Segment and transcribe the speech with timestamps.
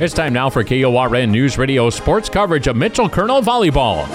[0.00, 4.06] It's time now for KORN News Radio sports coverage of Mitchell Colonel Volleyball.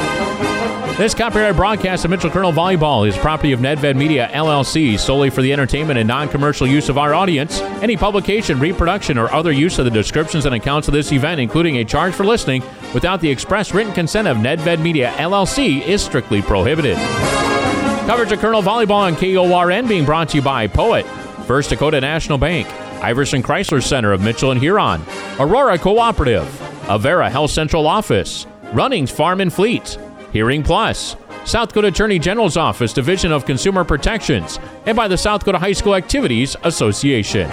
[0.95, 5.41] This copyrighted broadcast of Mitchell Colonel Volleyball is property of Nedved Media LLC solely for
[5.41, 7.59] the entertainment and non-commercial use of our audience.
[7.81, 11.75] Any publication, reproduction, or other use of the descriptions and accounts of this event, including
[11.75, 12.63] a charge for listening,
[12.93, 16.95] without the express written consent of Nedved Media LLC, is strictly prohibited.
[18.07, 21.05] Coverage of Colonel Volleyball on KORN being brought to you by Poet,
[21.45, 22.69] First Dakota National Bank,
[23.03, 25.03] Iverson Chrysler Center of Mitchell and Huron,
[25.37, 26.45] Aurora Cooperative,
[26.83, 29.97] Avera Health Central Office, Runnings Farm and Fleet,
[30.31, 35.41] Hearing Plus, South Dakota Attorney General's Office Division of Consumer Protections, and by the South
[35.41, 37.49] Dakota High School Activities Association.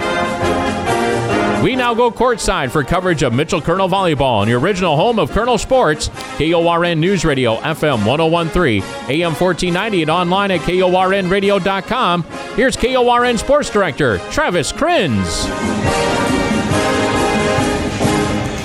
[1.63, 5.29] We now go courtside for coverage of Mitchell Colonel Volleyball on your original home of
[5.29, 12.23] Colonel Sports, KORN News Radio, FM 1013, AM 1490, and online at KORNradio.com.
[12.55, 15.45] Here's KORN Sports Director, Travis Krins.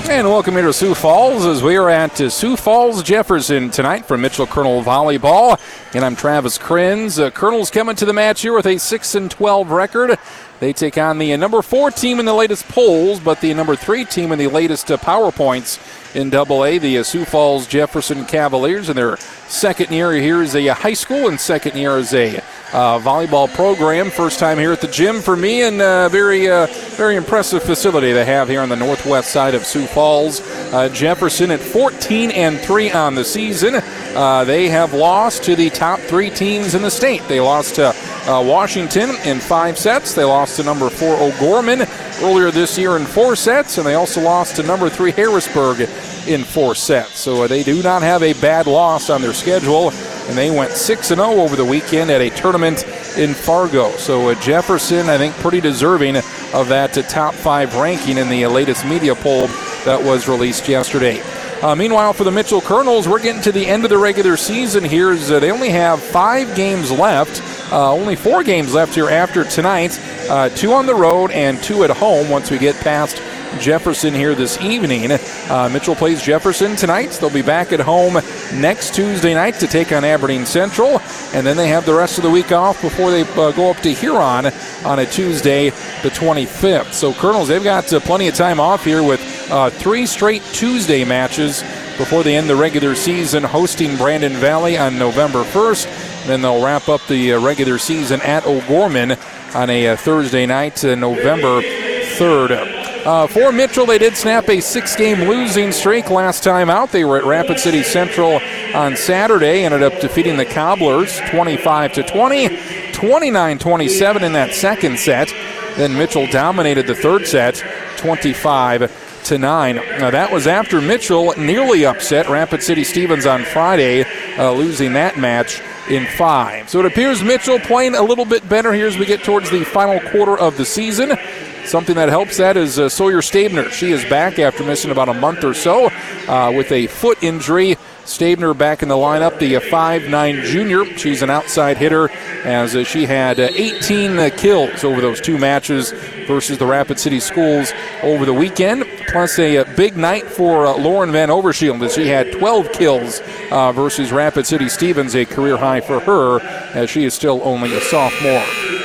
[0.09, 4.05] And welcome here to Sioux Falls as we are at uh, Sioux Falls Jefferson tonight
[4.05, 5.59] for Mitchell Colonel Volleyball.
[5.93, 7.19] And I'm Travis Krins.
[7.19, 10.17] Uh, Colonel's coming to the match here with a 6 and 12 record.
[10.59, 14.05] They take on the number four team in the latest polls, but the number three
[14.05, 15.79] team in the latest uh, power points
[16.17, 18.89] in Double A, the Sioux Falls Jefferson Cavaliers.
[18.89, 22.37] And their second year here is a high school, and second year is a
[22.73, 24.09] uh, volleyball program.
[24.09, 26.65] First time here at the gym for me, and uh, very, uh,
[26.95, 30.41] very impressive facility they have here on the northwest side of Sioux Falls.
[30.73, 33.75] Uh, Jefferson at 14 and three on the season.
[33.75, 37.21] Uh, they have lost to the top three teams in the state.
[37.27, 37.95] They lost to
[38.27, 40.13] Washington in five sets.
[40.13, 41.87] They lost to number four O'Gorman
[42.21, 45.87] earlier this year in four sets, and they also lost to number three Harrisburg
[46.27, 47.19] in four sets.
[47.19, 51.07] So they do not have a bad loss on their schedule and they went 6
[51.07, 52.83] 0 over the weekend at a tournament
[53.17, 53.91] in Fargo.
[53.91, 58.45] So uh, Jefferson, I think, pretty deserving of that uh, top five ranking in the
[58.45, 59.47] uh, latest media poll
[59.85, 61.21] that was released yesterday.
[61.61, 64.83] Uh, meanwhile, for the Mitchell Colonels, we're getting to the end of the regular season
[64.83, 65.13] here.
[65.13, 67.41] Uh, they only have five games left,
[67.71, 69.99] uh, only four games left here after tonight.
[70.29, 73.17] Uh, two on the road and two at home once we get past
[73.59, 75.11] Jefferson here this evening.
[75.11, 77.11] Uh, Mitchell plays Jefferson tonight.
[77.11, 78.13] They'll be back at home
[78.53, 80.99] next Tuesday night to take on Aberdeen Central,
[81.33, 83.77] and then they have the rest of the week off before they uh, go up
[83.77, 84.51] to Huron
[84.85, 86.93] on a Tuesday, the 25th.
[86.93, 89.21] So, Colonels, they've got uh, plenty of time off here with
[89.51, 91.61] uh, three straight Tuesday matches
[91.97, 96.25] before they end the regular season, hosting Brandon Valley on November 1st.
[96.27, 99.17] Then they'll wrap up the uh, regular season at O'Gorman
[99.55, 102.76] on a uh, Thursday night, November 3rd.
[103.05, 106.91] Uh, for Mitchell, they did snap a six game losing streak last time out.
[106.91, 108.39] They were at Rapid City Central
[108.75, 114.99] on Saturday, ended up defeating the Cobblers 25 to 20, 29 27 in that second
[114.99, 115.29] set.
[115.77, 117.63] Then Mitchell dominated the third set
[117.97, 119.75] 25 to 9.
[119.75, 124.05] Now, that was after Mitchell nearly upset Rapid City Stevens on Friday,
[124.37, 126.69] uh, losing that match in five.
[126.69, 129.63] So it appears Mitchell playing a little bit better here as we get towards the
[129.63, 131.17] final quarter of the season.
[131.67, 133.69] Something that helps that is uh, Sawyer Stabner.
[133.71, 135.89] She is back after missing about a month or so
[136.29, 137.75] uh, with a foot injury.
[138.05, 140.85] Stabner back in the lineup, the 5'9 junior.
[140.97, 142.09] She's an outside hitter
[142.45, 145.91] as uh, she had uh, 18 uh, kills over those two matches
[146.25, 148.85] versus the Rapid City Schools over the weekend.
[149.09, 154.13] Plus a, uh, big night for Lauren Van Overshield as she had 12 kills versus
[154.13, 156.39] Rapid City Stevens, a career high for her
[156.73, 158.76] as she is still only a sophomore.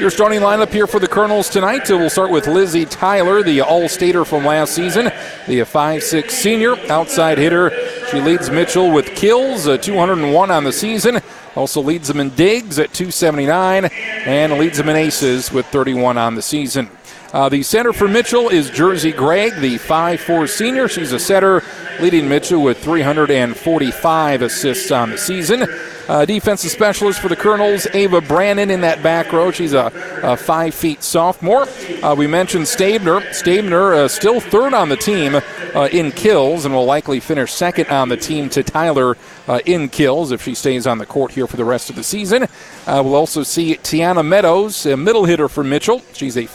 [0.00, 1.88] Your starting lineup here for the Colonels tonight.
[1.88, 5.06] We'll start with Lizzie Tyler, the All-Stater from last season,
[5.48, 7.72] the 5'6 senior outside hitter.
[8.08, 11.20] She leads Mitchell with kills, uh, 201 on the season.
[11.56, 13.86] Also leads them in digs at 279
[14.24, 16.88] and leads them in aces with 31 on the season.
[17.32, 20.88] Uh, the center for Mitchell is Jersey Gregg, the 5'4 senior.
[20.88, 21.62] She's a setter,
[22.00, 25.66] leading Mitchell with 345 assists on the season.
[26.08, 29.50] Uh, defensive specialist for the Colonels, Ava Brannon in that back row.
[29.50, 29.92] She's a,
[30.22, 31.66] a five feet sophomore.
[32.02, 33.20] Uh, we mentioned Stabner.
[33.34, 37.88] Stabner uh, still third on the team uh, in kills and will likely finish second
[37.90, 41.46] on the team to Tyler uh, in kills if she stays on the court here
[41.46, 42.44] for the rest of the season.
[42.44, 46.00] Uh, we'll also see Tiana Meadows, a middle hitter for Mitchell.
[46.14, 46.46] She's a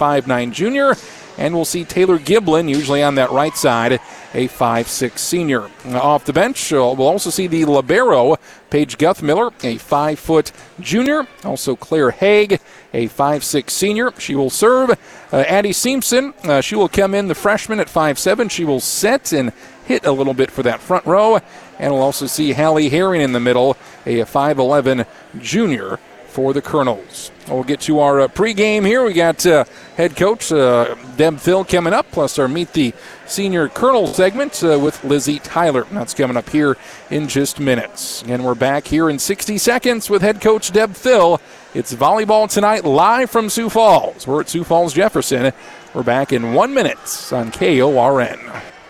[0.43, 0.95] 5'9 junior.
[1.35, 3.93] And we'll see Taylor Giblin, usually on that right side,
[4.35, 5.67] a 5'6 senior.
[5.85, 8.35] Off the bench, we'll also see the Libero,
[8.69, 11.27] Paige Guthmiller, a 5 foot junior.
[11.43, 12.59] Also Claire Haig,
[12.93, 14.13] a 5'6 senior.
[14.19, 14.91] She will serve.
[15.31, 18.51] Uh, Addie Simpson, uh, she will come in, the freshman at 5'7.
[18.51, 19.51] She will set and
[19.85, 21.39] hit a little bit for that front row.
[21.79, 23.75] And we'll also see Hallie Herring in the middle,
[24.05, 25.07] a 5'11
[25.39, 25.99] junior
[26.33, 27.31] for the Colonels.
[27.47, 29.05] We'll get to our uh, pregame here.
[29.05, 29.65] We got uh,
[29.95, 32.93] head coach uh, Deb Thill coming up, plus our Meet the
[33.27, 35.85] Senior Colonel segment uh, with Lizzie Tyler.
[35.91, 36.75] That's coming up here
[37.11, 38.23] in just minutes.
[38.23, 41.39] And we're back here in 60 seconds with head coach Deb Thill.
[41.75, 44.25] It's volleyball tonight live from Sioux Falls.
[44.25, 45.53] We're at Sioux Falls Jefferson.
[45.93, 48.39] We're back in one minute on KORN.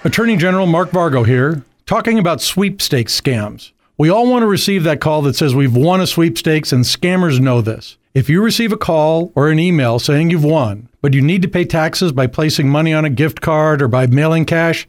[0.05, 3.71] Attorney General Mark Vargo here, talking about sweepstakes scams.
[3.97, 7.39] We all want to receive that call that says we've won a sweepstakes, and scammers
[7.39, 7.97] know this.
[8.15, 11.47] If you receive a call or an email saying you've won, but you need to
[11.47, 14.87] pay taxes by placing money on a gift card or by mailing cash,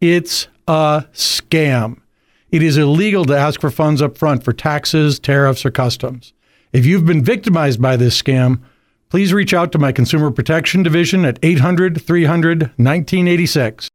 [0.00, 2.00] it's a scam.
[2.50, 6.32] It is illegal to ask for funds up front for taxes, tariffs, or customs.
[6.72, 8.60] If you've been victimized by this scam,
[9.10, 13.88] please reach out to my Consumer Protection Division at 800 300 1986.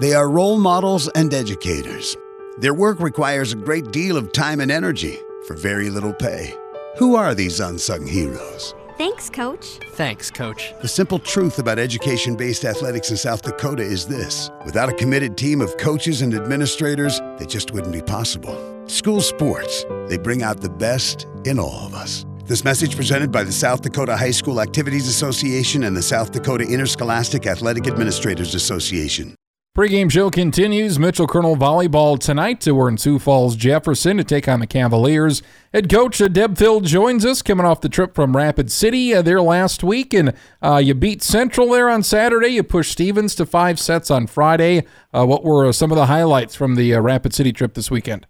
[0.00, 2.16] They are role models and educators.
[2.56, 6.54] Their work requires a great deal of time and energy for very little pay.
[6.98, 8.74] Who are these unsung heroes?
[8.96, 9.80] Thanks, Coach.
[9.94, 10.72] Thanks, Coach.
[10.80, 15.36] The simple truth about education based athletics in South Dakota is this without a committed
[15.36, 18.56] team of coaches and administrators, they just wouldn't be possible.
[18.86, 22.24] School sports, they bring out the best in all of us.
[22.44, 26.64] This message presented by the South Dakota High School Activities Association and the South Dakota
[26.64, 29.34] Interscholastic Athletic Administrators Association.
[29.74, 31.00] Pre-game show continues.
[31.00, 32.64] Mitchell Colonel volleyball tonight.
[32.64, 35.42] We're in Sioux Falls, Jefferson to take on the Cavaliers.
[35.72, 39.20] Head coach uh, Deb Thill joins us, coming off the trip from Rapid City uh,
[39.20, 40.32] there last week, and
[40.62, 42.50] uh, you beat Central there on Saturday.
[42.50, 44.86] You pushed Stevens to five sets on Friday.
[45.12, 47.90] Uh, what were uh, some of the highlights from the uh, Rapid City trip this
[47.90, 48.28] weekend?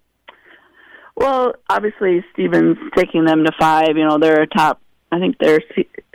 [1.15, 3.99] Well, obviously Stevens taking them to five.
[3.99, 4.81] You know they're a top.
[5.13, 5.61] I think their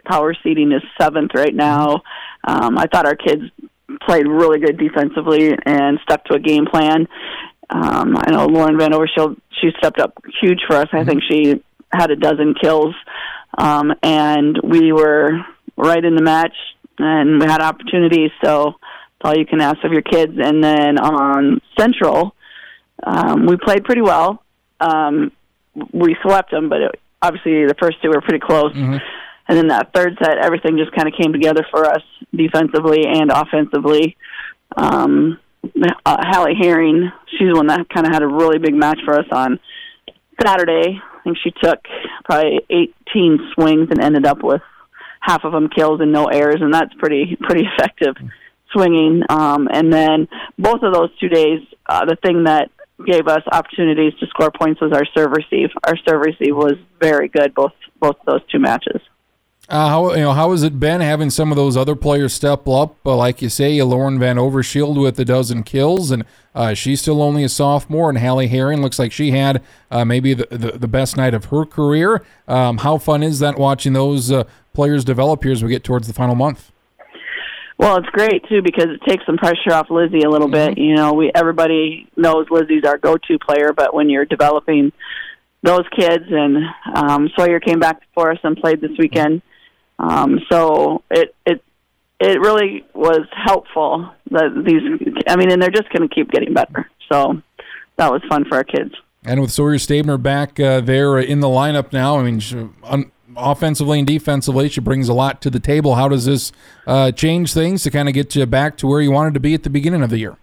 [0.06, 2.02] power seating is seventh right now.
[2.48, 3.44] Um, I thought our kids
[4.06, 7.08] played really good defensively and stuck to a game plan.
[7.70, 10.88] Um, I know Lauren Van Overshield, she stepped up huge for us.
[10.92, 12.96] I think she had a dozen kills.
[13.58, 15.32] Um, and we were
[15.78, 16.56] right in the match
[16.98, 18.32] and we had opportunities.
[18.44, 18.76] So
[19.22, 20.34] that's all you can ask of your kids.
[20.42, 22.36] And then on Central,
[23.04, 24.44] um, we played pretty well.
[24.80, 25.32] Um,
[25.94, 28.74] we swept them, but it, obviously the first two were pretty close.
[28.74, 28.98] Mm-hmm.
[29.50, 32.04] And then that third set, everything just kind of came together for us
[32.34, 34.16] defensively and offensively.
[34.78, 35.40] Um,
[36.06, 39.20] uh, Hallie Herring, she's the one that kind of had a really big match for
[39.20, 39.60] us on
[40.40, 41.02] Saturday.
[41.02, 41.80] I think she took
[42.26, 44.62] probably 18 swings and ended up with
[45.20, 48.16] half of them kills and no errors, and that's pretty pretty effective
[48.72, 49.24] swinging.
[49.30, 50.28] Um, and then
[50.60, 52.70] both of those two days, uh, the thing that
[53.04, 55.70] gave us opportunities to score points was our serve receive.
[55.88, 59.02] Our serve receive was very good both both those two matches.
[59.70, 62.68] Uh, how you know how has it been having some of those other players step
[62.68, 62.96] up?
[63.06, 66.26] Uh, like you say, Lauren Van Overshield with a dozen kills, and
[66.56, 68.10] uh, she's still only a sophomore.
[68.10, 69.62] And Hallie Herring looks like she had
[69.92, 72.26] uh, maybe the, the, the best night of her career.
[72.48, 76.08] Um, how fun is that watching those uh, players develop here as we get towards
[76.08, 76.72] the final month?
[77.78, 80.74] Well, it's great too because it takes some pressure off Lizzie a little mm-hmm.
[80.74, 80.80] bit.
[80.80, 84.92] You know, we everybody knows Lizzie's our go-to player, but when you're developing
[85.62, 86.58] those kids, and
[86.96, 89.44] um, Sawyer came back for us and played this weekend
[90.00, 91.62] um, so it it
[92.20, 95.24] it really was helpful that these.
[95.28, 96.90] I mean, and they're just going to keep getting better.
[97.12, 97.42] So
[97.98, 98.96] that was fun for our kids.
[99.26, 103.12] And with Sawyer Stabner back uh, there in the lineup now, I mean, she, un-
[103.36, 105.96] offensively and defensively, she brings a lot to the table.
[105.96, 106.54] How does this
[106.88, 109.54] uh, change things to kind of get you back to where you wanted to be
[109.54, 110.38] at the beginning of the year?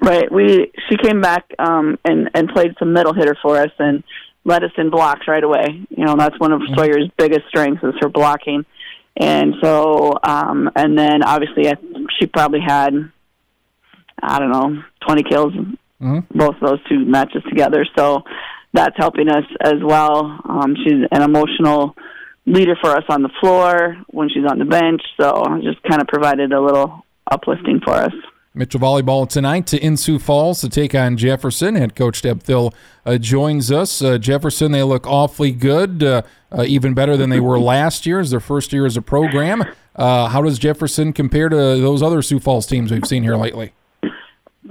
[0.00, 0.30] Right.
[0.30, 4.02] We she came back um, and and played some middle hitter for us, and
[4.46, 5.84] let us in blocks right away.
[5.90, 6.74] You know, that's one of mm-hmm.
[6.76, 8.64] Sawyer's biggest strengths is her blocking.
[9.16, 11.74] And so, um, and then obviously, I,
[12.18, 12.94] she probably had,
[14.22, 16.18] I don't know, 20 kills, mm-hmm.
[16.30, 17.84] both of those two matches together.
[17.98, 18.22] So
[18.72, 20.40] that's helping us as well.
[20.44, 21.96] Um, she's an emotional
[22.46, 25.02] leader for us on the floor when she's on the bench.
[25.20, 28.14] So just kind of provided a little uplifting for us.
[28.56, 31.74] Mitchell Volleyball tonight to in Sioux Falls to take on Jefferson.
[31.74, 32.72] Head coach Deb Thill
[33.04, 34.00] uh, joins us.
[34.00, 38.18] Uh, Jefferson, they look awfully good, uh, uh even better than they were last year
[38.18, 39.62] as their first year as a program.
[39.94, 43.72] Uh, how does Jefferson compare to those other Sioux Falls teams we've seen here lately?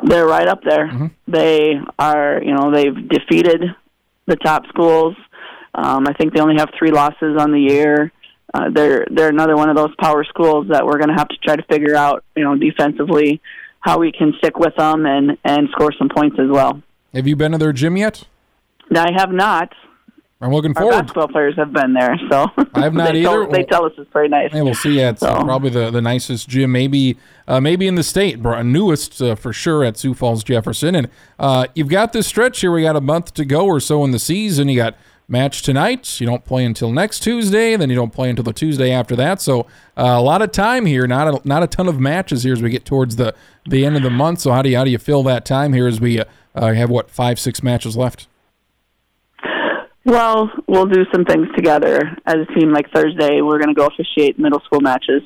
[0.04, 0.88] They're right up there.
[0.88, 1.08] Mm-hmm.
[1.28, 3.66] They are, you know, they've defeated
[4.26, 5.16] the top schools.
[5.76, 8.12] Um, I think they only have three losses on the year.
[8.54, 11.36] Uh, they're they're another one of those power schools that we're going to have to
[11.44, 13.42] try to figure out, you know, defensively
[13.86, 16.82] how we can stick with them and and score some points as well.
[17.14, 18.24] Have you been to their gym yet?
[18.94, 19.72] I have not.
[20.42, 21.02] I'm looking Our forward.
[21.02, 23.46] basketball players have been there, so I have not they either.
[23.46, 24.52] Tell, they tell us it's very nice.
[24.54, 24.98] Yeah, we'll see.
[24.98, 25.34] Yeah, it's so.
[25.34, 29.86] probably the, the nicest gym, maybe uh, maybe in the state, newest uh, for sure
[29.86, 30.96] at Sioux Falls Jefferson.
[30.96, 32.72] And uh, you've got this stretch here.
[32.72, 34.68] We got a month to go or so in the season.
[34.68, 34.98] You got
[35.28, 36.20] match tonight.
[36.20, 39.42] You don't play until next Tuesday, then you don't play until the Tuesday after that.
[39.42, 39.62] So
[39.98, 42.62] uh, a lot of time here, not a, not a ton of matches here as
[42.62, 43.34] we get towards the,
[43.68, 44.42] the end of the month.
[44.42, 46.90] So how do you, how do you fill that time here as we uh, have
[46.90, 48.28] what five six matches left?
[50.06, 52.72] Well, we'll do some things together as a team.
[52.72, 55.24] Like Thursday, we're going to go officiate middle school matches.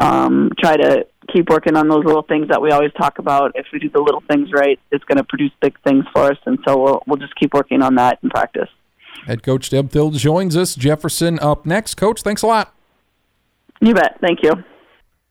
[0.00, 3.52] Um, try to keep working on those little things that we always talk about.
[3.54, 6.38] If we do the little things right, it's going to produce big things for us,
[6.44, 8.68] and so we'll we'll just keep working on that in practice.
[9.26, 10.74] Head coach Deb Thill joins us.
[10.74, 11.96] Jefferson up next.
[11.96, 12.74] Coach, thanks a lot.
[13.80, 14.18] You bet.
[14.20, 14.52] Thank you.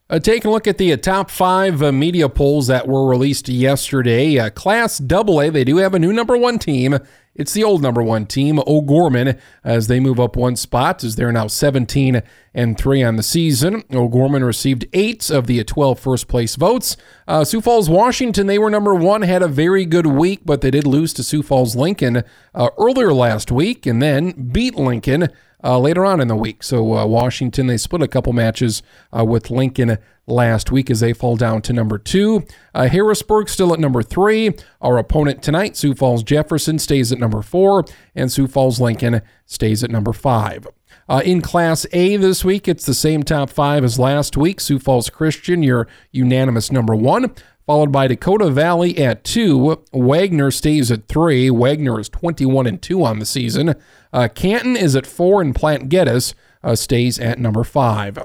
[0.08, 3.50] Uh, take a look at the uh, top five uh, media polls that were released
[3.50, 4.38] yesterday.
[4.38, 7.00] Uh, Class AA, they do have a new number one team.
[7.36, 11.34] It's the old number one team, O'Gorman, as they move up one spot, as they're
[11.34, 12.24] now 17
[12.54, 13.84] and 3 on the season.
[13.94, 16.96] O'Gorman received eight of the 12 first place votes.
[17.27, 20.72] Uh, Sioux Falls, Washington, they were number one, had a very good week, but they
[20.72, 22.24] did lose to Sioux Falls Lincoln
[22.54, 25.27] uh, earlier last week and then beat Lincoln
[25.66, 26.64] uh, later on in the week.
[26.64, 28.84] So uh, Washington, they split a couple matches
[29.18, 32.46] uh, with Lincoln last week as they fall down to number two.
[32.74, 34.56] Uh, Harrisburg still at number three.
[34.82, 39.84] Our opponent tonight, Sioux Falls Jefferson, stays at number four, and Sioux Falls Lincoln stays
[39.84, 40.68] at number five.
[41.08, 44.60] Uh, in Class A this week, it's the same top five as last week.
[44.60, 47.34] Sioux Falls Christian, your unanimous number one
[47.66, 49.84] followed by Dakota Valley at two.
[49.92, 51.50] Wagner stays at three.
[51.50, 53.76] Wagner is 21 and two on the season.
[54.14, 58.18] Uh, Canton is at four, and Platte Geddes uh, stays at number five.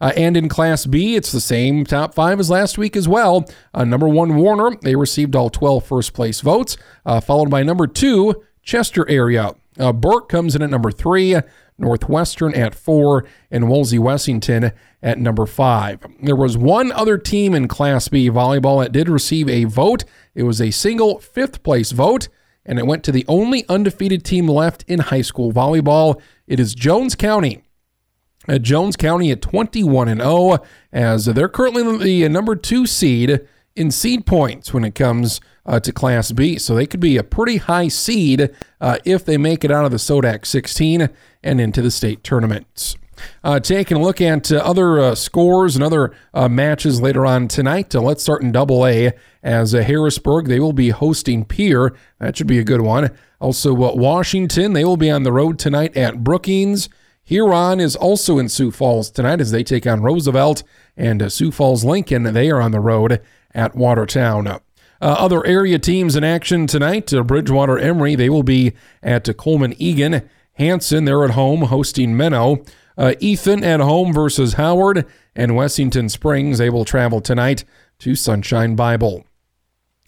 [0.00, 3.48] Uh, and in Class B, it's the same top five as last week as well.
[3.74, 7.86] Uh, number one, Warner, they received all 12 first place votes, uh, followed by number
[7.86, 9.54] two, Chester area.
[9.78, 11.36] Uh, Burke comes in at number three.
[11.78, 16.00] Northwestern at four, and Wolsey Wessington at number five.
[16.20, 20.04] There was one other team in Class B volleyball that did receive a vote.
[20.34, 22.28] It was a single fifth place vote,
[22.66, 26.20] and it went to the only undefeated team left in high school volleyball.
[26.46, 27.62] It is Jones County.
[28.48, 30.58] At Jones County at 21 and 0,
[30.92, 33.46] as they're currently the number two seed
[33.78, 36.58] in seed points when it comes uh, to Class B.
[36.58, 39.90] So they could be a pretty high seed uh, if they make it out of
[39.90, 41.08] the Sodak 16
[41.42, 42.96] and into the state tournaments.
[43.42, 47.48] Uh, taking a look at uh, other uh, scores and other uh, matches later on
[47.48, 47.94] tonight.
[47.94, 51.92] Uh, let's start in Double A as uh, Harrisburg they will be hosting Pierre.
[52.18, 53.10] That should be a good one.
[53.40, 56.88] Also, Washington they will be on the road tonight at Brookings.
[57.28, 60.62] Huron is also in Sioux Falls tonight as they take on Roosevelt
[60.96, 62.22] and Sioux Falls Lincoln.
[62.22, 63.20] They are on the road
[63.54, 64.46] at Watertown.
[64.46, 64.58] Uh,
[65.00, 69.74] other area teams in action tonight uh, Bridgewater Emery, they will be at uh, Colman
[69.78, 70.26] Egan.
[70.54, 72.66] Hanson, they're at home hosting Menno.
[72.96, 75.04] Uh, Ethan at home versus Howard.
[75.36, 77.62] And Wessington Springs, they will travel tonight
[77.98, 79.26] to Sunshine Bible.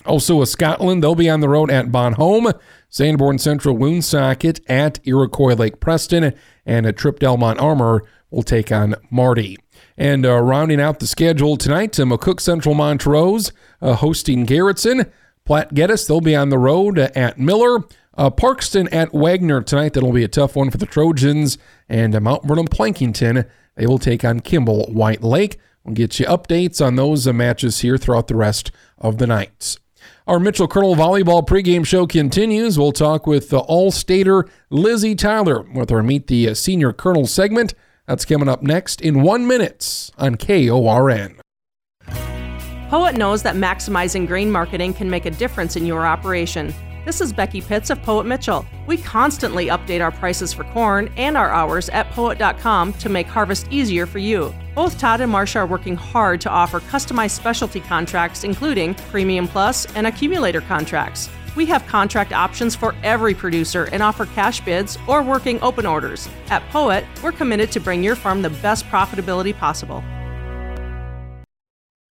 [0.07, 2.52] Also, a Scotland, they'll be on the road at Bon Homme.
[2.88, 6.35] Sanborn Central Woonsocket at Iroquois Lake Preston.
[6.64, 9.59] And a Tripp Delmont Armour will take on Marty.
[9.97, 13.52] And uh, rounding out the schedule tonight, uh, McCook Central Montrose
[13.83, 15.11] uh, hosting Garretson.
[15.45, 17.85] Platte Geddes, they'll be on the road at Miller.
[18.16, 19.92] Uh, Parkston at Wagner tonight.
[19.92, 21.59] That'll be a tough one for the Trojans.
[21.88, 25.59] And uh, Mount Vernon Plankinton, they will take on Kimball White Lake.
[25.85, 29.80] We'll get you updates on those uh, matches here throughout the rest of the nights.
[30.31, 32.79] Our Mitchell Colonel Volleyball pregame show continues.
[32.79, 37.75] We'll talk with the All-Stater Lizzie Tyler with our Meet the Senior Colonel segment.
[38.07, 41.41] That's coming up next in one minute on KORN.
[42.91, 46.73] Poet knows that maximizing grain marketing can make a difference in your operation.
[47.05, 48.65] This is Becky Pitts of Poet Mitchell.
[48.87, 53.67] We constantly update our prices for corn and our hours at poet.com to make harvest
[53.73, 54.55] easier for you.
[54.75, 59.87] Both Todd and Marcia are working hard to offer customized specialty contracts, including Premium Plus
[59.97, 61.29] and Accumulator contracts.
[61.57, 66.29] We have contract options for every producer and offer cash bids or working open orders.
[66.50, 70.05] At Poet, we're committed to bring your farm the best profitability possible.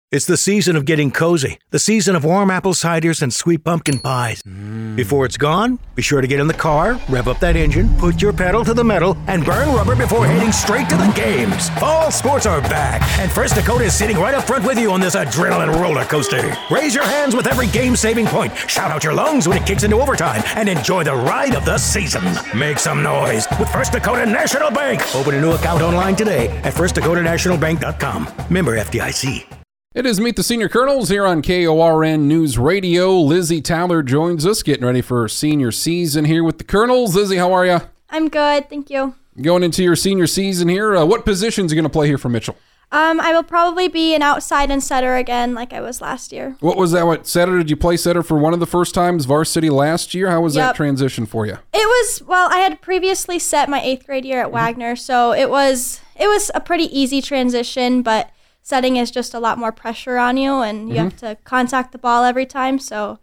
[0.09, 3.99] It's the season of getting cozy, the season of warm apple ciders and sweet pumpkin
[3.99, 4.41] pies.
[4.43, 4.95] Mm.
[4.95, 8.21] Before it's gone, be sure to get in the car, rev up that engine, put
[8.21, 11.69] your pedal to the metal, and burn rubber before heading straight to the games.
[11.71, 15.01] Fall sports are back, and First Dakota is sitting right up front with you on
[15.01, 16.55] this adrenaline roller coaster.
[16.71, 19.83] Raise your hands with every game saving point, shout out your lungs when it kicks
[19.83, 22.23] into overtime, and enjoy the ride of the season.
[22.57, 25.01] Make some noise with First Dakota National Bank.
[25.13, 28.47] Open a new account online today at firstdakotanationalbank.com.
[28.49, 29.57] Member FDIC.
[29.97, 33.13] It is Meet the Senior Colonels here on KORN News Radio.
[33.19, 37.15] Lizzie Tyler joins us, getting ready for senior season here with the Colonels.
[37.15, 37.79] Lizzie, how are you?
[38.11, 39.15] I'm good, thank you.
[39.41, 42.19] Going into your senior season here, uh, what positions are you going to play here
[42.19, 42.55] for Mitchell?
[42.91, 46.55] Um, I will probably be an outside and setter again, like I was last year.
[46.59, 47.07] What was that?
[47.07, 50.29] What setter did you play setter for one of the first times varsity last year?
[50.29, 51.57] How was that transition for you?
[51.73, 52.49] It was well.
[52.51, 56.51] I had previously set my eighth grade year at Wagner, so it was it was
[56.53, 58.03] a pretty easy transition.
[58.03, 58.29] But
[58.67, 61.97] setting is just a lot more pressure on you, and you have to contact the
[61.97, 62.79] ball every time.
[62.79, 63.17] So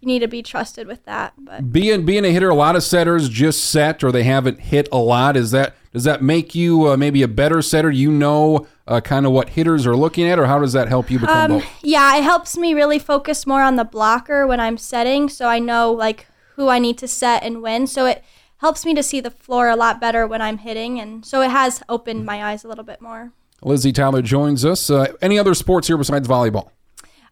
[0.00, 1.32] you need to be trusted with that.
[1.38, 4.90] But Being being a hitter, a lot of setters just set or they haven't hit
[4.92, 5.34] a lot.
[5.34, 7.90] Is that does that make you uh, maybe a better setter?
[7.90, 11.10] You know, uh, kind of what hitters are looking at, or how does that help
[11.10, 11.64] you become um, both?
[11.82, 15.58] yeah, it helps me really focus more on the blocker when I'm setting, so I
[15.58, 17.86] know like who I need to set and when.
[17.86, 18.22] So it
[18.58, 21.50] helps me to see the floor a lot better when I'm hitting, and so it
[21.50, 23.32] has opened my eyes a little bit more.
[23.64, 24.90] Lizzie Tyler joins us.
[24.90, 26.70] Uh, any other sports here besides volleyball?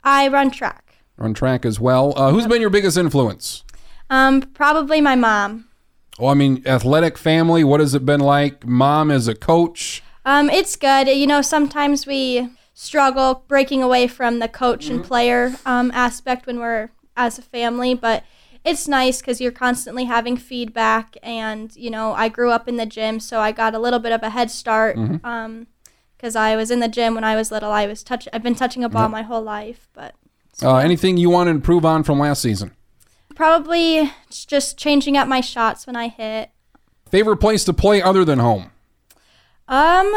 [0.02, 0.94] I run track.
[1.16, 2.14] Run track as well.
[2.16, 3.64] Uh, who's been your biggest influence?
[4.08, 5.66] Um, probably my mom.
[6.18, 7.64] Well, I mean, athletic family.
[7.64, 8.66] What has it been like?
[8.66, 10.02] Mom as a coach.
[10.24, 11.08] Um, it's good.
[11.08, 16.58] You know, sometimes we struggle breaking away from the coach and player um, aspect when
[16.60, 18.24] we're as a family, but
[18.64, 21.16] it's nice because you're constantly having feedback.
[21.22, 24.12] And you know, I grew up in the gym, so I got a little bit
[24.12, 24.96] of a head start.
[25.24, 25.66] Um,
[26.20, 27.70] because I was in the gym when I was little.
[27.72, 28.28] I was touch.
[28.32, 30.14] I've been touching a ball my whole life, but
[30.62, 32.72] Uh, anything you want to improve on from last season?
[33.34, 36.50] probably just changing up my shots when I hit.
[37.10, 38.70] Favorite place to play other than home?
[39.66, 40.12] Um,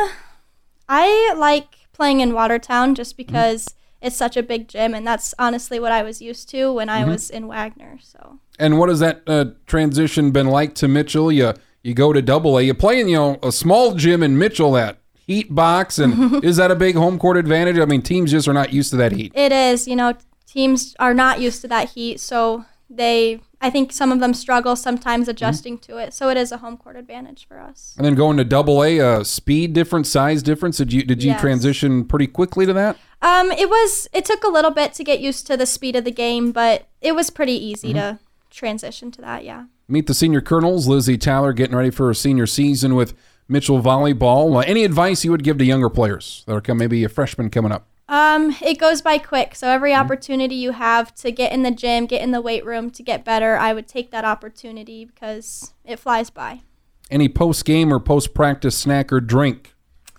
[0.90, 5.80] I like playing in Watertown just because it's such a big gym, and that's honestly
[5.80, 7.98] what I was used to when I was in Wagner.
[8.02, 11.32] So And what has that uh, transition been like to Mitchell?
[11.32, 12.64] You you go to Double A.
[12.64, 14.98] You play in you know a small gym in Mitchell that
[15.34, 17.78] heat box, and is that a big home court advantage?
[17.80, 19.32] I mean, teams just are not used to that heat.
[19.36, 20.14] it is, you know,
[20.48, 24.76] teams are not used to that heat, so they, I think some of them struggle
[24.76, 26.14] sometimes adjusting to it.
[26.14, 27.96] So it is a home court advantage for us.
[27.98, 30.78] And then going to Double A, uh, speed difference, size difference.
[30.78, 31.42] Did you did you Yes.
[31.42, 32.98] transition pretty quickly to that?
[33.22, 36.04] Um, it was, it took a little bit to get used to the speed of
[36.04, 38.20] the game, but it was pretty easy to
[38.52, 39.44] transition to that.
[39.44, 39.66] Yeah.
[39.88, 43.14] Meet the senior colonels, Lizzie Tyler, getting ready for her senior season with
[43.48, 44.56] Mitchell volleyball.
[44.56, 47.50] Uh, any advice you would give to younger players that are come, maybe a freshman
[47.50, 47.88] coming up?
[48.10, 49.56] Um, it goes by quick.
[49.56, 52.92] So every opportunity you have to get in the gym, get in the weight room
[52.92, 56.62] to get better, I would take that opportunity because it flies by.
[57.10, 59.74] Any post game or post practice snack or drink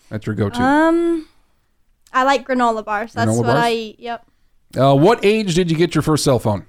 [0.09, 0.63] that's your go to?
[0.63, 1.29] Um,
[2.13, 3.13] I like granola bars.
[3.13, 3.65] That's Granola what bars?
[3.65, 4.01] I eat.
[4.01, 4.27] Yep.
[4.77, 6.67] Uh, what age did you get your first cell phone?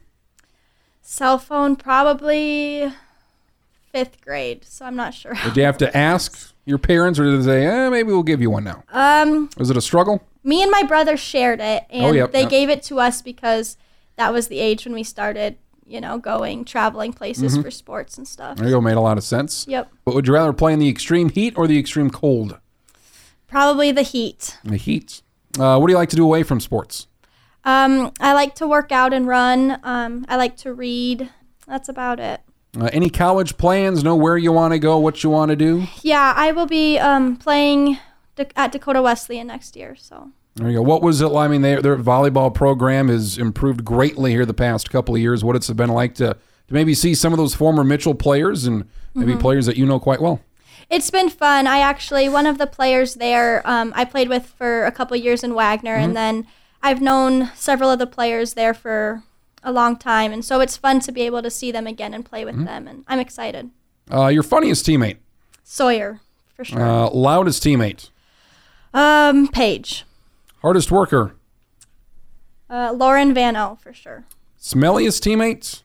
[1.02, 2.92] Cell phone probably
[3.92, 4.66] fifth grade.
[4.66, 5.34] So I'm not sure.
[5.44, 8.42] Did you have to ask your parents, or did they say, eh, maybe we'll give
[8.42, 8.84] you one now?
[8.92, 10.22] Um, Was it a struggle?
[10.44, 12.50] me and my brother shared it, and Oh, yep, they yep.
[12.50, 13.78] gave it to us because
[14.16, 17.62] that was the age when we started, you know, going traveling places Mm-hmm.
[17.64, 18.58] for sports and stuff.
[18.58, 19.66] There you go, made a lot of sense.
[19.68, 19.92] Yep.
[20.06, 22.60] But would you rather play in the extreme heat or the extreme cold?
[23.48, 24.58] Probably the heat.
[24.64, 25.22] The heat.
[25.60, 27.08] Uh, what do you like to do away from sports?
[27.64, 29.80] Um, I like to work out and run.
[29.84, 31.30] Um, I like to read.
[31.68, 32.42] That's about it.
[32.80, 34.04] Uh, any college plans?
[34.04, 34.98] Know where you want to go?
[35.00, 35.88] What you want to do?
[36.02, 37.98] Yeah, I will be um, playing
[38.56, 39.96] at Dakota Wesleyan next year.
[39.98, 40.82] So There you go.
[40.82, 41.28] What was it?
[41.28, 41.46] like?
[41.46, 45.44] I mean, their their volleyball program has improved greatly here the past couple of years.
[45.44, 46.34] What it's been like to
[46.68, 49.42] to maybe see some of those former Mitchell players and maybe Mm-hmm.
[49.42, 50.42] players that you know quite well.
[50.90, 51.68] it's been fun.
[51.68, 55.44] I actually one of the players there um, I played with for a couple years
[55.44, 56.46] in Wagner, and then
[56.84, 59.24] I've known several of the players there for
[59.66, 62.24] a long time, and so it's fun to be able to see them again and
[62.24, 63.72] play with them, and I'm excited.
[64.10, 65.18] Uh, your funniest teammate,
[65.64, 66.22] Sawyer
[66.56, 66.80] for sure.
[66.82, 68.12] uh, loudest teammate,
[68.94, 70.06] um, Paige,
[70.62, 71.36] hardest worker,
[72.70, 74.26] uh, Lauren Van O for sure.
[74.62, 75.82] smelliest teammate,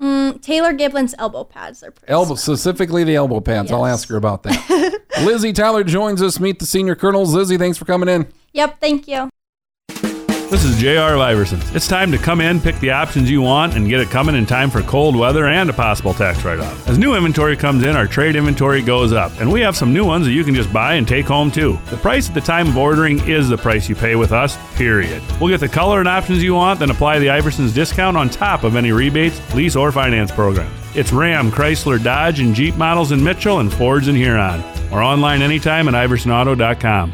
[0.00, 3.70] Mm, Taylor Giblin's elbow pads are pretty elbow specifically the elbow pads.
[3.70, 4.98] I'll ask her about that.
[5.22, 6.40] Lizzie Tyler joins us.
[6.40, 7.34] Meet the senior colonels.
[7.34, 8.26] Lizzie, thanks for coming in.
[8.54, 9.28] Yep, thank you.
[10.50, 11.60] This is JR Viverson.
[11.76, 14.46] It's time to come in, pick the options you want, and get it coming in
[14.46, 16.88] time for cold weather and a possible tax write off.
[16.88, 20.04] As new inventory comes in, our trade inventory goes up, and we have some new
[20.04, 21.78] ones that you can just buy and take home too.
[21.88, 25.22] The price at the time of ordering is the price you pay with us, period.
[25.40, 28.64] We'll get the color and options you want, then apply the Iverson's discount on top
[28.64, 30.76] of any rebates, lease, or finance programs.
[30.96, 35.42] It's Ram, Chrysler, Dodge, and Jeep models in Mitchell and Fords in Huron, or online
[35.42, 37.12] anytime at iversonauto.com.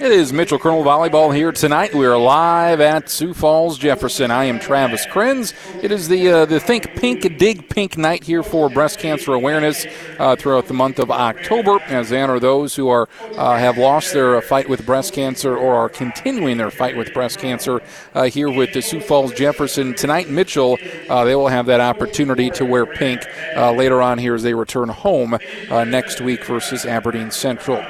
[0.00, 1.94] It is Mitchell Colonel Volleyball here tonight.
[1.94, 4.30] We are live at Sioux Falls, Jefferson.
[4.30, 5.52] I am Travis Krenz.
[5.84, 9.84] It is the uh, the Think Pink Dig Pink night here for breast cancer awareness
[10.18, 14.14] uh, throughout the month of October, as they honor those who are uh, have lost
[14.14, 17.82] their fight with breast cancer or are continuing their fight with breast cancer
[18.14, 20.30] uh, here with the Sioux Falls Jefferson tonight.
[20.30, 20.78] Mitchell,
[21.10, 23.20] uh, they will have that opportunity to wear pink
[23.54, 25.36] uh, later on here as they return home
[25.68, 27.84] next week versus Aberdeen Central.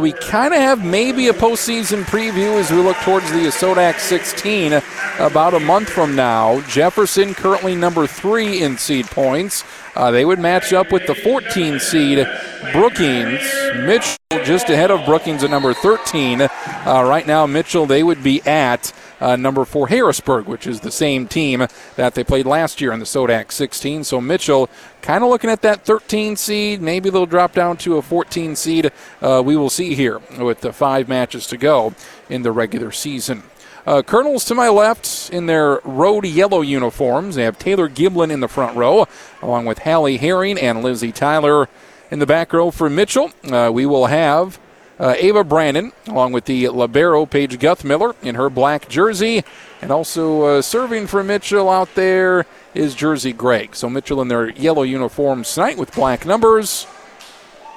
[0.00, 3.98] we kind of have maybe a post postseason preview as we look towards the Sodak
[3.98, 4.74] 16
[5.18, 6.60] about a month from now.
[6.68, 9.64] Jefferson currently number three in seed points.
[9.96, 12.28] Uh, they would match up with the 14 seed
[12.72, 13.40] Brookings.
[13.76, 16.42] Mitchell just ahead of Brookings at number 13.
[16.42, 16.48] Uh,
[16.84, 21.26] right now, Mitchell, they would be at uh, number four Harrisburg, which is the same
[21.26, 24.04] team that they played last year in the Sodak 16.
[24.04, 24.68] So Mitchell
[25.00, 26.82] kind of looking at that 13 seed.
[26.82, 28.92] Maybe they'll drop down to a 14 seed.
[29.22, 31.94] Uh, we will see here with the five matches to go
[32.28, 33.42] in the regular season.
[33.86, 37.36] Uh, Colonels to my left in their road yellow uniforms.
[37.36, 39.06] They have Taylor Giblin in the front row,
[39.40, 41.68] along with Hallie Herring and Lizzie Tyler
[42.10, 43.30] in the back row for Mitchell.
[43.44, 44.58] Uh, we will have
[44.98, 49.44] uh, Ava Brandon, along with the Libero Paige Guthmiller in her black jersey.
[49.80, 52.44] And also uh, serving for Mitchell out there
[52.74, 53.76] is Jersey Gregg.
[53.76, 56.88] So Mitchell in their yellow uniforms tonight with black numbers.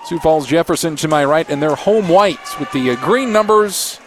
[0.06, 4.00] Sioux Falls Jefferson to my right in their home whites with the uh, green numbers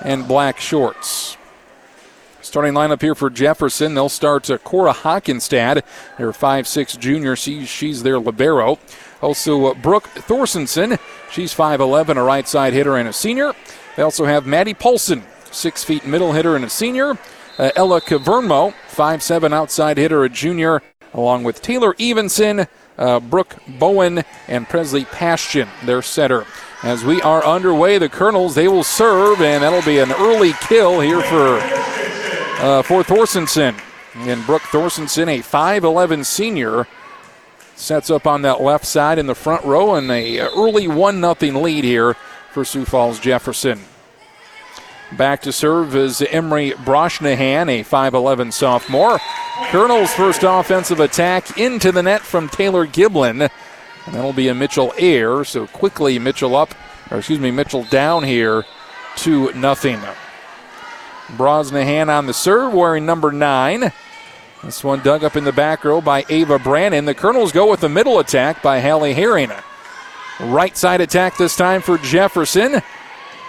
[0.00, 1.36] and black shorts.
[2.40, 5.82] Starting lineup here for Jefferson, they'll start uh, Cora Hockenstad,
[6.18, 7.34] their 5'6 junior.
[7.36, 8.78] She's, she's their Libero.
[9.22, 10.98] Also, uh, Brooke Thorsensen.
[11.32, 13.54] She's 5'11, a right side hitter and a senior.
[13.96, 17.18] They also have Maddie Polson, 6 feet middle hitter and a senior.
[17.58, 20.82] Uh, Ella Cavernmo, 5'7 outside hitter, a junior,
[21.14, 22.66] along with Taylor Evenson,
[22.98, 26.46] uh, Brooke Bowen, and Presley Pashtian, their setter.
[26.82, 31.00] As we are underway, the Colonels, they will serve, and that'll be an early kill
[31.00, 31.58] here for,
[32.62, 33.78] uh, for Thorsensen.
[34.14, 36.86] And Brooke Thorsensen, a 5'11 senior,
[37.74, 41.60] sets up on that left side in the front row and a early 1 0
[41.60, 42.14] lead here
[42.52, 43.80] for Sioux Falls Jefferson.
[45.16, 49.20] Back to serve is Emery Brosnahan, a 5'11 sophomore.
[49.70, 53.48] Colonel's first offensive attack into the net from Taylor Giblin.
[54.06, 55.44] And that'll be a Mitchell air.
[55.44, 56.74] So quickly Mitchell up,
[57.10, 58.64] or excuse me, Mitchell down here
[59.16, 60.00] to nothing.
[61.28, 63.92] Brosnahan on the serve, wearing number nine.
[64.62, 67.04] This one dug up in the back row by Ava Brannon.
[67.04, 69.52] The Colonels go with the middle attack by Hallie Herring.
[70.40, 72.82] Right side attack this time for Jefferson.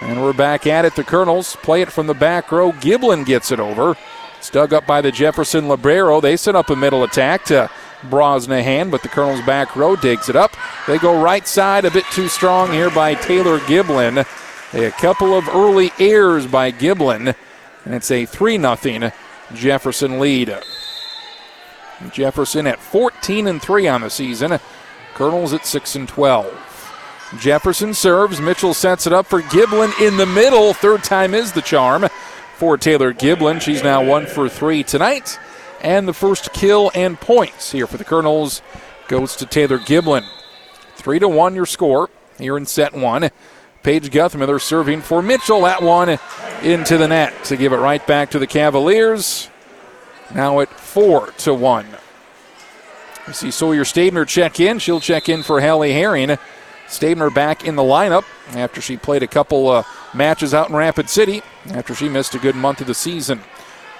[0.02, 0.94] And we're back at it.
[0.94, 2.72] The Colonels play it from the back row.
[2.72, 3.96] Giblin gets it over.
[4.46, 6.20] It's dug up by the Jefferson Libero.
[6.20, 7.68] They set up a middle attack to
[8.02, 10.56] Brosnahan, but the Colonels back row digs it up.
[10.86, 14.24] They go right side, a bit too strong here by Taylor Giblin.
[14.72, 17.34] A couple of early errors by Giblin,
[17.84, 19.10] and it's a 3 0
[19.52, 20.56] Jefferson lead.
[22.12, 24.60] Jefferson at 14 and 3 on the season.
[25.14, 27.32] Colonels at 6 and 12.
[27.40, 28.40] Jefferson serves.
[28.40, 30.72] Mitchell sets it up for Giblin in the middle.
[30.72, 32.06] Third time is the charm
[32.56, 33.60] for Taylor Giblin.
[33.60, 35.38] She's now one for three tonight.
[35.82, 38.62] And the first kill and points here for the Colonels
[39.08, 40.24] goes to Taylor Giblin.
[40.94, 43.30] Three to one your score here in set one.
[43.82, 45.60] Paige Guthmiller serving for Mitchell.
[45.62, 46.18] That one
[46.62, 49.48] into the net to give it right back to the Cavaliers.
[50.34, 51.86] Now at four to one.
[53.26, 54.78] We see Sawyer Stabner check in.
[54.78, 56.38] She'll check in for Hallie Herring.
[56.88, 59.82] Stabner back in the lineup after she played a couple uh,
[60.14, 63.40] matches out in Rapid City after she missed a good month of the season.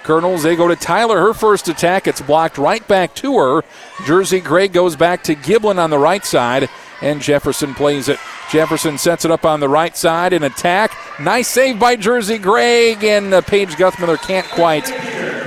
[0.03, 1.19] Colonels, they go to Tyler.
[1.19, 3.63] Her first attack, it's blocked right back to her.
[4.05, 6.69] Jersey Gregg goes back to Giblin on the right side,
[7.01, 8.17] and Jefferson plays it.
[8.49, 10.95] Jefferson sets it up on the right side in attack.
[11.19, 14.85] Nice save by Jersey Gregg, and uh, Paige Guthmiller can't quite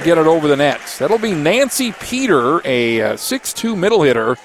[0.05, 0.81] get it over the net.
[0.99, 4.37] That'll be Nancy Peter, a uh, 6'2 middle hitter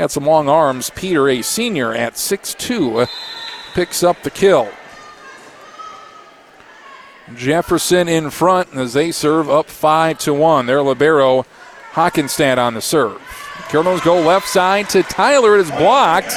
[0.00, 0.88] Got some long arms.
[0.88, 3.06] Peter, a senior at 6'2,
[3.74, 4.70] picks up the kill.
[7.36, 10.64] Jefferson in front as they serve up 5 to 1.
[10.64, 11.44] Their Libero
[11.92, 13.20] Hockenstad on the serve.
[13.68, 15.58] Colonels go left side to Tyler.
[15.58, 16.34] It is blocked,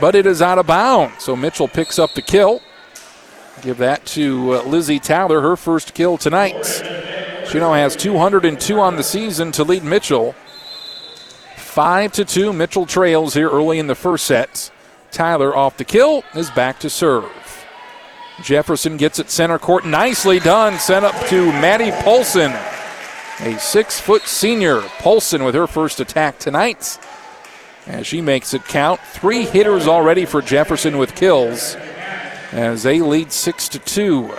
[0.00, 1.22] but it is out of bounds.
[1.22, 2.60] So Mitchell picks up the kill.
[3.62, 6.66] Give that to uh, Lizzie Tyler, her first kill tonight.
[7.48, 10.34] She now has 202 on the season to lead Mitchell.
[11.82, 14.70] Five to two, Mitchell trails here early in the first set.
[15.10, 17.64] Tyler off the kill is back to serve.
[18.42, 19.86] Jefferson gets it center court.
[19.86, 20.78] Nicely done.
[20.78, 22.52] Sent up to Maddie Polson.
[23.40, 24.82] A six foot senior.
[24.98, 26.98] Polson with her first attack tonight.
[27.86, 29.00] As she makes it count.
[29.00, 31.76] Three hitters already for Jefferson with kills.
[32.52, 34.34] as they lead 6 to 2.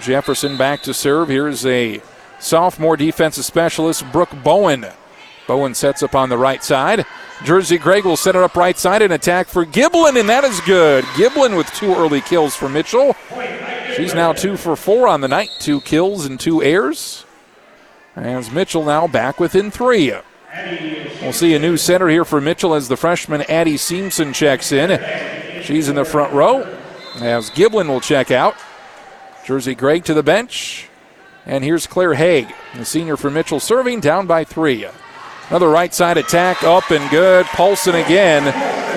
[0.00, 1.28] Jefferson back to serve.
[1.28, 2.00] Here's a
[2.40, 4.86] sophomore defensive specialist, Brooke Bowen.
[5.52, 7.04] Bowen sets up on the right side.
[7.44, 10.58] Jersey Gregg will set it up right side and attack for Giblin, and that is
[10.62, 11.04] good.
[11.12, 13.14] Giblin with two early kills for Mitchell.
[13.94, 17.26] She's now two for four on the night, two kills and two airs.
[18.16, 20.14] As Mitchell now back within three.
[21.20, 25.62] We'll see a new center here for Mitchell as the freshman Addie Seamson checks in.
[25.64, 26.62] She's in the front row.
[27.16, 28.56] As Giblin will check out.
[29.44, 30.88] Jersey Gregg to the bench.
[31.44, 34.86] And here's Claire Haig, the senior for Mitchell, serving down by three.
[35.52, 37.44] Another right side attack up and good.
[37.44, 38.48] Paulson again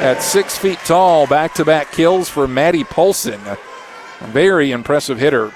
[0.01, 1.27] at six feet tall.
[1.27, 3.41] Back to back kills for Maddie Paulson.
[3.45, 3.57] A
[4.27, 5.51] very impressive hitter.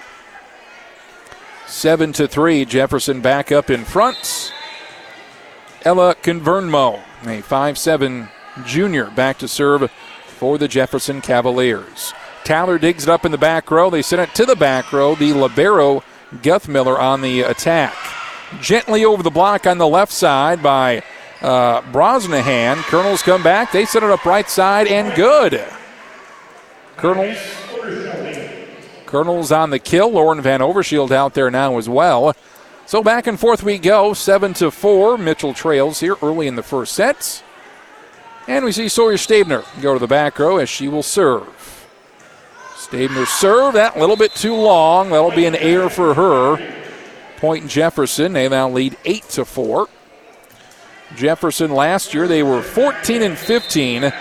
[1.68, 2.66] Seven to three.
[2.66, 4.52] Jefferson back up in front.
[5.84, 8.28] Ella Convernmo, a five-seven
[8.66, 9.90] junior, back to serve
[10.26, 12.14] for the Jefferson Cavaliers.
[12.44, 13.90] Tyler digs it up in the back row.
[13.90, 15.16] They send it to the back row.
[15.16, 17.96] The Libero Guthmiller on the attack.
[18.62, 21.04] Gently over the block on the left side by
[21.42, 22.78] uh, Brosnahan.
[22.84, 23.72] Colonels come back.
[23.72, 25.64] They set it up right side and good.
[26.98, 27.38] Colonels.
[29.06, 30.12] Colonels on the kill.
[30.12, 32.36] Lauren Van Overshield out there now as well.
[32.86, 35.16] So back and forth we go, seven to four.
[35.18, 37.44] Mitchell trails here early in the first set,
[38.48, 41.88] and we see Sawyer Stabner go to the back row as she will serve.
[42.76, 45.12] Stabner serve that a little bit too long.
[45.12, 46.58] That'll be an error for her.
[47.40, 48.34] Point Jefferson.
[48.34, 49.88] They now lead eight to four.
[51.16, 54.12] Jefferson last year they were 14 and 15.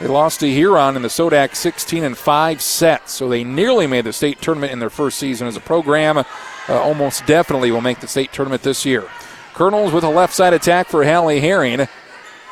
[0.00, 4.04] They lost to Huron in the Sodak 16 and 5 sets, so they nearly made
[4.04, 6.18] the state tournament in their first season as a program.
[6.18, 6.24] Uh,
[6.68, 9.08] almost definitely will make the state tournament this year.
[9.52, 11.88] Colonels with a left side attack for Hallie Herring.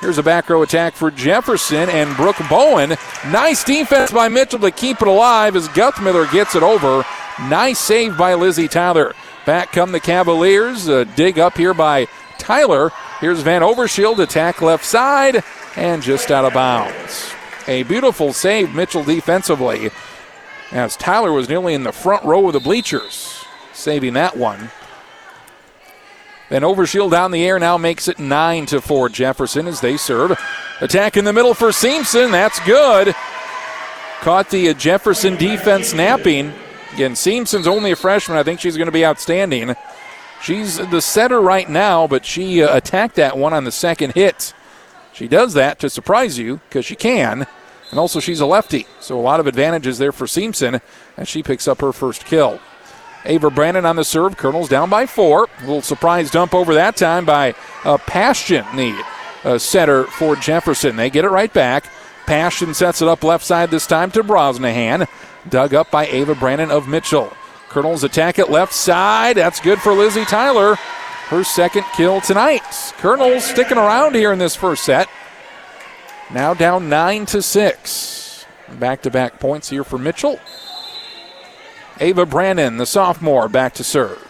[0.01, 2.97] Here's a back row attack for Jefferson and Brooke Bowen.
[3.29, 7.05] Nice defense by Mitchell to keep it alive as Guthmiller gets it over.
[7.43, 9.15] Nice save by Lizzie Tyler.
[9.45, 10.89] Back come the Cavaliers.
[10.89, 12.07] Uh, dig up here by
[12.39, 12.91] Tyler.
[13.21, 15.43] Here's Van Overshield, attack left side,
[15.77, 17.33] and just out of bounds.
[17.69, 19.91] A beautiful save, Mitchell defensively,
[20.73, 24.71] as Tyler was nearly in the front row of the bleachers, saving that one.
[26.49, 30.39] Then Overshield down the air now makes it 9 to 4 Jefferson as they serve.
[30.81, 32.31] Attack in the middle for Seamson.
[32.31, 33.15] That's good.
[34.21, 36.53] Caught the Jefferson defense napping.
[36.93, 38.37] Again, Seamson's only a freshman.
[38.37, 39.75] I think she's going to be outstanding.
[40.43, 44.53] She's the setter right now, but she uh, attacked that one on the second hit.
[45.13, 47.47] She does that to surprise you because she can.
[47.91, 48.87] And also, she's a lefty.
[49.01, 50.81] So, a lot of advantages there for Seamson
[51.17, 52.59] as she picks up her first kill.
[53.25, 54.37] Ava Brandon on the serve.
[54.37, 55.49] Colonels down by four.
[55.59, 59.05] A little surprise dump over that time by uh, Passion, the
[59.45, 60.97] uh, setter for Jefferson.
[60.97, 61.85] They get it right back.
[62.27, 65.09] Passion sets it up left side this time to Brosnahan.
[65.49, 67.33] Dug up by Ava Brandon of Mitchell.
[67.69, 69.37] Colonels attack it left side.
[69.37, 70.77] That's good for Lizzie Tyler.
[71.29, 72.63] Her second kill tonight.
[72.99, 75.09] Colonels sticking around here in this first set.
[76.31, 78.47] Now down 9 to 6.
[78.79, 80.39] Back to back points here for Mitchell.
[82.01, 84.29] Ava Brandon, the sophomore, back to serve.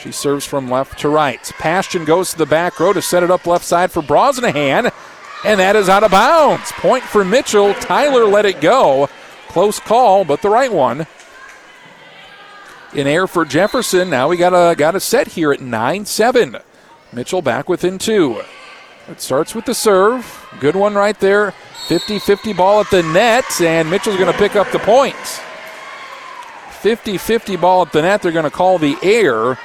[0.00, 1.42] She serves from left to right.
[1.58, 4.92] Passion goes to the back row to set it up left side for Brosnahan,
[5.44, 6.72] and that is out of bounds.
[6.72, 7.74] Point for Mitchell.
[7.74, 9.08] Tyler let it go.
[9.52, 11.06] Close call, but the right one.
[12.94, 14.08] In air for Jefferson.
[14.08, 16.62] Now we got a got a set here at 9-7.
[17.12, 18.40] Mitchell back within two.
[19.08, 20.46] It starts with the serve.
[20.58, 21.52] Good one right there.
[21.88, 25.16] 50-50 ball at the net, and Mitchell's going to pick up the point.
[25.16, 28.22] 50-50 ball at the net.
[28.22, 29.58] They're going to call the air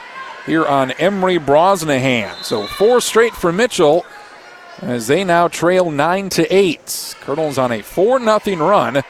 [0.45, 2.43] here on Emery Brosnahan.
[2.43, 4.05] So four straight for Mitchell
[4.81, 7.15] as they now trail 9 to 8.
[7.21, 9.01] Colonels on a 4 0 run.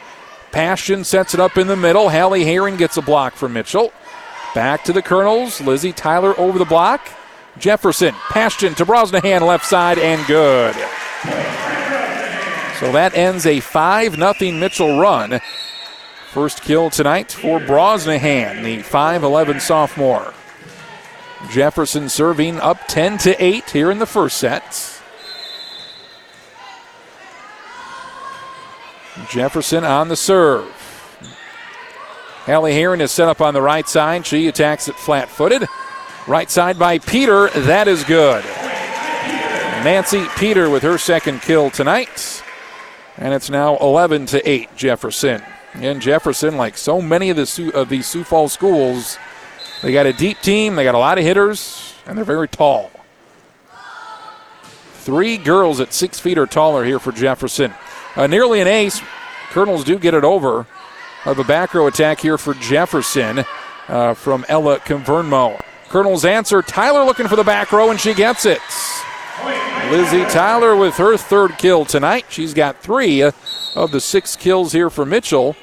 [0.52, 2.10] Passion sets it up in the middle.
[2.10, 3.92] Hallie Herring gets a block from Mitchell.
[4.56, 5.62] Back to the Colonels.
[5.62, 7.08] Lizzie Tyler over the block.
[7.60, 10.76] Jefferson, Passion to Brosnahan, left side, and good.
[12.80, 15.40] So that ends a 5 0 Mitchell run.
[16.32, 20.34] First kill tonight for Brosnahan, the 5'11 sophomore.
[21.50, 24.97] Jefferson serving up 10 to 8 here in the first set.
[29.30, 30.66] Jefferson on the serve.
[32.46, 34.26] Hallie Herring is set up on the right side.
[34.26, 35.68] She attacks it flat footed.
[36.28, 37.50] Right side by Peter.
[37.50, 38.44] That is good.
[39.84, 42.44] Nancy Peter with her second kill tonight.
[43.18, 45.42] And it's now 11 to 8 Jefferson.
[45.74, 49.18] And Jefferson, like so many of the of these Sioux Falls schools,
[49.82, 52.92] they got a deep team, they got a lot of hitters, and they're very tall.
[54.94, 57.74] Three girls at six feet or taller here for Jefferson.
[58.18, 59.02] Uh, nearly an ace.
[59.52, 60.66] Colonels do get it over.
[61.26, 63.46] Of a back row attack here for Jefferson
[63.88, 65.62] uh, from Ella Convernmo.
[65.90, 66.62] Colonels answer.
[66.62, 68.60] Tyler looking for the back row, and she gets it.
[69.92, 72.26] Lizzie Tyler with her third kill tonight.
[72.30, 75.56] She's got three of the six kills here for Mitchell.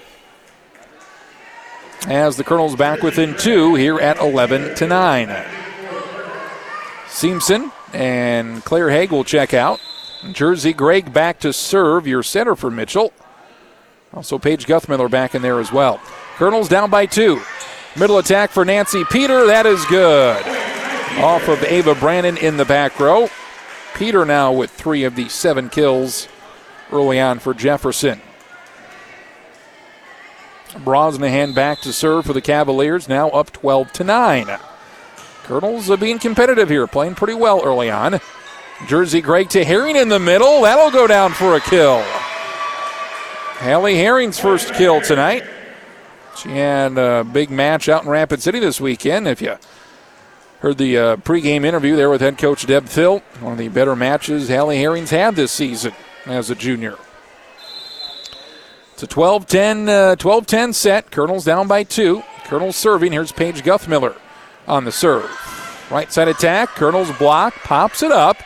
[2.06, 5.44] As the Colonels back within two here at 11 to 9.
[7.08, 9.80] Simpson and Claire Haig will check out.
[10.32, 13.12] Jersey Gregg back to serve, your center for Mitchell.
[14.12, 16.00] Also, Paige Guthmiller back in there as well.
[16.36, 17.40] Colonels down by two.
[17.96, 19.46] Middle attack for Nancy Peter.
[19.46, 20.44] That is good.
[21.18, 23.28] Off of Ava Brannon in the back row.
[23.94, 26.28] Peter now with three of the seven kills
[26.90, 28.20] early on for Jefferson.
[30.70, 34.58] Brosnahan back to serve for the Cavaliers, now up 12 to 9.
[35.44, 38.20] Colonels are being competitive here, playing pretty well early on.
[38.86, 40.62] Jersey Gregg to Herring in the middle.
[40.62, 42.02] That'll go down for a kill.
[43.58, 45.44] Hallie Herring's first kill tonight.
[46.36, 49.26] She had a big match out in Rapid City this weekend.
[49.28, 49.56] If you
[50.60, 53.96] heard the uh, pregame interview there with head coach Deb Thill, one of the better
[53.96, 55.92] matches Hallie Herring's had this season
[56.26, 56.96] as a junior.
[58.92, 61.10] It's a 12 10 uh, 12 10 set.
[61.10, 62.22] Colonels down by two.
[62.44, 63.12] Colonels serving.
[63.12, 64.16] Here's Paige Guthmiller
[64.68, 65.30] on the serve.
[65.90, 66.70] Right side attack.
[66.70, 67.54] Colonels block.
[67.54, 68.36] Pops it up.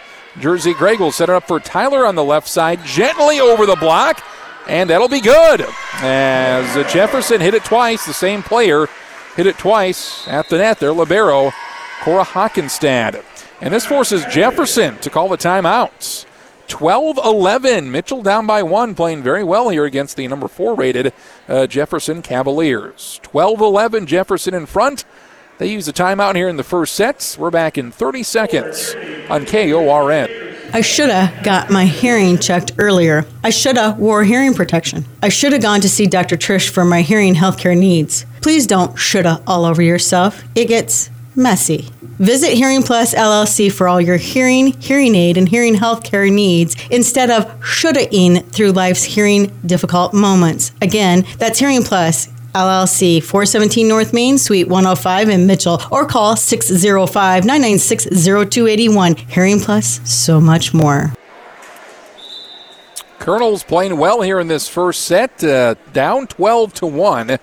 [0.40, 2.84] Jersey Gregg will set it up for Tyler on the left side.
[2.84, 4.24] Gently over the block.
[4.68, 5.66] And that'll be good.
[5.94, 8.04] As Jefferson hit it twice.
[8.04, 8.86] The same player
[9.34, 10.92] hit it twice at the net there.
[10.92, 11.52] Libero,
[12.02, 13.24] Cora Hockenstad.
[13.60, 16.26] And this forces Jefferson to call the timeouts.
[16.68, 17.90] 12 11.
[17.90, 21.12] Mitchell down by one, playing very well here against the number four rated
[21.48, 23.18] uh, Jefferson Cavaliers.
[23.22, 24.06] 12 11.
[24.06, 25.04] Jefferson in front.
[25.58, 27.36] They use a timeout here in the first sets.
[27.36, 28.94] We're back in 30 seconds
[29.28, 30.28] on KORN.
[30.72, 33.26] I should have got my hearing checked earlier.
[33.42, 35.04] I should have wore hearing protection.
[35.20, 36.36] I should have gone to see Dr.
[36.36, 38.24] Trish for my hearing healthcare needs.
[38.40, 40.44] Please don't shoulda all over yourself.
[40.54, 41.88] It gets messy.
[42.02, 47.30] Visit Hearing Plus LLC for all your hearing, hearing aid, and hearing healthcare needs instead
[47.30, 50.72] of shoulda-ing through life's hearing difficult moments.
[50.82, 57.44] Again, that's Hearing Plus LLC, 417 North Main, Suite 105 in Mitchell, or call 605
[57.44, 59.16] 996 0281.
[59.16, 61.12] Hearing Plus, so much more.
[63.18, 67.38] Colonels playing well here in this first set, uh, down 12 to 1.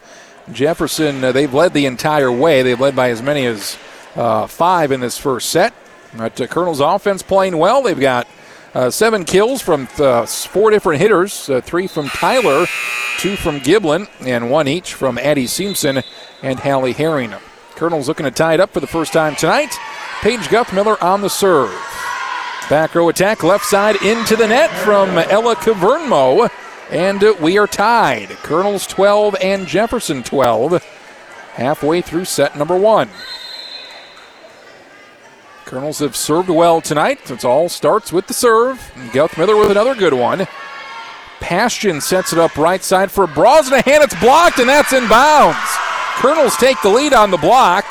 [0.51, 2.61] Jefferson, uh, they've led the entire way.
[2.61, 3.77] They've led by as many as
[4.15, 5.73] uh, five in this first set.
[6.15, 7.81] But uh, Colonel's offense playing well.
[7.81, 8.27] They've got
[8.75, 12.65] uh, seven kills from uh, four different hitters uh, three from Tyler,
[13.17, 16.03] two from Giblin, and one each from Addie Simpson
[16.43, 17.33] and Hallie Herring.
[17.75, 19.75] Colonel's looking to tie it up for the first time tonight.
[20.21, 21.71] Paige Guthmiller on the serve.
[22.69, 26.49] Back row attack, left side into the net from Ella Cavernmo.
[26.91, 28.29] And we are tied.
[28.43, 30.83] Colonels 12 and Jefferson 12.
[31.53, 33.09] Halfway through set number one.
[35.65, 37.31] Colonels have served well tonight.
[37.31, 38.77] It all starts with the serve.
[39.11, 40.47] Guthmiller with another good one.
[41.39, 44.03] Passion sets it up right side for Brosnahan.
[44.03, 45.57] It's blocked, and that's in bounds.
[46.17, 47.83] Colonels take the lead on the block.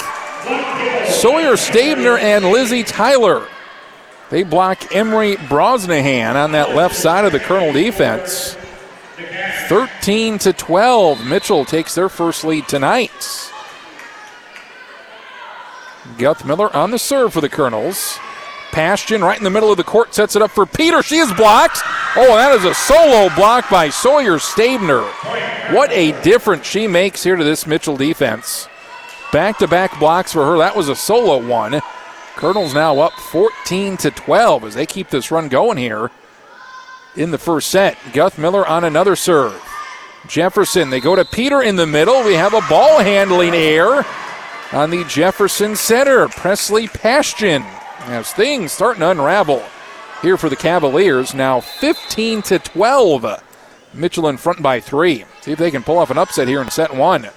[1.08, 3.48] Sawyer Stabner and Lizzie Tyler.
[4.30, 8.56] They block Emery Brosnahan on that left side of the Colonel defense.
[9.66, 11.26] 13 to 12.
[11.26, 13.52] Mitchell takes their first lead tonight.
[16.18, 18.18] Guthmiller on the serve for the Colonels.
[18.72, 21.02] Passion right in the middle of the court sets it up for Peter.
[21.02, 21.78] She is blocked.
[22.16, 25.02] Oh, that is a solo block by Sawyer Stabner.
[25.72, 28.68] What a difference she makes here to this Mitchell defense.
[29.32, 30.58] Back to back blocks for her.
[30.58, 31.80] That was a solo one.
[32.36, 36.10] Colonels now up 14 to 12 as they keep this run going here
[37.16, 37.96] in the first set.
[38.12, 39.60] Guthmiller on another serve.
[40.26, 42.24] Jefferson, they go to Peter in the middle.
[42.24, 44.04] We have a ball handling error
[44.74, 46.28] on the Jefferson Center.
[46.28, 47.62] Presley Pastion.
[48.06, 49.62] As things starting to unravel
[50.20, 51.32] here for the Cavaliers.
[51.32, 53.42] Now 15 to 12.
[53.94, 55.24] Mitchell in front by three.
[55.40, 57.30] See if they can pull off an upset here in set one.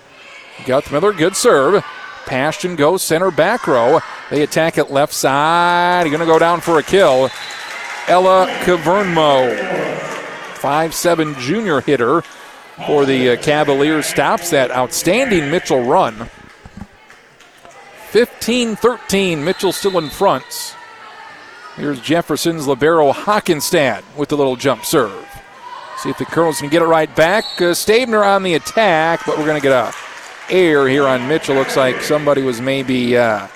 [0.65, 1.83] Guthmiller, good serve.
[2.25, 3.99] Passion goes center back row.
[4.29, 6.07] They attack it left side.
[6.07, 7.29] Going to go down for a kill.
[8.07, 9.55] Ella Cavernmo,
[10.55, 12.21] five-seven junior hitter
[12.85, 16.29] for the uh, Cavaliers, stops that outstanding Mitchell run.
[18.09, 19.43] 15 13.
[19.43, 20.75] Mitchell still in front.
[21.75, 25.27] Here's Jefferson's Libero Hockenstad with the little jump serve.
[25.97, 27.43] See if the Colonels can get it right back.
[27.57, 29.93] Uh, Stabner on the attack, but we're going to get a
[30.49, 31.55] air here on Mitchell.
[31.55, 33.47] Looks like somebody was maybe uh,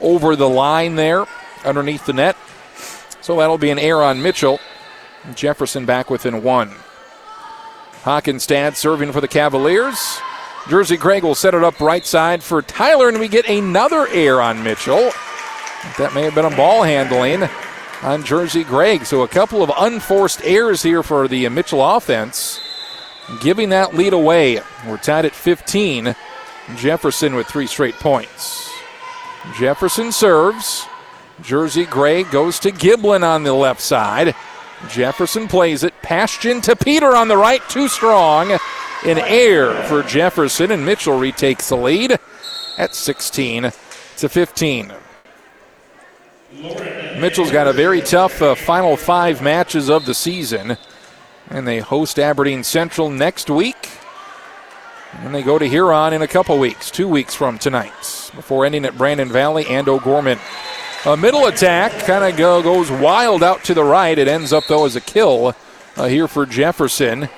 [0.00, 1.26] over the line there
[1.64, 2.36] underneath the net.
[3.20, 4.60] So that'll be an air on Mitchell.
[5.34, 6.72] Jefferson back within one.
[8.02, 10.20] Hockenstad serving for the Cavaliers.
[10.68, 14.40] Jersey Gregg will set it up right side for Tyler, and we get another air
[14.40, 15.10] on Mitchell.
[15.98, 17.48] That may have been a ball handling
[18.02, 19.04] on Jersey Gregg.
[19.04, 22.60] So a couple of unforced errors here for the Mitchell offense,
[23.42, 24.60] giving that lead away.
[24.86, 26.16] We're tied at 15.
[26.76, 28.70] Jefferson with three straight points.
[29.58, 30.86] Jefferson serves.
[31.42, 34.34] Jersey Gregg goes to Giblin on the left side.
[34.88, 35.92] Jefferson plays it.
[36.00, 38.56] Pashton to Peter on the right, too strong.
[39.04, 42.18] An air for Jefferson, and Mitchell retakes the lead
[42.78, 43.70] at 16
[44.16, 44.92] to 15.
[47.18, 50.78] Mitchell's got a very tough uh, final five matches of the season,
[51.50, 53.90] and they host Aberdeen Central next week.
[55.18, 57.92] And they go to Huron in a couple weeks, two weeks from tonight,
[58.34, 60.38] before ending at Brandon Valley and O'Gorman.
[61.04, 64.18] A middle attack kind of go, goes wild out to the right.
[64.18, 65.54] It ends up, though, as a kill
[65.96, 67.28] uh, here for Jefferson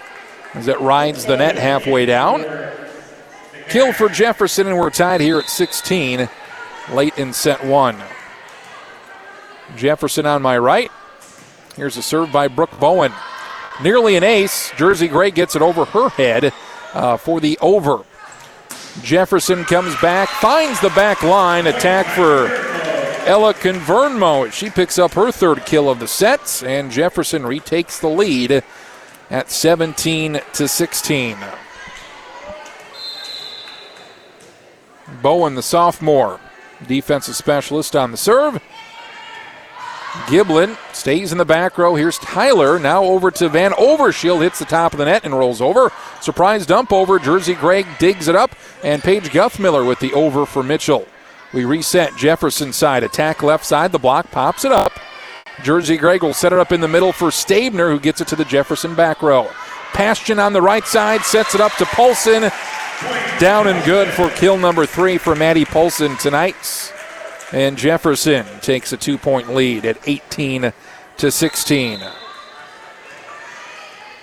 [0.56, 2.44] as it rides the net halfway down.
[3.68, 6.28] Kill for Jefferson, and we're tied here at 16
[6.92, 7.96] late in set one.
[9.76, 10.90] Jefferson on my right.
[11.74, 13.12] Here's a serve by Brooke Bowen.
[13.82, 14.72] Nearly an ace.
[14.76, 16.52] Jersey Gray gets it over her head
[16.94, 18.02] uh, for the over.
[19.02, 21.66] Jefferson comes back, finds the back line.
[21.66, 22.46] Attack for
[23.26, 24.50] Ella Convernmo.
[24.50, 28.64] She picks up her third kill of the sets, and Jefferson retakes the lead
[29.30, 31.36] at 17 to 16.
[35.22, 36.40] Bowen, the sophomore,
[36.86, 38.60] defensive specialist on the serve.
[40.24, 41.94] Giblin stays in the back row.
[41.94, 42.78] Here's Tyler.
[42.78, 44.42] Now over to Van Overshield.
[44.42, 45.92] Hits the top of the net and rolls over.
[46.20, 47.18] Surprise dump over.
[47.18, 48.56] Jersey Gregg digs it up.
[48.82, 51.06] And Paige Guthmiller with the over for Mitchell.
[51.52, 53.04] We reset Jefferson side.
[53.04, 53.92] Attack left side.
[53.92, 54.92] The block pops it up.
[55.62, 58.36] Jersey Gregg will set it up in the middle for Stabner, who gets it to
[58.36, 59.50] the Jefferson back row.
[59.92, 62.50] Pashton on the right side sets it up to Polson.
[63.38, 66.92] Down and good for kill number three for Maddie Polson tonight.
[67.52, 70.72] And Jefferson takes a two point lead at 18
[71.18, 72.00] to 16.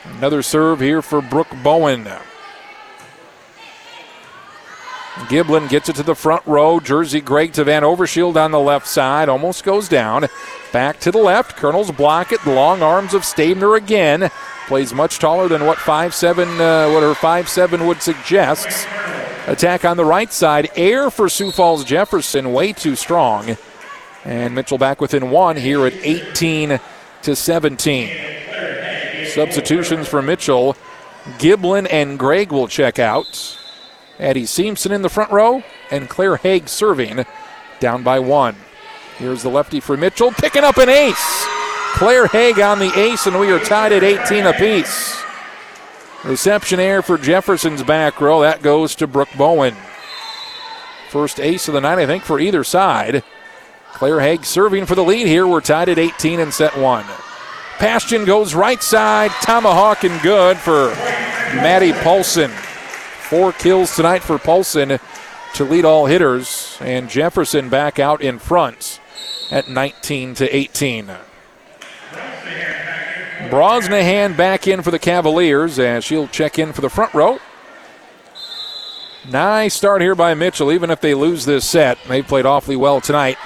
[0.05, 2.07] Another serve here for Brooke Bowen.
[5.27, 6.79] Giblin gets it to the front row.
[6.79, 9.29] Jersey Gregg to Van Overshield on the left side.
[9.29, 10.25] Almost goes down.
[10.71, 11.55] Back to the left.
[11.55, 12.43] Colonels block it.
[12.47, 14.31] Long arms of Stabner again.
[14.67, 18.87] Plays much taller than what five seven, uh, what her five seven would suggest.
[19.45, 20.71] Attack on the right side.
[20.75, 22.51] Air for Sioux Falls Jefferson.
[22.51, 23.55] Way too strong.
[24.25, 26.79] And Mitchell back within one here at 18
[27.23, 28.09] to 17.
[29.27, 30.75] Substitutions for Mitchell.
[31.37, 33.59] Giblin and Gregg will check out.
[34.23, 37.25] Addie Simpson in the front row, and Claire Haig serving
[37.79, 38.55] down by one.
[39.17, 41.45] Here's the lefty for Mitchell, picking up an ace.
[41.95, 45.21] Claire Haig on the ace, and we are tied at 18 apiece.
[46.23, 48.41] Reception air for Jefferson's back row.
[48.41, 49.75] That goes to Brooke Bowen.
[51.09, 53.23] First ace of the night, I think, for either side.
[53.91, 55.45] Claire Haig serving for the lead here.
[55.45, 57.05] We're tied at 18 in set one.
[57.77, 60.89] Pashton goes right side, tomahawk and good for
[61.55, 62.51] Maddie Paulson.
[63.33, 64.99] Four kills tonight for Paulson
[65.55, 69.01] to lead all hitters, and Jefferson back out in front
[69.49, 71.11] at 19 to 18.
[73.49, 77.39] Brosnahan back in for the Cavaliers, and she'll check in for the front row.
[79.27, 81.97] Nice start here by Mitchell, even if they lose this set.
[82.07, 83.39] They played awfully well tonight.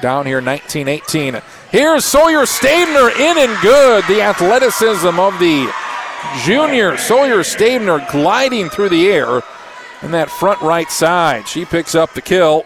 [0.00, 1.40] Down here 19 18.
[1.70, 4.02] Here's Sawyer Stabner in and good.
[4.08, 5.72] The athleticism of the
[6.44, 9.42] junior Sawyer Stabner gliding through the air
[10.02, 11.48] in that front right side.
[11.48, 12.64] She picks up the kill,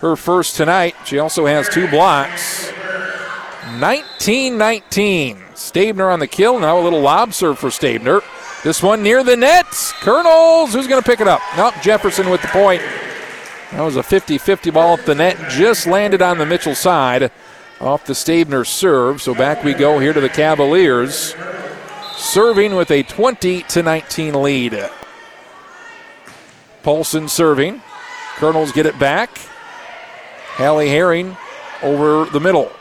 [0.00, 0.94] her first tonight.
[1.04, 2.72] She also has two blocks.
[3.78, 5.42] 19 19.
[5.54, 6.58] Stabner on the kill.
[6.58, 8.22] Now a little lob serve for Stabner.
[8.64, 9.66] This one near the net.
[10.00, 11.40] Colonels, who's going to pick it up?
[11.56, 12.82] Nope, Jefferson with the point.
[13.72, 15.36] That was a 50 50 ball at the net.
[15.50, 17.30] Just landed on the Mitchell side
[17.80, 19.20] off the Stabner serve.
[19.20, 21.34] So back we go here to the Cavaliers.
[22.18, 24.90] Serving with a 20 to 19 lead.
[26.82, 27.80] Paulson serving.
[28.34, 29.38] Colonels get it back.
[30.56, 31.36] Hallie Herring
[31.80, 32.72] over the middle.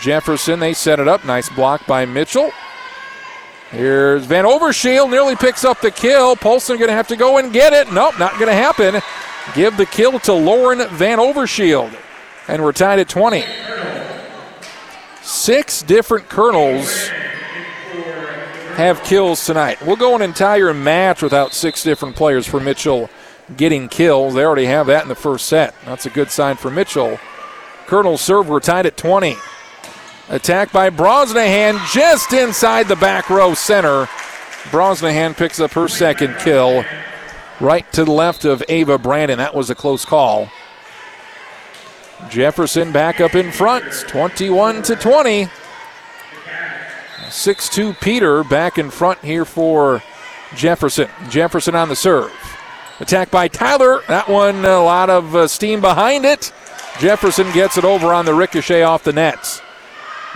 [0.00, 1.26] Jefferson, they set it up.
[1.26, 2.50] Nice block by Mitchell.
[3.70, 6.36] Here's Van Overshield, nearly picks up the kill.
[6.36, 7.92] Paulson going to have to go and get it.
[7.92, 9.02] Nope, not going to happen.
[9.54, 11.94] Give the kill to Lauren Van Overshield.
[12.48, 13.44] And we're tied at 20.
[15.20, 17.10] Six different Colonels
[18.78, 19.84] have kills tonight.
[19.84, 23.10] We'll go an entire match without six different players for Mitchell
[23.56, 24.34] getting kills.
[24.34, 25.74] They already have that in the first set.
[25.84, 27.18] That's a good sign for Mitchell.
[27.86, 29.36] Colonel serve, we're tied at 20.
[30.28, 34.04] Attack by Brosnahan just inside the back row center.
[34.70, 36.84] Brosnahan picks up her second kill.
[37.58, 39.38] Right to the left of Ava Brannon.
[39.38, 40.48] That was a close call.
[42.30, 43.84] Jefferson back up in front.
[44.06, 45.48] 21 to 20.
[47.30, 50.02] 6 2 Peter back in front here for
[50.54, 51.08] Jefferson.
[51.28, 52.32] Jefferson on the serve.
[53.00, 54.00] Attack by Tyler.
[54.08, 56.52] That one, a lot of uh, steam behind it.
[56.98, 59.62] Jefferson gets it over on the ricochet off the nets.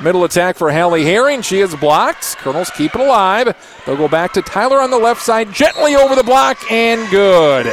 [0.00, 1.42] Middle attack for Hallie Herring.
[1.42, 2.36] She is blocked.
[2.38, 3.54] Colonels keep it alive.
[3.84, 7.66] They'll go back to Tyler on the left side, gently over the block, and good.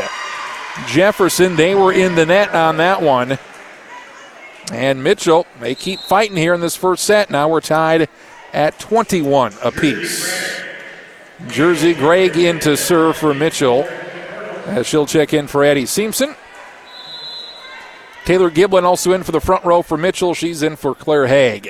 [0.87, 3.37] Jefferson, they were in the net on that one.
[4.71, 7.29] And Mitchell, they keep fighting here in this first set.
[7.29, 8.09] Now we're tied
[8.53, 10.61] at 21 apiece.
[11.47, 13.83] Jersey Gregg in to serve for Mitchell.
[14.65, 16.35] As she'll check in for Addie Simpson.
[18.25, 20.33] Taylor Giblin also in for the front row for Mitchell.
[20.33, 21.69] She's in for Claire Haig.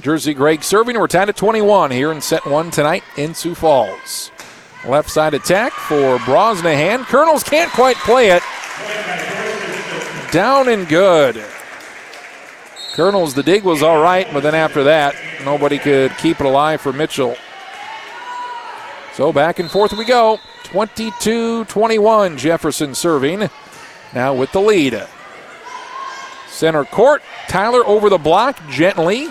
[0.00, 0.98] Jersey Gregg serving.
[0.98, 4.30] We're tied at 21 here in set one tonight in Sioux Falls.
[4.86, 7.04] Left side attack for Brosnahan.
[7.06, 8.42] Colonels can't quite play it.
[10.32, 11.42] Down and good.
[12.94, 16.80] Colonels, the dig was all right, but then after that, nobody could keep it alive
[16.80, 17.34] for Mitchell.
[19.14, 20.38] So back and forth we go.
[20.62, 23.50] 22 21, Jefferson serving.
[24.14, 25.08] Now with the lead.
[26.48, 29.28] Center court, Tyler over the block gently.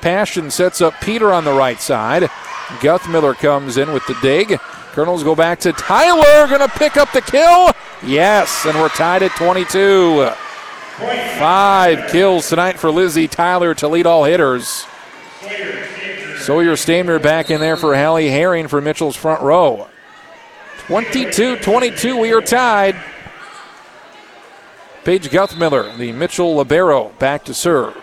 [0.00, 2.30] Passion sets up Peter on the right side.
[2.78, 4.60] Guthmiller comes in with the dig.
[4.92, 7.72] Colonels go back to Tyler, gonna pick up the kill.
[8.06, 10.30] Yes, and we're tied at 22.
[11.00, 14.84] Five kills tonight for Lizzie Tyler to lead all hitters.
[16.40, 19.88] Sawyer Stabner back in there for Hallie Herring for Mitchell's front row.
[20.80, 22.96] 22 22, we are tied.
[25.04, 27.96] Paige Guthmiller, the Mitchell Libero, back to serve.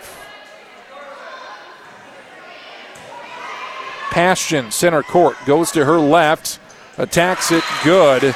[4.09, 6.59] Passion, center court, goes to her left,
[6.97, 8.33] attacks it good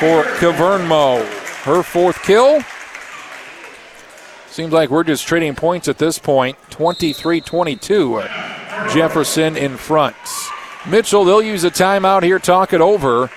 [0.00, 1.24] for Cavernmo.
[1.62, 2.60] Her fourth kill.
[4.58, 6.58] Seems like we're just trading points at this point.
[6.70, 8.22] 23 22.
[8.92, 10.16] Jefferson in front.
[10.84, 13.30] Mitchell, they'll use a timeout here, talk it over.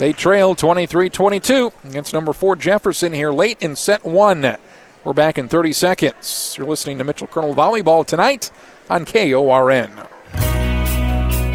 [0.00, 4.56] They trail 23 22 against number four Jefferson here late in set one.
[5.04, 6.56] We're back in 30 seconds.
[6.58, 8.50] You're listening to Mitchell Colonel Volleyball tonight
[8.90, 9.92] on KORN.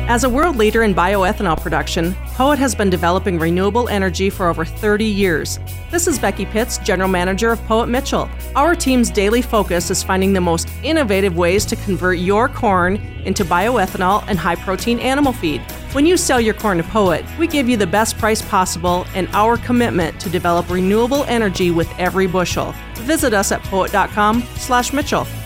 [0.06, 4.66] As a world leader in bioethanol production, Poet has been developing renewable energy for over
[4.66, 5.60] 30 years.
[5.92, 8.30] This is Becky Pitts, General Manager of Poet Mitchell.
[8.54, 13.46] Our team's daily focus is finding the most innovative ways to convert your corn into
[13.46, 15.62] bioethanol and high protein animal feed.
[15.94, 19.30] When you sell your corn to Poet, we give you the best price possible and
[19.32, 22.76] our commitment to develop renewable energy with every bushel.
[22.96, 25.43] Visit us at poet.com/mitchell.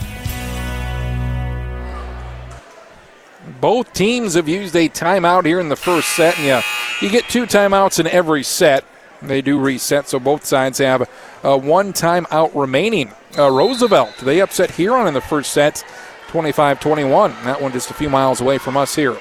[3.62, 6.45] Both teams have used a timeout here in the first set, and
[7.02, 8.84] you, you get two timeouts in every set.
[9.22, 11.10] They do reset, so both sides have
[11.43, 13.14] uh, one timeout remaining.
[13.38, 15.84] Uh, Roosevelt, they upset Huron in the first set,
[16.28, 17.32] 25 21.
[17.45, 19.18] That one just a few miles away from us here.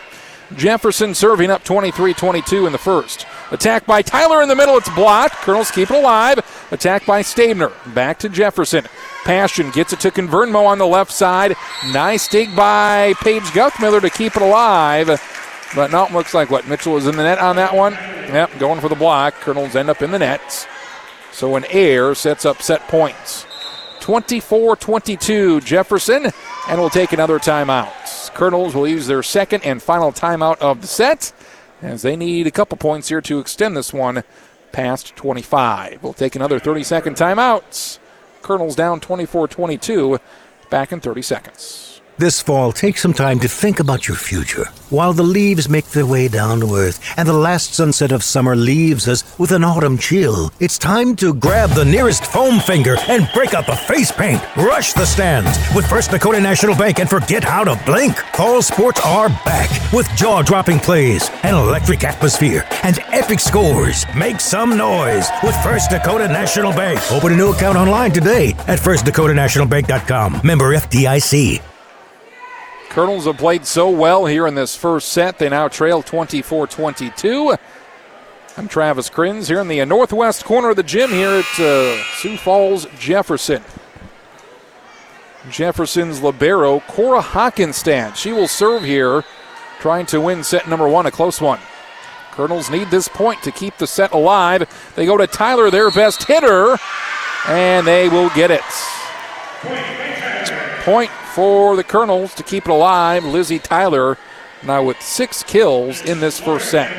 [0.54, 3.26] Jefferson serving up 23 22 in the first.
[3.50, 4.76] Attack by Tyler in the middle.
[4.76, 5.34] It's blocked.
[5.36, 6.38] Colonels keep it alive.
[6.70, 7.72] Attack by Stabner.
[7.94, 8.84] Back to Jefferson.
[9.24, 11.56] Passion gets it to Convernmo on the left side.
[11.92, 15.06] Nice dig by Paige Guthmiller to keep it alive.
[15.74, 16.66] But no, looks like what?
[16.66, 17.92] Mitchell was in the net on that one?
[17.92, 19.34] Yep, going for the block.
[19.34, 20.66] Colonels end up in the nets.
[21.32, 23.46] So an air sets up set points.
[24.00, 26.30] 24 22 Jefferson,
[26.68, 28.32] and we'll take another timeout.
[28.34, 31.32] Colonels will use their second and final timeout of the set
[31.82, 34.22] as they need a couple points here to extend this one
[34.76, 36.02] past 25.
[36.02, 37.98] We'll take another 30 second timeout.
[38.42, 40.18] Colonels down 24 22,
[40.68, 41.85] back in 30 seconds.
[42.18, 46.06] This fall, take some time to think about your future while the leaves make their
[46.06, 49.98] way down to earth and the last sunset of summer leaves us with an autumn
[49.98, 50.50] chill.
[50.58, 54.40] It's time to grab the nearest foam finger and break out the face paint.
[54.56, 58.16] Rush the stands with First Dakota National Bank and forget how to blink.
[58.34, 64.06] Fall sports are back with jaw dropping plays, an electric atmosphere, and epic scores.
[64.16, 66.98] Make some noise with First Dakota National Bank.
[67.12, 70.40] Open a new account online today at firstdakotanationalbank.com.
[70.44, 71.75] Member FDIC.
[72.96, 75.38] Colonels have played so well here in this first set.
[75.38, 77.54] They now trail 24 22.
[78.56, 82.38] I'm Travis Krenz here in the northwest corner of the gym here at uh, Sioux
[82.38, 83.62] Falls, Jefferson.
[85.50, 88.16] Jefferson's Libero, Cora Hockenstad.
[88.16, 89.24] She will serve here,
[89.78, 91.60] trying to win set number one, a close one.
[92.30, 94.66] Colonels need this point to keep the set alive.
[94.96, 96.78] They go to Tyler, their best hitter,
[97.46, 100.15] and they will get it.
[100.86, 103.24] Point for the Colonels to keep it alive.
[103.24, 104.16] Lizzie Tyler
[104.62, 106.92] now with six kills in this first set.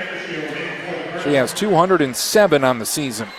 [1.23, 3.29] She has 207 on the season.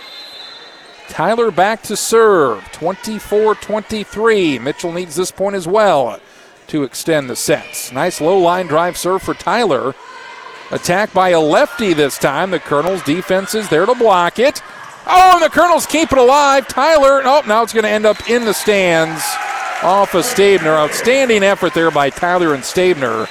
[1.07, 4.57] Tyler back to serve, 24 23.
[4.57, 6.19] Mitchell needs this point as well
[6.65, 7.91] to extend the sets.
[7.91, 9.93] Nice low line drive serve for Tyler.
[10.71, 12.49] Attack by a lefty this time.
[12.49, 14.63] The Colonels' defense is there to block it.
[15.05, 16.67] Oh, and the Colonels keep it alive.
[16.67, 19.23] Tyler, oh, now it's going to end up in the stands
[19.83, 20.75] off of Stabner.
[20.75, 23.27] Outstanding effort there by Tyler and Stabner.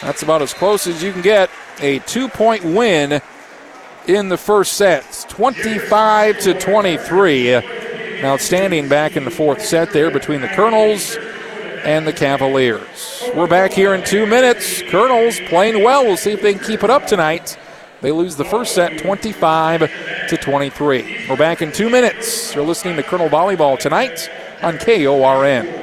[0.00, 1.50] That's about as close as you can get.
[1.80, 3.20] A two point win
[4.06, 7.54] in the first set, 25 to 23.
[8.22, 11.16] Outstanding back in the fourth set there between the Colonels
[11.84, 13.24] and the Cavaliers.
[13.34, 14.82] We're back here in two minutes.
[14.82, 16.04] Colonels playing well.
[16.04, 17.58] We'll see if they can keep it up tonight.
[18.02, 19.90] They lose the first set 25
[20.28, 21.26] to 23.
[21.28, 22.54] We're back in two minutes.
[22.54, 24.30] You're listening to Colonel Volleyball tonight
[24.62, 25.80] on KORN.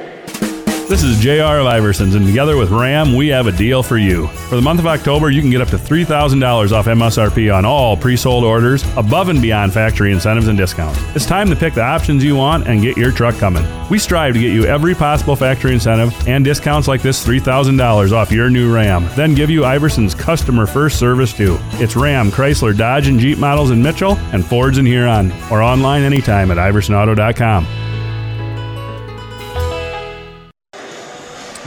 [0.88, 1.58] This is J.R.
[1.58, 4.26] Iversons, and together with RAM, we have a deal for you.
[4.48, 7.94] For the month of October, you can get up to $3,000 off MSRP on all
[7.94, 10.98] pre sold orders, above and beyond factory incentives and discounts.
[11.14, 13.66] It's time to pick the options you want and get your truck coming.
[13.90, 18.32] We strive to get you every possible factory incentive and discounts like this $3,000 off
[18.32, 21.58] your new Ram, then give you Iverson's customer first service too.
[21.72, 26.02] It's Ram, Chrysler, Dodge, and Jeep models in Mitchell and Fords in Huron, or online
[26.02, 27.87] anytime at iversonauto.com.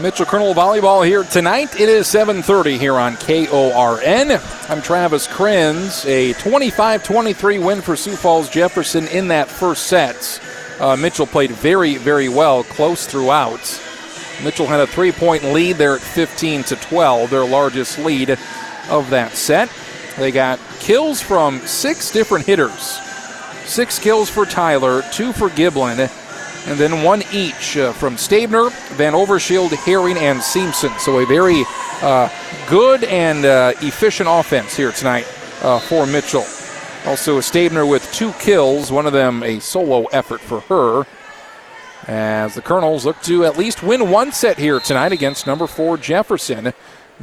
[0.02, 1.80] Mitchell Colonel volleyball here tonight.
[1.80, 4.40] It is 7:30 here on KORN.
[4.68, 6.06] I'm Travis Krenz.
[6.08, 10.42] A 25-23 win for Sioux Falls Jefferson in that first set.
[10.80, 13.80] Uh, Mitchell played very, very well, close throughout.
[14.44, 18.40] Mitchell had a three-point lead there at 15 to 12, their largest lead
[18.90, 19.70] of that set.
[20.18, 23.00] They got kills from six different hitters.
[23.66, 26.10] Six kills for Tyler, two for Giblin,
[26.68, 30.92] and then one each uh, from Stabner, Van Overshield, Herring, and Simpson.
[31.00, 31.64] So a very
[32.02, 32.30] uh,
[32.70, 35.28] good and uh, efficient offense here tonight
[35.62, 36.46] uh, for Mitchell.
[37.06, 41.06] Also, Stabner with two kills, one of them a solo effort for her.
[42.08, 45.98] As the Colonels look to at least win one set here tonight against number four
[45.98, 46.74] Jefferson.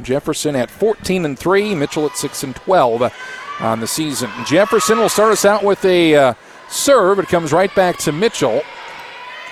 [0.01, 3.13] Jefferson at 14 and 3, Mitchell at 6 and 12
[3.59, 4.29] on the season.
[4.45, 6.33] Jefferson will start us out with a uh,
[6.69, 7.19] serve.
[7.19, 8.61] It comes right back to Mitchell.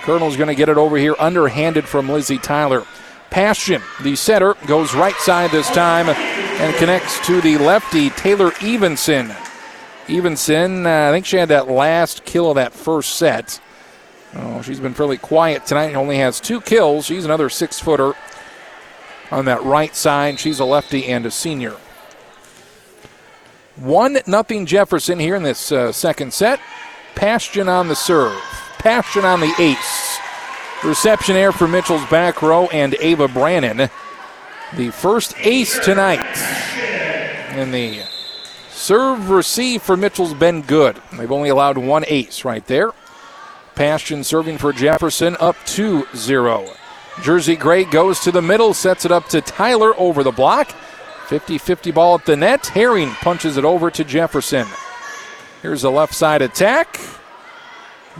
[0.08, 2.86] Colonel's going to get it over here underhanded from Lizzie Tyler.
[3.28, 9.30] Passion, the setter, goes right side this time and connects to the lefty, Taylor Evenson.
[10.08, 13.60] Evenson, uh, I think she had that last kill of that first set.
[14.32, 15.94] Oh, she's been fairly quiet tonight.
[15.94, 17.04] Only has two kills.
[17.04, 18.14] She's another six footer
[19.30, 20.40] on that right side.
[20.40, 21.76] She's a lefty and a senior.
[23.76, 26.60] One nothing Jefferson here in this uh, second set.
[27.14, 28.42] Passion on the serve.
[28.78, 30.18] Passion on the ace.
[30.84, 33.90] Reception air for Mitchell's back row and Ava Brannon.
[34.76, 36.24] The first ace tonight.
[37.50, 38.02] And the
[38.70, 41.00] serve receive for Mitchell's been good.
[41.12, 42.92] They've only allowed one ace right there.
[43.74, 46.68] Passion serving for Jefferson up 2 0.
[47.22, 50.70] Jersey Gray goes to the middle, sets it up to Tyler over the block.
[51.26, 52.66] 50 50 ball at the net.
[52.66, 54.66] Herring punches it over to Jefferson.
[55.60, 57.00] Here's a left side attack.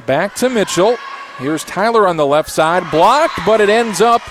[0.06, 0.96] Back to Mitchell.
[1.38, 2.90] Here's Tyler on the left side.
[2.90, 4.22] Blocked, but it ends up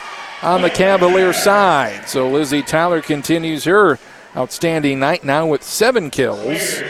[0.43, 2.07] on the Cavalier side.
[2.07, 3.99] So Lizzie Tyler continues her
[4.35, 6.81] outstanding night now with seven kills.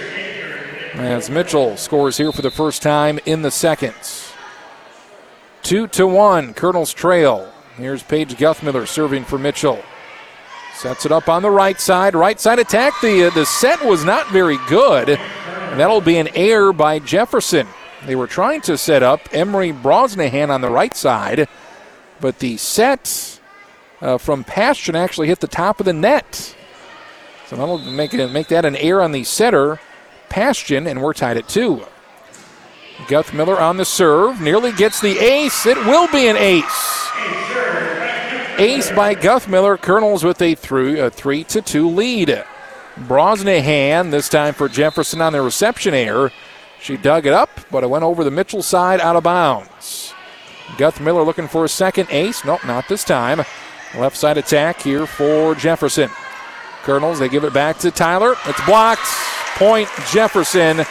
[0.93, 4.33] As Mitchell scores here for the first time in the seconds.
[5.61, 7.51] Two to one, Colonel's trail.
[7.75, 9.79] Here's Paige Guthmiller serving for Mitchell.
[10.73, 12.15] Sets it up on the right side.
[12.15, 12.93] Right side attack.
[13.01, 15.09] The, uh, the set was not very good.
[15.09, 17.67] And that'll be an error by Jefferson.
[18.07, 21.49] They were trying to set up Emery Brosnahan on the right side,
[22.21, 23.41] but the set
[23.99, 26.55] uh, from Passion actually hit the top of the net.
[27.47, 29.81] So that'll make, it, make that an error on the setter,
[30.29, 31.85] Passion, and we're tied at two.
[33.07, 35.65] Guthmiller on the serve, nearly gets the ace.
[35.65, 37.09] It will be an ace.
[38.57, 39.79] Ace by Guthmiller.
[39.79, 42.43] Colonels with a, through, a 3 to 2 lead.
[42.95, 46.31] Brosnahan, this time for Jefferson on the reception error.
[46.87, 50.13] She dug it up, but it went over the Mitchell side out of bounds.
[50.77, 52.45] Guthmiller looking for a second ace.
[52.45, 53.41] Nope, not this time.
[53.97, 56.09] Left side attack here for Jefferson.
[56.83, 58.35] Colonels, they give it back to Tyler.
[58.45, 59.01] It's blocked.
[59.55, 60.85] Point Jefferson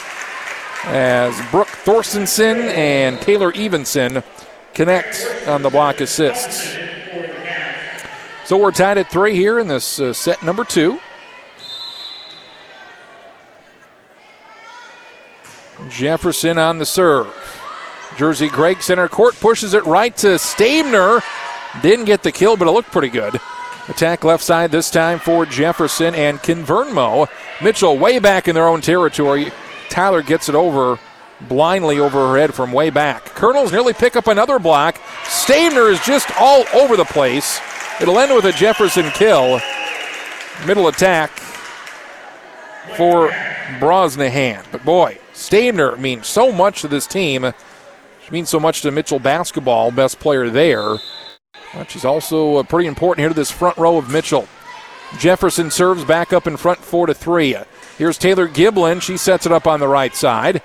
[0.85, 4.23] as Brooke Thorstensen and Taylor Evenson
[4.75, 6.77] connect on the block assists.
[8.45, 11.01] So we're tied at three here in this uh, set number two.
[15.89, 17.33] Jefferson on the serve.
[18.17, 21.21] Jersey Gregg center court pushes it right to Stabner.
[21.83, 23.39] Didn't get the kill, but it looked pretty good.
[23.89, 27.29] Attack left side this time for Jefferson and Convernmo.
[27.63, 29.53] Mitchell way back in their own territory.
[29.89, 30.99] Tyler gets it over
[31.43, 33.25] blindly over her head from way back.
[33.27, 34.99] Colonels nearly pick up another block.
[35.25, 37.61] Stabner is just all over the place.
[38.01, 39.61] It'll end with a Jefferson kill.
[40.67, 41.31] Middle attack
[42.95, 43.29] for
[43.79, 44.65] Brosnahan.
[44.71, 47.53] But boy, Stabner means so much to this team.
[48.25, 50.97] She means so much to Mitchell basketball, best player there.
[51.75, 54.49] But she's also uh, pretty important here to this front row of Mitchell.
[55.19, 57.57] Jefferson serves back up in front, four to three.
[57.99, 59.01] Here's Taylor Giblin.
[59.01, 60.63] She sets it up on the right side.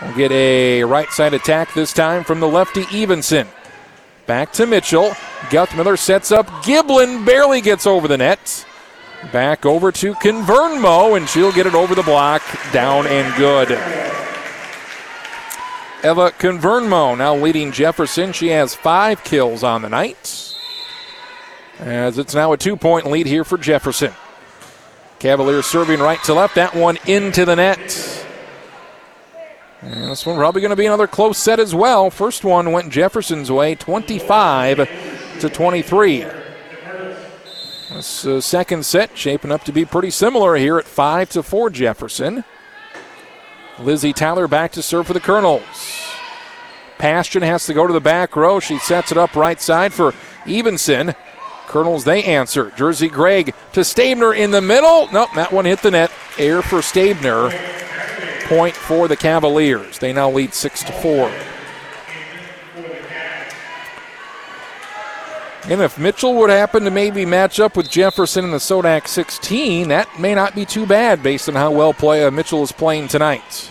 [0.00, 3.48] We'll get a right side attack this time from the lefty Evenson.
[4.26, 5.10] Back to Mitchell.
[5.50, 6.46] Guthmiller sets up.
[6.64, 8.64] Giblin barely gets over the net.
[9.32, 12.42] Back over to Convernmo, and she'll get it over the block.
[12.72, 13.70] Down and good.
[16.02, 18.32] Eva Convernmo now leading Jefferson.
[18.32, 20.56] She has five kills on the night.
[21.78, 24.12] As it's now a two point lead here for Jefferson.
[25.18, 26.54] Cavaliers serving right to left.
[26.54, 28.26] That one into the net.
[29.82, 32.10] And this one probably going to be another close set as well.
[32.10, 36.39] First one went Jefferson's way, 25 to 23.
[37.92, 41.70] This uh, second set shaping up to be pretty similar here at 5 to 4
[41.70, 42.44] Jefferson.
[43.80, 45.62] Lizzie Tyler back to serve for the Colonels.
[46.98, 48.60] Passion has to go to the back row.
[48.60, 50.14] She sets it up right side for
[50.46, 51.14] Evenson.
[51.66, 52.72] Colonels, they answer.
[52.76, 55.08] Jersey Gregg to Stabner in the middle.
[55.12, 56.12] Nope, that one hit the net.
[56.38, 57.50] Air for Stabner
[58.44, 59.98] point for the Cavaliers.
[59.98, 61.32] They now lead 6 to 4.
[65.70, 69.86] And if Mitchell would happen to maybe match up with Jefferson in the Sodak 16,
[69.86, 73.06] that may not be too bad based on how well play, uh, Mitchell is playing
[73.06, 73.70] tonight.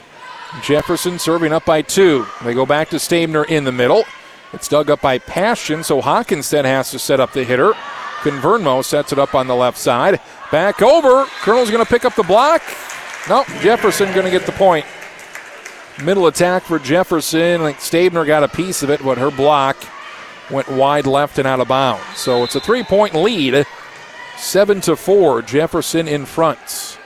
[0.63, 2.25] Jefferson serving up by two.
[2.41, 4.05] They go back to Stabner in the middle.
[4.53, 7.73] It's dug up by Passion, so Hawkinstead has to set up the hitter.
[8.21, 10.21] Convernmo sets it up on the left side.
[10.53, 11.25] Back over.
[11.41, 12.63] Colonel's going to pick up the block.
[13.27, 14.85] Nope, Jefferson going to get the point.
[16.01, 17.61] Middle attack for Jefferson.
[17.61, 19.75] Like Stabner got a piece of it, but her block
[20.51, 22.17] went wide left and out of bounds.
[22.17, 23.65] So it's a three-point lead,
[24.37, 25.41] seven to four.
[25.41, 26.97] Jefferson in front.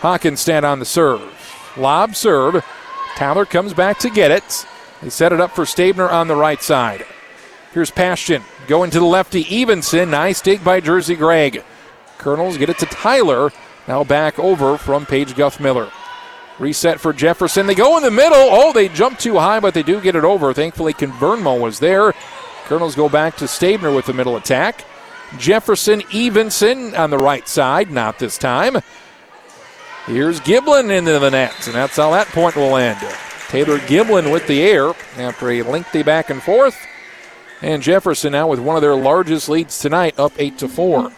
[0.00, 1.34] Hawkinstead on the serve.
[1.76, 2.64] Lob serve.
[3.16, 4.66] Tyler comes back to get it.
[5.02, 7.04] They set it up for Stabner on the right side.
[7.72, 9.44] Here's Passion going to the lefty.
[9.44, 10.10] Evenson.
[10.10, 11.62] Nice dig by Jersey Gregg.
[12.18, 13.50] Colonels get it to Tyler.
[13.86, 15.90] Now back over from Paige Guthmiller.
[16.58, 17.66] Reset for Jefferson.
[17.66, 18.36] They go in the middle.
[18.36, 20.52] Oh, they jump too high, but they do get it over.
[20.52, 22.12] Thankfully, Convernmo was there.
[22.68, 24.84] Colonels go back to Stabner with the middle attack.
[25.38, 27.90] Jefferson Evenson on the right side.
[27.90, 28.76] Not this time.
[30.04, 32.98] Here's Giblin into the net, and that's how that point will end.
[33.48, 36.76] Taylor Giblin with the air after a lengthy back and forth.
[37.62, 41.10] And Jefferson now with one of their largest leads tonight, up 8 to 4.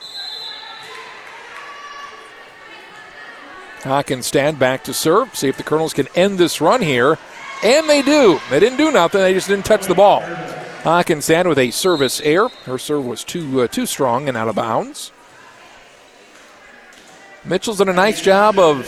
[3.80, 5.34] Hawkinstead back to serve.
[5.34, 7.18] See if the Colonels can end this run here.
[7.64, 8.38] And they do.
[8.50, 10.22] They didn't do nothing, they just didn't touch the ball.
[10.82, 12.48] Hawkinstead with a service error.
[12.64, 15.12] Her serve was too uh, too strong and out of bounds.
[17.44, 18.86] Mitchell's done a nice job of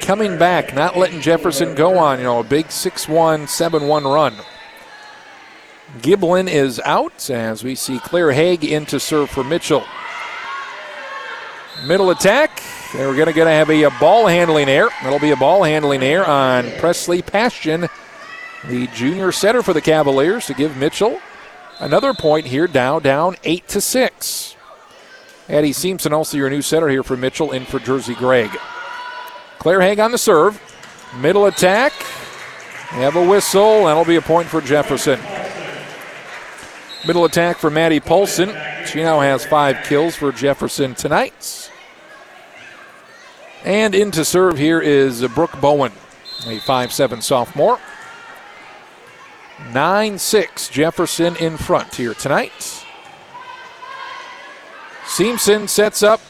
[0.00, 4.04] coming back, not letting Jefferson go on, you know, a big 6 1, 7 1
[4.04, 4.34] run.
[6.00, 9.84] Giblin is out as we see Claire Haig in to serve for Mitchell.
[11.86, 12.62] Middle attack.
[12.92, 14.90] They're going to have a, a, ball handling error.
[15.02, 17.88] That'll be a ball handling error on Presley Passion,
[18.68, 21.20] the junior setter for the Cavaliers, to give Mitchell
[21.80, 22.66] another point here.
[22.66, 24.56] Down, down eight to six.
[25.48, 28.50] Addie Simpson, also your new setter here for Mitchell, in for Jersey Gregg.
[29.58, 30.60] Claire Haig on the serve.
[31.20, 31.92] Middle attack.
[31.92, 33.84] Have a whistle.
[33.84, 35.20] That'll be a point for Jefferson.
[37.06, 38.48] Middle attack for Maddie Polson.
[38.86, 41.70] She now has five kills for Jefferson tonight.
[43.64, 45.92] And in to serve here is Brooke Bowen,
[46.46, 47.78] a 5'7 sophomore.
[49.72, 52.84] 9 6, Jefferson in front here tonight.
[55.06, 56.20] Simpson sets up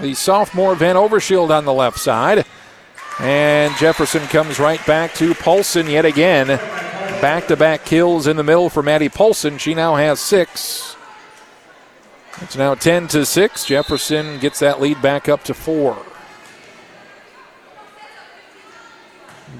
[0.00, 2.44] the sophomore Van Overshield on the left side.
[3.20, 6.46] And Jefferson comes right back to Paulson yet again.
[7.20, 9.58] Back to back kills in the middle for Maddie Paulson.
[9.58, 10.96] She now has six.
[12.40, 13.64] It's now 10 to 6.
[13.64, 15.98] Jefferson gets that lead back up to four.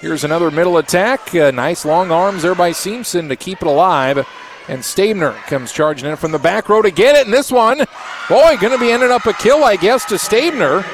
[0.00, 1.34] Here's another middle attack.
[1.34, 4.26] Uh, nice long arms there by Simpson to keep it alive.
[4.66, 7.26] And Stabner comes charging in from the back row to get it.
[7.26, 7.78] And this one,
[8.26, 10.86] boy, going to be ending up a kill, I guess, to Stabner.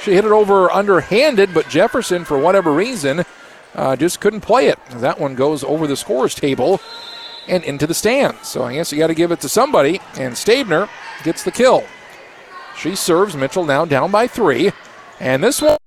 [0.00, 3.24] She hit it over underhanded, but Jefferson, for whatever reason,
[3.74, 4.78] uh, just couldn't play it.
[4.90, 6.80] That one goes over the scores table
[7.48, 8.46] and into the stands.
[8.46, 10.00] So I guess you got to give it to somebody.
[10.16, 10.88] And Stabner
[11.24, 11.84] gets the kill.
[12.76, 14.70] She serves Mitchell now down by three.
[15.18, 15.78] And this one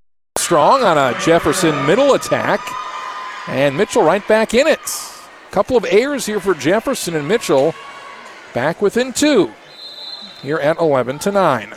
[0.45, 2.61] strong on a Jefferson middle attack.
[3.47, 4.79] And Mitchell right back in it.
[5.49, 7.73] Couple of airs here for Jefferson and Mitchell.
[8.53, 9.51] Back within two.
[10.43, 11.73] Here at 11 to 9.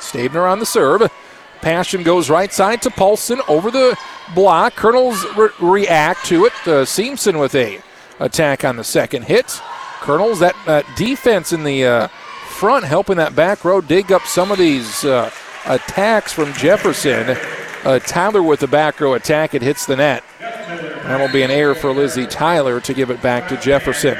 [0.00, 1.02] Stabner on the serve.
[1.60, 3.98] Passion goes right side to Paulson over the
[4.34, 4.74] block.
[4.74, 6.52] Colonels re- react to it.
[6.66, 7.82] Uh, Simpson with a
[8.20, 9.60] attack on the second hit.
[10.00, 12.08] Colonels that uh, defense in the uh,
[12.48, 15.30] front helping that back row dig up some of these uh,
[15.68, 17.36] attacks from Jefferson.
[17.84, 19.54] Uh, Tyler with the back row attack.
[19.54, 20.24] It hits the net.
[20.40, 24.18] That'll be an error for Lizzie Tyler to give it back to Jefferson.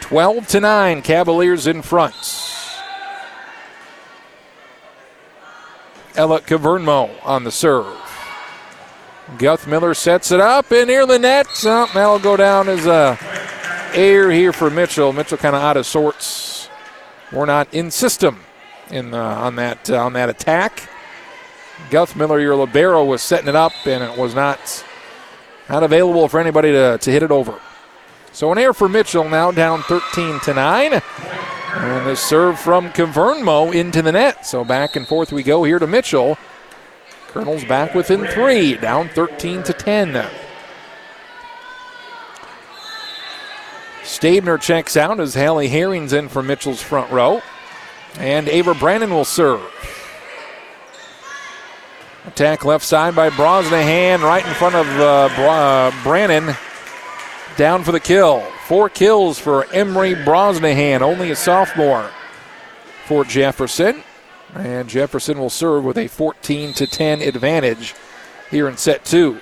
[0.00, 2.14] 12 to 9, Cavaliers in front.
[6.16, 7.96] Ella Cavernmo on the serve.
[9.36, 11.46] Guthmiller sets it up and near the net.
[11.64, 13.16] Oh, that'll go down as a
[13.94, 15.12] air here for Mitchell.
[15.12, 16.68] Mitchell kind of out of sorts.
[17.30, 18.40] We're not in system
[18.90, 20.88] in uh, on that uh, on that attack.
[21.90, 24.84] Guthmiller, your libero, was setting it up and it was not
[25.68, 27.58] not available for anybody to, to hit it over.
[28.32, 31.02] So an air for Mitchell now down 13 to 9.
[31.72, 34.44] And the serve from Convernmo into the net.
[34.44, 36.36] So back and forth we go here to Mitchell.
[37.28, 40.26] Colonel's back within three, down 13 to 10.
[44.02, 47.40] Stabner checks out as Hallie Herring's in for Mitchell's front row.
[48.18, 49.62] And Ava Brannon will serve.
[52.26, 56.54] Attack left side by Brosnahan, right in front of uh, uh, Brannon.
[57.56, 58.40] Down for the kill.
[58.66, 62.10] Four kills for Emery Brosnahan, only a sophomore
[63.06, 64.02] for Jefferson.
[64.54, 67.94] And Jefferson will serve with a 14 to 10 advantage
[68.50, 69.40] here in set two.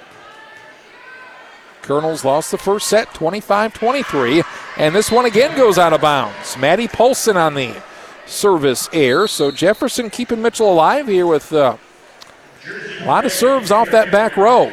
[1.83, 4.43] Colonels lost the first set 25 23.
[4.77, 6.57] And this one again goes out of bounds.
[6.59, 7.75] Maddie Polson on the
[8.29, 9.27] service air.
[9.27, 11.77] So Jefferson keeping Mitchell alive here with uh,
[13.01, 14.73] a lot of serves off that back row.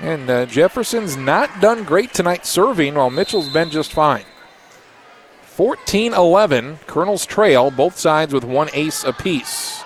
[0.00, 4.24] And uh, Jefferson's not done great tonight serving, while Mitchell's been just fine.
[5.42, 9.84] 14 11, Colonel's trail, both sides with one ace apiece.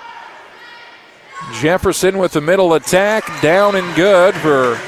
[1.61, 4.81] Jefferson with the middle attack, down and good for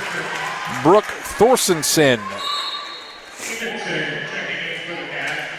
[0.83, 2.21] Brooke Thorstensen.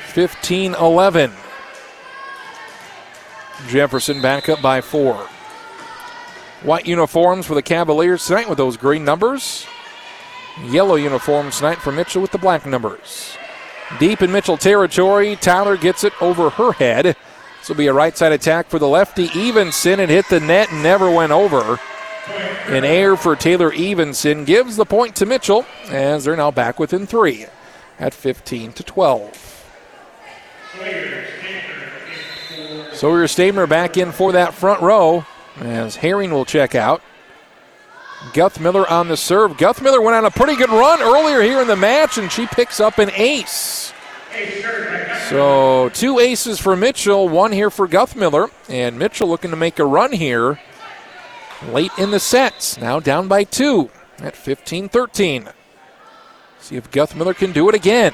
[0.09, 1.31] 15 11.
[3.67, 5.15] Jefferson back up by four.
[6.63, 9.67] White uniforms for the Cavaliers tonight with those green numbers.
[10.65, 13.37] Yellow uniforms tonight for Mitchell with the black numbers.
[13.99, 17.05] Deep in Mitchell territory, Tyler gets it over her head.
[17.05, 19.29] This will be a right side attack for the lefty.
[19.35, 19.99] Evenson.
[19.99, 21.79] It hit the net and never went over.
[22.67, 27.05] An air for Taylor Evenson gives the point to Mitchell as they're now back within
[27.07, 27.45] three
[27.99, 29.48] at 15 to 12.
[32.93, 35.25] Sawyer Stabner back in for that front row
[35.57, 37.01] as Herring will check out.
[38.33, 39.53] Guthmiller on the serve.
[39.53, 42.79] Guthmiller went on a pretty good run earlier here in the match, and she picks
[42.79, 43.93] up an ace.
[45.29, 49.85] So two aces for Mitchell, one here for Guthmiller, and Mitchell looking to make a
[49.85, 50.59] run here
[51.67, 52.77] late in the sets.
[52.77, 55.49] Now down by two at 15 13.
[56.59, 58.13] See if Guthmiller can do it again.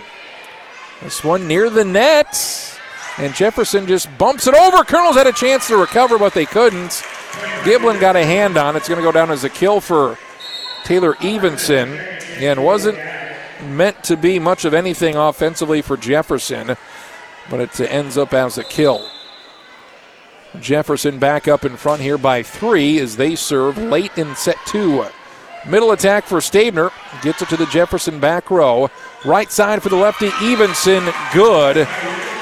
[1.01, 2.77] This one near the net.
[3.17, 4.83] And Jefferson just bumps it over.
[4.83, 7.03] Colonels had a chance to recover, but they couldn't.
[7.63, 8.75] Giblin got a hand on.
[8.75, 10.17] It's going to go down as a kill for
[10.83, 11.97] Taylor Evenson.
[12.37, 12.97] And wasn't
[13.69, 16.75] meant to be much of anything offensively for Jefferson,
[17.49, 19.09] but it ends up as a kill.
[20.59, 25.05] Jefferson back up in front here by three as they serve late in set two.
[25.65, 26.91] Middle attack for Stabner.
[27.21, 28.89] Gets it to the Jefferson back row.
[29.25, 31.03] Right side for the lefty, Evenson.
[31.33, 31.87] Good.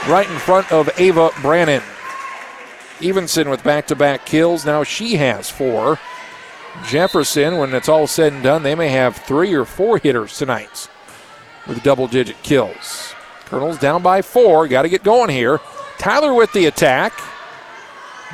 [0.07, 1.81] Right in front of Ava Brannon.
[3.01, 4.65] Evenson with back to back kills.
[4.65, 5.97] Now she has four.
[6.85, 10.89] Jefferson, when it's all said and done, they may have three or four hitters tonight
[11.67, 13.13] with double digit kills.
[13.45, 14.67] Colonels down by four.
[14.67, 15.61] Got to get going here.
[15.97, 17.13] Tyler with the attack.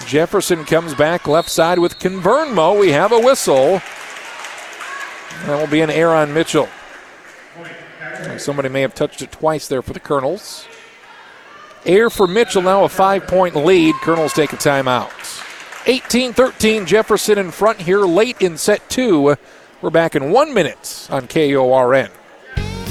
[0.07, 2.79] Jefferson comes back left side with Convernmo.
[2.79, 3.81] We have a whistle.
[5.45, 6.69] That will be an error on Mitchell.
[8.37, 10.67] Somebody may have touched it twice there for the Colonels.
[11.85, 13.95] Air for Mitchell, now a five point lead.
[14.01, 15.11] Colonels take a timeout.
[15.85, 19.35] 18 13, Jefferson in front here late in set two.
[19.81, 22.09] We're back in one minute on KORN.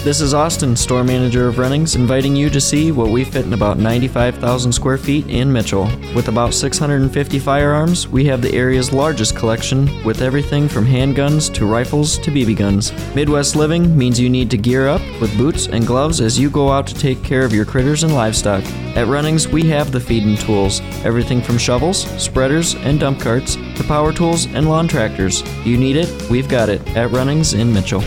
[0.05, 3.53] This is Austin, store manager of Runnings, inviting you to see what we fit in
[3.53, 5.90] about 95,000 square feet in Mitchell.
[6.14, 11.66] With about 650 firearms, we have the area's largest collection with everything from handguns to
[11.66, 12.92] rifles to BB guns.
[13.16, 16.70] Midwest living means you need to gear up with boots and gloves as you go
[16.70, 18.64] out to take care of your critters and livestock.
[18.96, 23.84] At Runnings, we have the feeding tools everything from shovels, spreaders, and dump carts to
[23.88, 25.42] power tools and lawn tractors.
[25.66, 28.05] You need it, we've got it at Runnings in Mitchell.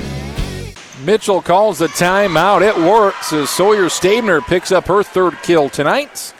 [1.03, 2.61] Mitchell calls the timeout.
[2.61, 6.33] It works as Sawyer Stabner picks up her third kill tonight.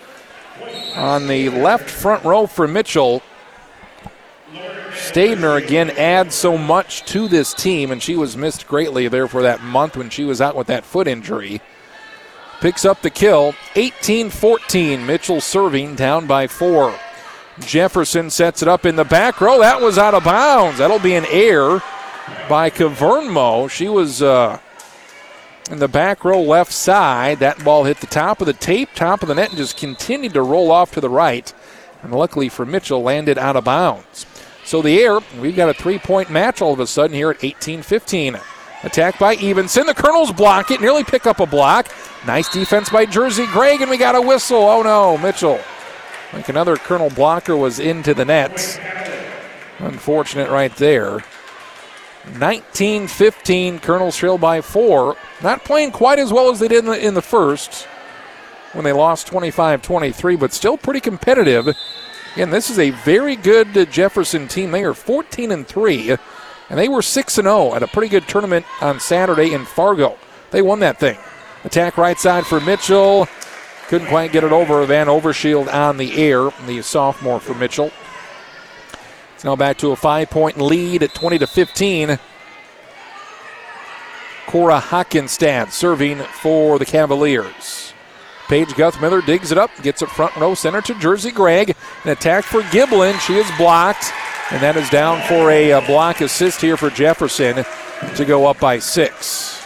[0.96, 3.24] On the left front row for Mitchell,
[4.92, 9.42] Stabner again adds so much to this team, and she was missed greatly there for
[9.42, 11.62] that month when she was out with that foot injury.
[12.60, 13.56] Picks up the kill.
[13.76, 15.06] 18 14.
[15.06, 16.94] Mitchell serving down by four.
[17.62, 19.60] Jefferson sets it up in the back row.
[19.60, 20.78] That was out of bounds.
[20.78, 21.82] That'll be an error
[22.50, 23.70] by Cavernmo.
[23.70, 24.60] She was uh,
[25.70, 27.40] in the back row left side.
[27.40, 30.34] That ball hit the top of the tape, top of the net, and just continued
[30.34, 31.54] to roll off to the right.
[32.04, 34.26] And luckily for Mitchell, landed out of bounds.
[34.66, 37.44] So the air, we've got a three point match all of a sudden here at
[37.44, 38.38] 18 15.
[38.84, 39.86] Attack by Evenson.
[39.86, 41.88] The Colonels block it, nearly pick up a block.
[42.26, 44.64] Nice defense by Jersey Gregg, and we got a whistle.
[44.64, 45.60] Oh no, Mitchell.
[46.34, 48.80] Like another Colonel blocker was into the nets.
[49.80, 51.24] Unfortunate right there.
[52.38, 55.16] 19 15, Colonels trail by four.
[55.42, 57.88] Not playing quite as well as they did in the, in the first
[58.74, 61.68] when they lost 25 23, but still pretty competitive.
[62.34, 64.72] Again, this is a very good uh, Jefferson team.
[64.72, 66.12] They are 14 and 3,
[66.70, 70.18] and they were 6 and 0 at a pretty good tournament on Saturday in Fargo.
[70.52, 71.18] They won that thing.
[71.64, 73.28] Attack right side for Mitchell.
[73.88, 74.86] Couldn't quite get it over.
[74.86, 77.92] Van Overshield on the air, the sophomore for Mitchell.
[79.42, 82.20] It's now back to a five point lead at 20 to 15.
[84.46, 87.92] Cora Hockenstad serving for the Cavaliers.
[88.48, 91.76] Paige Guthmiller digs it up, gets it front row center to Jersey Gregg.
[92.04, 93.20] An attack for Giblin.
[93.20, 94.14] She is blocked,
[94.52, 97.66] and that is down for a, a block assist here for Jefferson
[98.16, 99.66] to go up by six.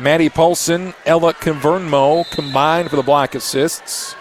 [0.00, 4.16] Maddie Paulson, Ella Convernmo combined for the block assists.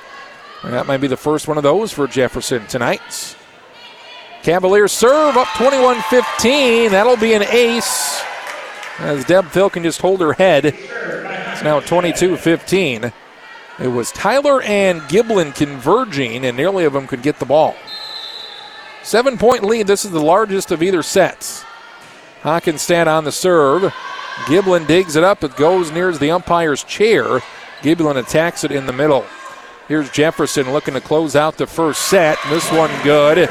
[0.61, 3.35] And that might be the first one of those for Jefferson tonight.
[4.43, 6.91] Cavaliers serve up 21 15.
[6.91, 8.21] That'll be an ace.
[8.99, 10.65] As Deb Thill can just hold her head.
[10.65, 13.11] It's now 22 15.
[13.79, 17.75] It was Tyler and Giblin converging, and nearly of them could get the ball.
[19.03, 19.87] Seven point lead.
[19.87, 21.63] This is the largest of either sets.
[22.41, 23.93] Hockenstad on the serve.
[24.45, 25.43] Giblin digs it up.
[25.43, 27.41] It goes near the umpire's chair.
[27.81, 29.25] Giblin attacks it in the middle.
[29.87, 32.37] Here's Jefferson looking to close out the first set.
[32.49, 33.49] This one good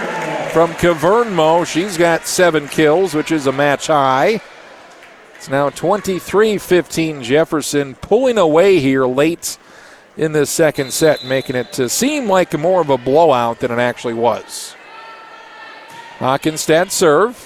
[0.50, 1.66] from Cavernmo.
[1.66, 4.40] She's got seven kills, which is a match high.
[5.36, 9.58] It's now 23 15 Jefferson pulling away here late
[10.16, 13.78] in this second set, making it to seem like more of a blowout than it
[13.78, 14.74] actually was.
[16.18, 17.36] Hockenstad serve.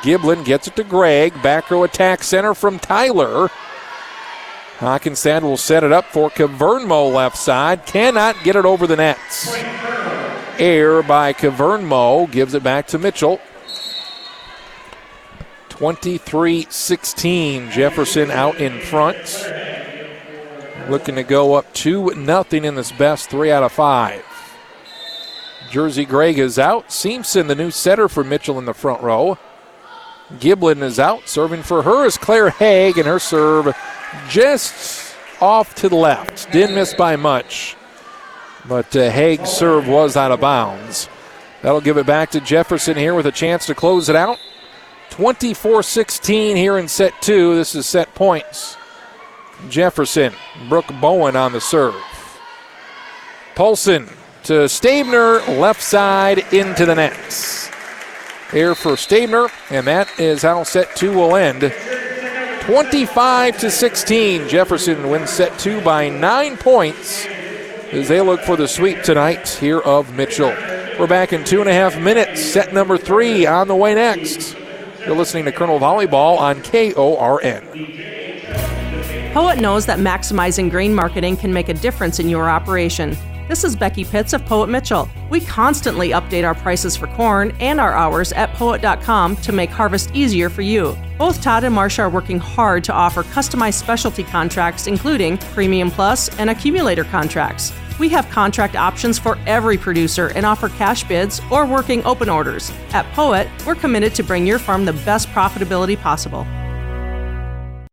[0.00, 1.34] Giblin gets it to Gregg.
[1.42, 3.50] Back row attack center from Tyler.
[4.78, 7.84] Hockenstad will set it up for Cavernmo left side.
[7.86, 9.52] Cannot get it over the nets.
[10.58, 12.30] Air by Cavernmo.
[12.30, 13.40] Gives it back to Mitchell.
[15.68, 17.70] 23 16.
[17.70, 19.50] Jefferson out in front.
[20.88, 24.24] Looking to go up 2 nothing in this best three out of five.
[25.70, 26.88] Jersey Gregg is out.
[26.88, 29.38] Seamson, the new setter for Mitchell in the front row.
[30.38, 31.28] Giblin is out.
[31.28, 33.74] Serving for her is Claire Haig, and her serve
[34.28, 36.50] just off to the left.
[36.52, 37.76] Didn't miss by much,
[38.68, 41.08] but uh, Haig's serve was out of bounds.
[41.62, 44.38] That'll give it back to Jefferson here with a chance to close it out.
[45.10, 47.54] 24 16 here in set two.
[47.54, 48.76] This is set points.
[49.68, 50.32] Jefferson,
[50.68, 51.94] Brooke Bowen on the serve.
[53.54, 54.08] Paulson
[54.44, 57.70] to Stabner, left side into the nets.
[58.50, 61.72] Here for Stabner, and that is how set two will end.
[62.62, 64.48] 25 to 16.
[64.48, 67.26] Jefferson wins set two by nine points
[67.92, 70.54] as they look for the sweep tonight here of Mitchell.
[70.98, 72.42] We're back in two and a half minutes.
[72.42, 74.56] Set number three on the way next.
[75.06, 77.68] You're listening to Colonel Volleyball on KORN.
[79.34, 83.16] Poet knows that maximizing grain marketing can make a difference in your operation.
[83.48, 85.08] This is Becky Pitts of Poet Mitchell.
[85.28, 90.14] We constantly update our prices for corn and our hours at poet.com to make harvest
[90.14, 90.96] easier for you.
[91.18, 96.28] Both Todd and Marcia are working hard to offer customized specialty contracts, including Premium Plus
[96.38, 97.72] and Accumulator contracts.
[98.02, 102.72] We have contract options for every producer and offer cash bids or working open orders.
[102.92, 106.44] At Poet, we're committed to bring your farm the best profitability possible.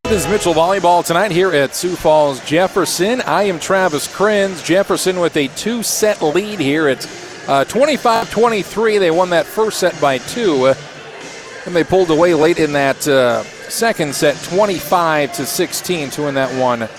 [0.05, 3.21] This is Mitchell Volleyball tonight here at Sioux Falls Jefferson.
[3.21, 4.65] I am Travis Krenz.
[4.65, 6.89] Jefferson with a two set lead here.
[6.89, 7.05] It's
[7.45, 8.97] 25 uh, 23.
[8.97, 10.69] They won that first set by two.
[10.69, 10.75] Uh,
[11.67, 16.33] and they pulled away late in that uh, second set, 25 to 16, to win
[16.33, 16.89] that one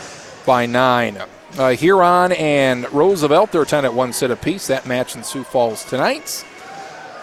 [0.46, 1.20] by nine.
[1.58, 4.66] Uh, Huron and Roosevelt, they're tied at one set apiece.
[4.68, 6.44] That match in Sioux Falls tonight.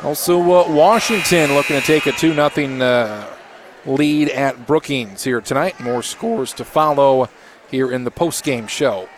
[0.04, 3.28] Also, uh, Washington looking to take a 2 0
[3.86, 5.80] lead at Brookings here tonight.
[5.80, 7.30] More scores to follow
[7.72, 9.10] here in the postgame show.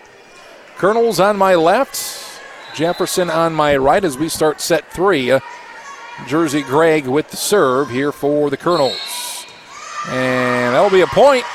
[0.78, 2.42] Colonels on my left,
[2.76, 5.32] Jefferson on my right as we start set three.
[5.32, 5.40] Uh,
[6.28, 9.46] Jersey Gregg with the serve here for the Colonels.
[10.08, 11.46] And that'll be a point.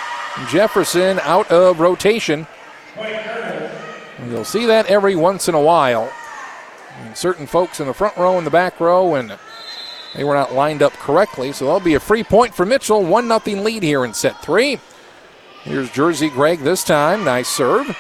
[0.49, 2.47] Jefferson out of rotation.
[4.35, 6.13] You'll see that every once in a while.
[6.99, 9.39] And certain folks in the front row and the back row and
[10.17, 13.05] they were not lined up correctly, so that'll be a free point for Mitchell.
[13.05, 14.81] 1 0 lead here in set three.
[15.63, 17.25] Here's Jersey Gregg this time.
[17.25, 17.97] Nice serve.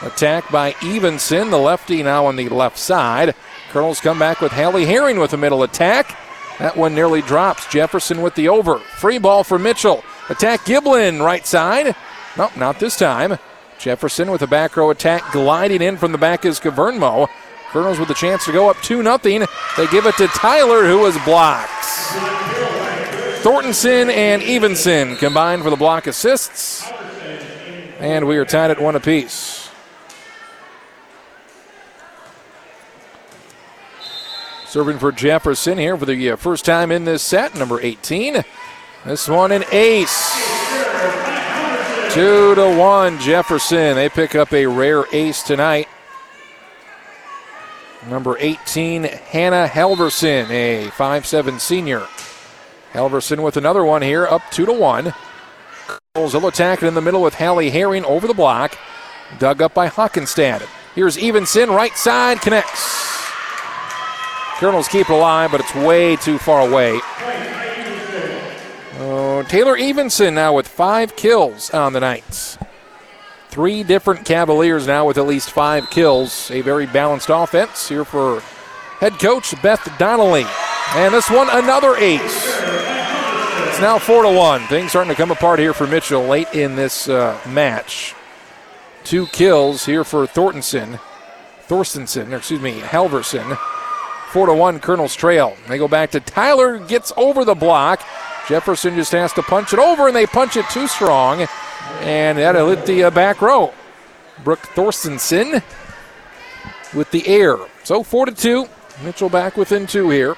[0.00, 3.34] Attack by Evenson, the lefty now on the left side.
[3.72, 6.16] Colonels come back with Hallie Herring with a middle attack.
[6.58, 7.66] That one nearly drops.
[7.66, 8.78] Jefferson with the over.
[8.78, 10.02] Free ball for Mitchell.
[10.30, 11.94] Attack Giblin, right side.
[12.38, 13.38] Nope, not this time.
[13.80, 17.28] Jefferson with a back row attack gliding in from the back is Cavernmo.
[17.70, 19.18] Colonels with a chance to go up 2 0.
[19.18, 21.70] They give it to Tyler, who was blocked.
[23.42, 26.86] Thorntonson and Evenson combined for the block assists.
[27.98, 29.70] And we are tied at one apiece.
[34.66, 38.44] Serving for Jefferson here for the uh, first time in this set, number 18.
[39.06, 40.49] This one an ace.
[42.12, 43.94] Two to one, Jefferson.
[43.94, 45.86] They pick up a rare ace tonight.
[48.08, 52.00] Number 18, Hannah Helverson, a 5'7 senior.
[52.92, 55.14] Helverson with another one here, up 2 to 1.
[56.14, 58.76] Colonels will attack it in the middle with Hallie Herring over the block.
[59.38, 60.66] Dug up by Hockenstad.
[60.96, 63.30] Here's Evenson, right side, connects.
[64.56, 66.98] Colonels keep it alive, but it's way too far away.
[69.44, 72.58] Taylor Evenson now with five kills on the night.
[73.48, 76.50] Three different Cavaliers now with at least five kills.
[76.50, 78.40] A very balanced offense here for
[79.00, 80.44] head coach Beth Donnelly.
[80.94, 82.56] And this one, another ace.
[83.68, 84.60] It's now four to one.
[84.68, 88.14] Things starting to come apart here for Mitchell late in this uh, match.
[89.04, 91.00] Two kills here for Thorntonson,
[91.66, 93.56] Thorstensen, excuse me, Halverson.
[94.28, 95.56] Four to one, Colonel's Trail.
[95.68, 98.06] They go back to Tyler, gets over the block.
[98.50, 101.46] Jefferson just has to punch it over, and they punch it too strong.
[102.00, 103.72] And that'll hit the uh, back row.
[104.42, 105.62] Brooke Thorstensen
[106.92, 107.58] with the air.
[107.84, 108.66] So 4 to 2.
[109.04, 110.36] Mitchell back within two here.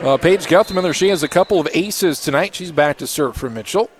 [0.00, 2.54] Uh, Paige Guthmiller, she has a couple of aces tonight.
[2.54, 3.90] She's back to serve for Mitchell.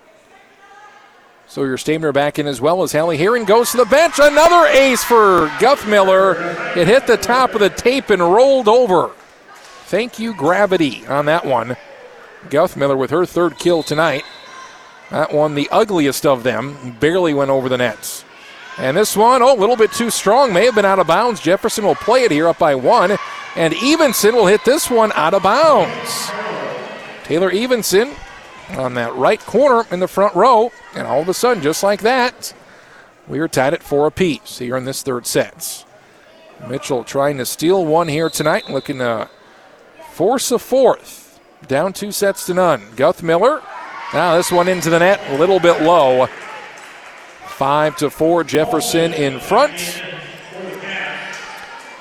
[1.45, 4.15] So your Stabner back in as well as Hallie Herring goes to the bench.
[4.19, 6.75] Another ace for Guthmiller.
[6.75, 9.11] It hit the top of the tape and rolled over.
[9.85, 11.77] Thank you, gravity, on that one.
[12.49, 14.23] Guthmiller with her third kill tonight.
[15.11, 18.25] That one, the ugliest of them, barely went over the nets.
[18.77, 20.51] And this one, oh, a little bit too strong.
[20.51, 21.39] May have been out of bounds.
[21.39, 23.15] Jefferson will play it here up by one.
[23.55, 26.31] And Evenson will hit this one out of bounds.
[27.23, 28.15] Taylor Evenson
[28.71, 30.71] on that right corner in the front row.
[30.95, 32.53] And all of a sudden, just like that,
[33.27, 35.85] we are tied at four apiece here in this third set.
[36.67, 39.29] Mitchell trying to steal one here tonight, looking to
[40.15, 41.41] force a fourth.
[41.67, 42.81] Down two sets to none.
[42.95, 43.61] Guthmiller.
[44.13, 46.27] Now this one into the net, a little bit low.
[47.47, 50.01] Five to four, Jefferson in front.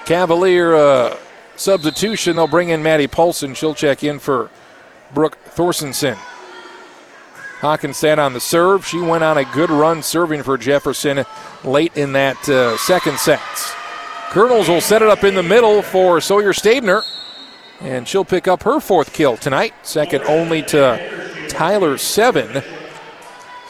[0.04, 1.16] Cavalier uh,
[1.56, 2.36] substitution.
[2.36, 3.54] They'll bring in Maddie Paulson.
[3.54, 4.48] She'll check in for
[5.12, 6.16] Brooke Thorstensen.
[7.60, 8.86] Hockenstad on the serve.
[8.86, 11.24] She went on a good run serving for Jefferson
[11.64, 13.40] late in that uh, second set.
[14.30, 17.02] Colonels will set it up in the middle for Sawyer Stabner,
[17.84, 22.62] and she'll pick up her fourth kill tonight, second only to Tyler Seven.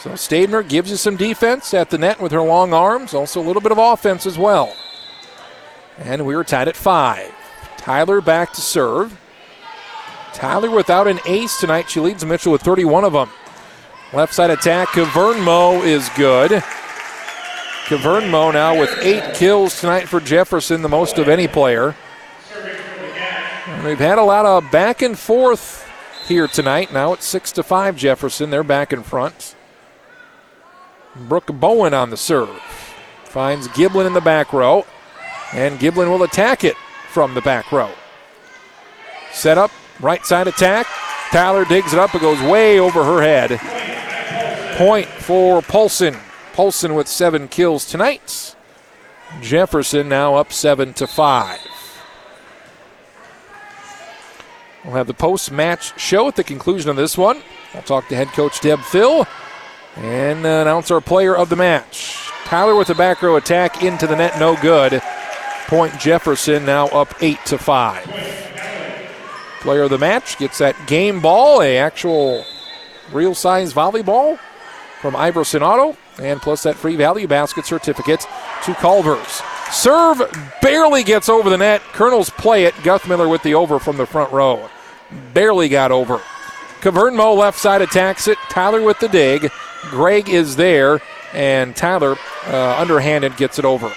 [0.01, 3.43] So Stabner gives you some defense at the net with her long arms, also a
[3.43, 4.77] little bit of offense as well.
[5.99, 7.35] And we were tied at five.
[7.77, 9.19] Tyler back to serve.
[10.33, 11.91] Tyler without an ace tonight.
[11.91, 13.31] She leads Mitchell with 31 of them.
[14.13, 14.89] Left side attack.
[14.89, 16.63] Cavernmo is good.
[17.87, 21.95] Cavernmo now with eight kills tonight for Jefferson, the most of any player.
[23.85, 25.87] We've had a lot of back and forth
[26.27, 26.91] here tonight.
[26.91, 28.49] Now it's six to five Jefferson.
[28.49, 29.55] They're back in front.
[31.15, 32.49] Brooke Bowen on the serve.
[33.25, 34.87] Finds Giblin in the back row.
[35.53, 36.77] And Giblin will attack it
[37.11, 37.91] from the back row.
[39.33, 39.71] Set up,
[40.01, 40.87] right side attack.
[41.31, 42.15] Tyler digs it up.
[42.15, 43.61] It goes way over her head.
[44.79, 46.17] Point for Paulson.
[46.55, 48.57] Paulson with seven kills tonight.
[49.43, 51.61] Jefferson now up seven to five.
[54.85, 57.41] We'll have the post match show at the conclusion of this one.
[57.73, 59.27] I'll talk to head coach Deb Thill
[59.97, 62.29] and announce our player of the match.
[62.45, 65.01] Tyler with the back row attack into the net, no good.
[65.67, 68.05] Point Jefferson now up eight to five.
[69.61, 72.45] Player of the match gets that game ball, a actual
[73.11, 74.39] real size volleyball
[75.01, 78.27] from Iverson Auto, and plus that free value basket certificate
[78.65, 79.43] to Culver's.
[79.73, 80.21] Serve
[80.61, 81.81] barely gets over the net.
[81.93, 82.75] Colonels play it.
[82.75, 84.69] Guthmiller with the over from the front row.
[85.33, 86.19] Barely got over.
[86.81, 88.39] Cavernmo left side attacks it.
[88.51, 89.51] Tyler with the dig.
[89.91, 91.01] Gregg is there,
[91.33, 92.17] and Tyler
[92.47, 93.93] uh, underhanded gets it over.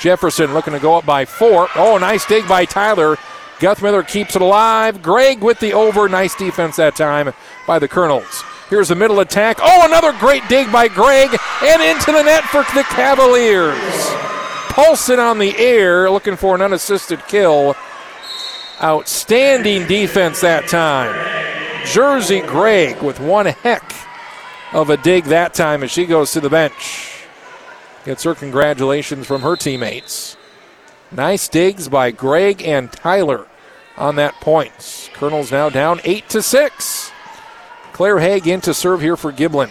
[0.00, 1.68] Jefferson looking to go up by four.
[1.76, 3.16] Oh, nice dig by Tyler.
[3.58, 5.02] Guthmiller keeps it alive.
[5.02, 6.08] Gregg with the over.
[6.08, 7.32] Nice defense that time
[7.66, 8.42] by the Colonels.
[8.68, 9.58] Here's the middle attack.
[9.60, 11.30] Oh, another great dig by Gregg,
[11.62, 13.78] and into the net for the Cavaliers.
[14.70, 17.76] Paulson on the air looking for an unassisted kill.
[18.84, 21.86] Outstanding defense that time.
[21.86, 23.94] Jersey Gregg with one heck
[24.74, 27.24] of a dig that time as she goes to the bench.
[28.04, 30.36] Gets her congratulations from her teammates.
[31.10, 33.46] Nice digs by Gregg and Tyler
[33.96, 35.10] on that point.
[35.14, 37.10] Colonels now down eight to six.
[37.94, 39.70] Claire Haig in to serve here for Giblin.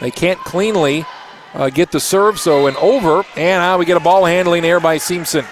[0.00, 1.04] They can't cleanly
[1.52, 4.80] uh, get the serve, so an over, and now we get a ball handling error
[4.80, 5.44] by Seamson.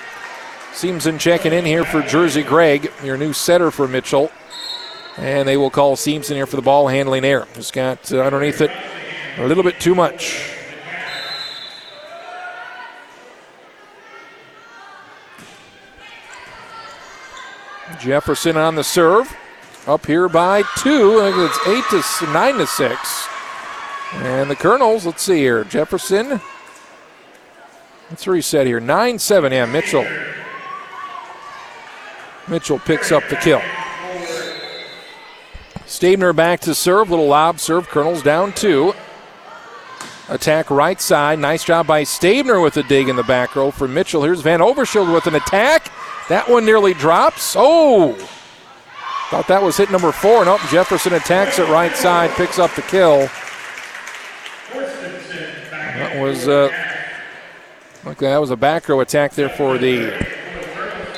[0.78, 4.30] Seamson checking in here for Jersey Gregg, your new setter for Mitchell.
[5.16, 7.48] And they will call Seamson here for the ball handling error.
[7.54, 8.70] Just got uh, underneath it
[9.38, 10.52] a little bit too much.
[18.00, 19.36] Jefferson on the serve.
[19.88, 21.20] Up here by two.
[21.20, 23.26] I think it's eight to nine to six.
[24.12, 25.64] And the Colonels, let's see here.
[25.64, 26.40] Jefferson.
[28.10, 28.78] Let's reset here.
[28.78, 29.52] 9 7.
[29.52, 30.06] Yeah, Mitchell.
[32.50, 33.62] Mitchell picks up the kill.
[35.86, 37.10] Stabner back to serve.
[37.10, 37.88] Little lob serve.
[37.88, 38.94] Colonels down two.
[40.28, 41.38] Attack right side.
[41.38, 44.22] Nice job by Stabner with a dig in the back row for Mitchell.
[44.22, 45.90] Here's Van Overshield with an attack.
[46.28, 47.54] That one nearly drops.
[47.56, 48.12] Oh!
[49.30, 50.44] Thought that was hit number four.
[50.44, 53.28] Nope, Jefferson attacks it right side, picks up the kill.
[54.72, 56.70] That was uh,
[58.04, 60.37] that was a back row attack there for the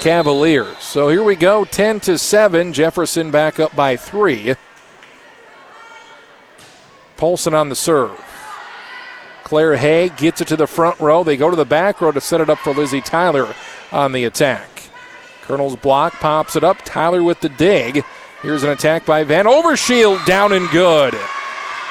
[0.01, 0.78] Cavaliers.
[0.78, 2.72] So here we go, 10 to 7.
[2.72, 4.55] Jefferson back up by three.
[7.16, 8.18] Paulson on the serve.
[9.44, 11.22] Claire Haig gets it to the front row.
[11.22, 13.55] They go to the back row to set it up for Lizzie Tyler
[13.93, 14.68] on the attack.
[15.43, 16.78] Colonel's block pops it up.
[16.85, 18.05] Tyler with the dig.
[18.43, 21.12] Here's an attack by Van Overshield down and good.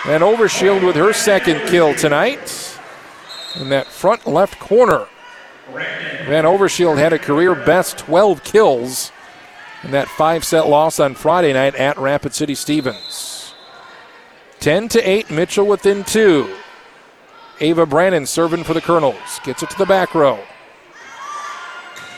[0.05, 2.79] Van Overshield with her second kill tonight
[3.59, 5.07] in that front left corner.
[5.73, 9.11] Van Overshield had a career best 12 kills
[9.83, 13.53] in that five set loss on Friday night at Rapid City Stevens.
[14.59, 16.53] 10 to 8, Mitchell within two.
[17.61, 19.39] Ava Brannon serving for the Colonels.
[19.43, 20.39] Gets it to the back row.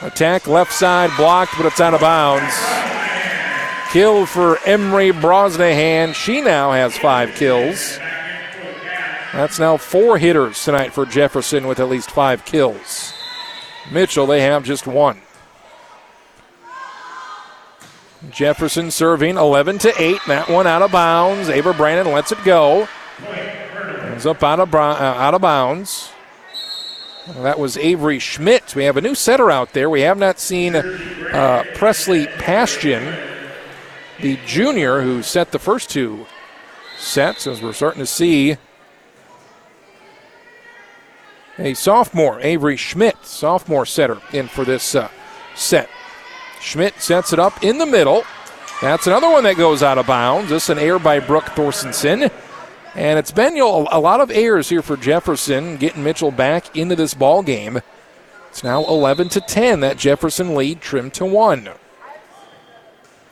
[0.02, 2.54] Attack left side blocked, but it's out of bounds.
[3.92, 6.16] Kill for Emery Brosnahan.
[6.16, 8.00] She now has five kills.
[9.34, 13.14] That's now four hitters tonight for Jefferson with at least five kills.
[13.92, 15.22] Mitchell, they have just one.
[18.30, 20.20] Jefferson serving 11 to 8.
[20.28, 21.50] That one out of bounds.
[21.50, 22.88] Ava Brannon lets it go.
[24.22, 26.12] Comes up out of, uh, out of bounds.
[27.38, 28.76] That was Avery Schmidt.
[28.76, 29.90] We have a new setter out there.
[29.90, 33.16] We have not seen uh, Presley Pastian,
[34.20, 36.26] the junior who set the first two
[36.98, 38.58] sets, as we're starting to see
[41.58, 45.10] a sophomore, Avery Schmidt, sophomore setter, in for this uh,
[45.56, 45.90] set.
[46.60, 48.24] Schmidt sets it up in the middle.
[48.82, 50.50] That's another one that goes out of bounds.
[50.50, 52.32] This an air by Brooke Thorstensen.
[52.96, 56.76] And it's been you know, a lot of errors here for Jefferson, getting Mitchell back
[56.76, 57.82] into this ball game.
[58.50, 59.80] It's now 11 to 10.
[59.80, 61.70] That Jefferson lead trimmed to one.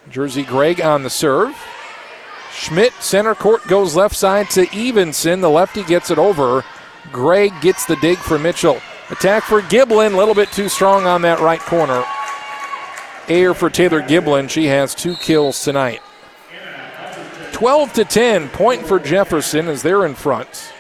[0.10, 1.56] Jersey Gregg on the serve.
[2.52, 5.42] Schmidt center court goes left side to Evenson.
[5.42, 6.64] The lefty gets it over.
[7.12, 8.82] Gregg gets the dig for Mitchell.
[9.10, 12.04] Attack for Giblin, a little bit too strong on that right corner.
[13.28, 14.50] Air for Taylor Giblin.
[14.50, 16.02] She has two kills tonight.
[17.52, 18.50] 12 to 10.
[18.50, 20.74] Point for Jefferson as they're in front.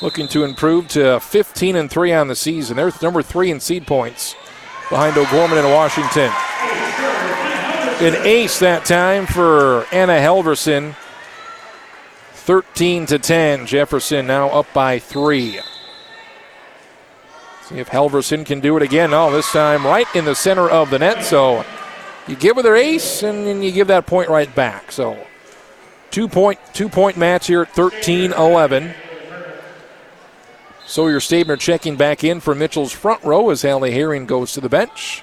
[0.00, 2.76] Looking to improve to 15 and 3 on the season.
[2.76, 4.34] They're number three in seed points
[4.88, 6.30] behind O'Gorman and Washington.
[8.02, 10.94] An ace that time for Anna Helverson.
[12.50, 13.64] 13 to 10.
[13.64, 15.60] Jefferson now up by three.
[17.62, 19.14] See if Helverson can do it again.
[19.14, 21.22] Oh, this time right in the center of the net.
[21.22, 21.64] So
[22.26, 24.90] you give her their ace and then you give that point right back.
[24.90, 25.16] So
[26.10, 28.94] two point two point match here at 13-11.
[30.86, 34.68] Sawyer Stabner checking back in for Mitchell's front row as Hallie Herring goes to the
[34.68, 35.22] bench.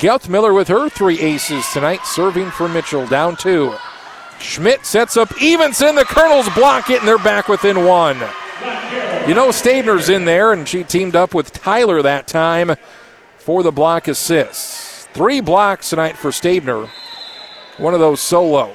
[0.00, 3.72] Guthmiller with her three aces tonight, serving for Mitchell, down two.
[4.40, 5.94] Schmidt sets up Evenson.
[5.94, 8.18] The Colonels block it, and they're back within one.
[9.26, 12.76] You know, Stabner's in there, and she teamed up with Tyler that time
[13.38, 15.06] for the block assists.
[15.12, 16.88] Three blocks tonight for Stabner.
[17.78, 18.72] One of those solo.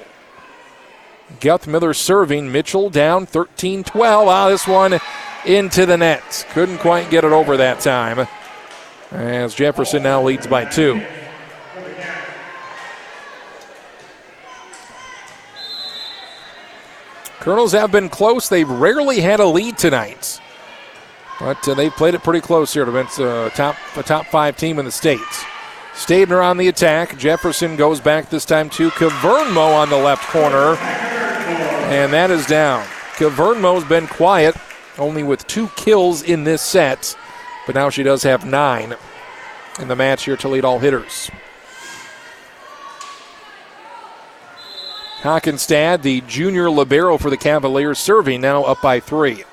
[1.40, 2.52] Guthmiller serving.
[2.52, 4.28] Mitchell down 13 12.
[4.28, 5.00] Ah, this one
[5.46, 6.46] into the net.
[6.52, 8.28] Couldn't quite get it over that time.
[9.12, 11.02] As Jefferson now leads by two.
[17.42, 18.48] Colonels have been close.
[18.48, 20.40] They've rarely had a lead tonight.
[21.40, 24.58] But uh, they've played it pretty close here to against a top, a top five
[24.58, 25.20] team in the state.
[25.96, 27.18] Stabner on the attack.
[27.18, 30.76] Jefferson goes back this time to Cavernmo on the left corner.
[31.90, 32.86] And that is down.
[33.16, 34.56] Cavernmo's been quiet,
[35.00, 37.18] only with two kills in this set.
[37.66, 38.96] But now she does have nine
[39.80, 41.32] in the match here to lead all hitters.
[45.22, 49.44] Hockenstad, the junior libero for the Cavaliers, serving now up by three.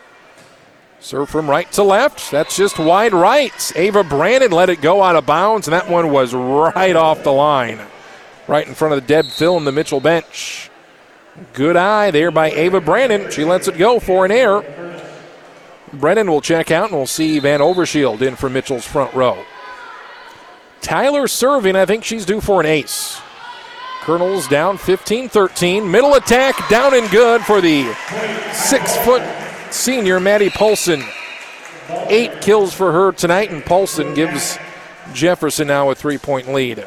[1.00, 2.30] Serve from right to left.
[2.30, 3.72] That's just wide right.
[3.76, 7.32] Ava Brannon let it go out of bounds, and that one was right off the
[7.32, 7.80] line.
[8.46, 10.70] Right in front of the Deb Thill in the Mitchell bench.
[11.52, 13.30] Good eye there by Ava Brannon.
[13.30, 14.64] She lets it go for an air.
[15.92, 19.44] Brannon will check out, and we'll see Van Overshield in for Mitchell's front row.
[20.80, 21.76] Tyler serving.
[21.76, 23.20] I think she's due for an ace.
[24.09, 25.90] Colonels down 15 13.
[25.90, 27.93] Middle attack down and good for the
[28.55, 29.22] six foot
[29.70, 31.05] senior Maddie Paulson.
[32.09, 34.59] Eight kills for her tonight, and Paulson gives
[35.12, 36.86] Jefferson now a three point lead.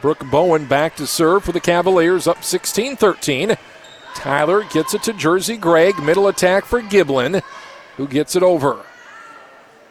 [0.00, 3.58] Brooke Bowen back to serve for the Cavaliers, up 16 13.
[4.14, 5.98] Tyler gets it to Jersey Gregg.
[5.98, 7.42] Middle attack for Giblin,
[7.98, 8.86] who gets it over.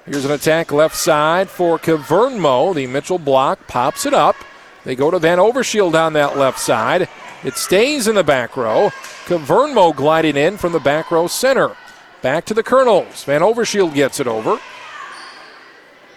[0.06, 2.76] Here's an attack left side for Cavernmo.
[2.76, 4.36] The Mitchell block pops it up.
[4.84, 7.08] They go to Van Overshield on that left side.
[7.46, 8.90] It stays in the back row.
[9.26, 11.78] Cavernmo gliding in from the back row center.
[12.22, 13.24] Back to the Colonels.
[13.24, 14.60] Van Overshield gets it over.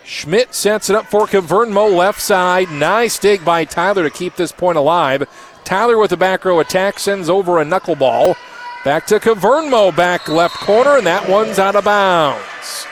[0.02, 2.70] Schmidt sets it up for Cavernmo left side.
[2.72, 5.28] Nice dig by Tyler to keep this point alive.
[5.64, 8.36] Tyler with the back row attack sends over a knuckleball.
[8.84, 12.86] Back to Cavernmo, back left corner, and that one's out of bounds.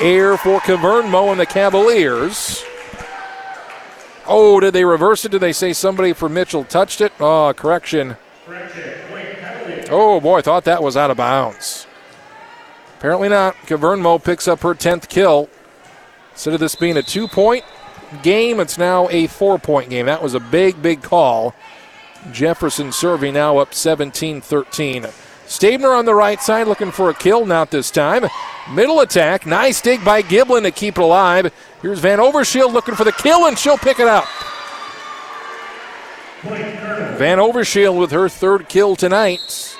[0.00, 2.64] Air for Cavernmo and the Cavaliers.
[4.26, 5.30] Oh, did they reverse it?
[5.30, 7.12] Did they say somebody for Mitchell touched it?
[7.18, 8.16] Oh, correction.
[9.90, 11.86] Oh, boy, I thought that was out of bounds.
[12.98, 13.54] Apparently not.
[13.66, 15.48] Cavernmo picks up her 10th kill.
[16.32, 17.64] Instead of this being a two point
[18.22, 20.06] game, it's now a four point game.
[20.06, 21.54] That was a big, big call.
[22.32, 25.06] Jefferson serving now up 17 13.
[25.48, 28.26] Stabner on the right side looking for a kill, not this time.
[28.70, 31.52] Middle attack, nice dig by Giblin to keep it alive.
[31.80, 34.26] Here's Van Overshield looking for the kill, and she'll pick it up.
[36.42, 39.76] Van Overshield with her third kill tonight.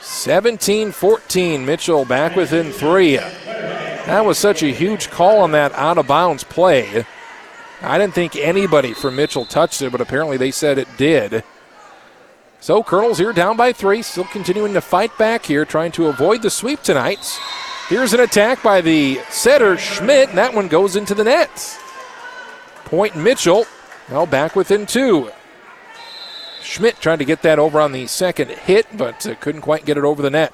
[0.00, 1.64] 17 14.
[1.64, 3.16] Mitchell back within three.
[3.16, 7.06] That was such a huge call on that out of bounds play.
[7.80, 11.44] I didn't think anybody from Mitchell touched it, but apparently they said it did.
[12.60, 16.42] So Colonels here down by three, still continuing to fight back here, trying to avoid
[16.42, 17.38] the sweep tonight.
[17.88, 21.78] Here's an attack by the setter Schmidt, and that one goes into the net.
[22.84, 23.64] Point Mitchell,
[24.10, 25.30] now back within two.
[26.62, 29.96] Schmidt trying to get that over on the second hit, but uh, couldn't quite get
[29.96, 30.52] it over the net.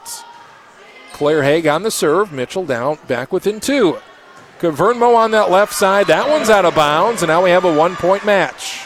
[1.13, 2.33] Claire Haig on the serve.
[2.33, 3.99] Mitchell down, back within two.
[4.61, 6.07] Cavernmo on that left side.
[6.07, 8.86] That one's out of bounds, and now we have a one point match.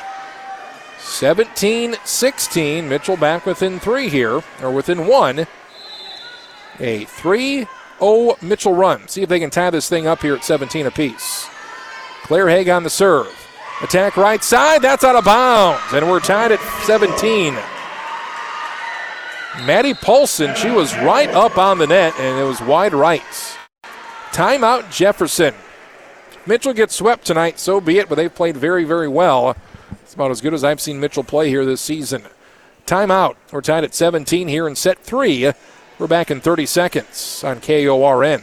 [1.01, 2.89] 17 16.
[2.89, 5.47] Mitchell back within three here, or within one.
[6.79, 7.67] A 3
[7.99, 9.07] 0 Mitchell run.
[9.09, 11.49] See if they can tie this thing up here at 17 apiece.
[12.23, 13.37] Claire Haig on the serve.
[13.83, 14.83] Attack right side.
[14.83, 17.55] That's out of bounds, and we're tied at 17.
[19.67, 23.23] Maddie Paulson, she was right up on the net, and it was wide right.
[24.33, 25.55] Timeout Jefferson.
[26.47, 29.57] Mitchell gets swept tonight, so be it, but they've played very, very well.
[30.11, 32.25] It's about as good as I've seen Mitchell play here this season.
[32.85, 33.37] Timeout.
[33.53, 35.53] We're tied at 17 here in set three.
[36.01, 38.43] We're back in 30 seconds on KORN.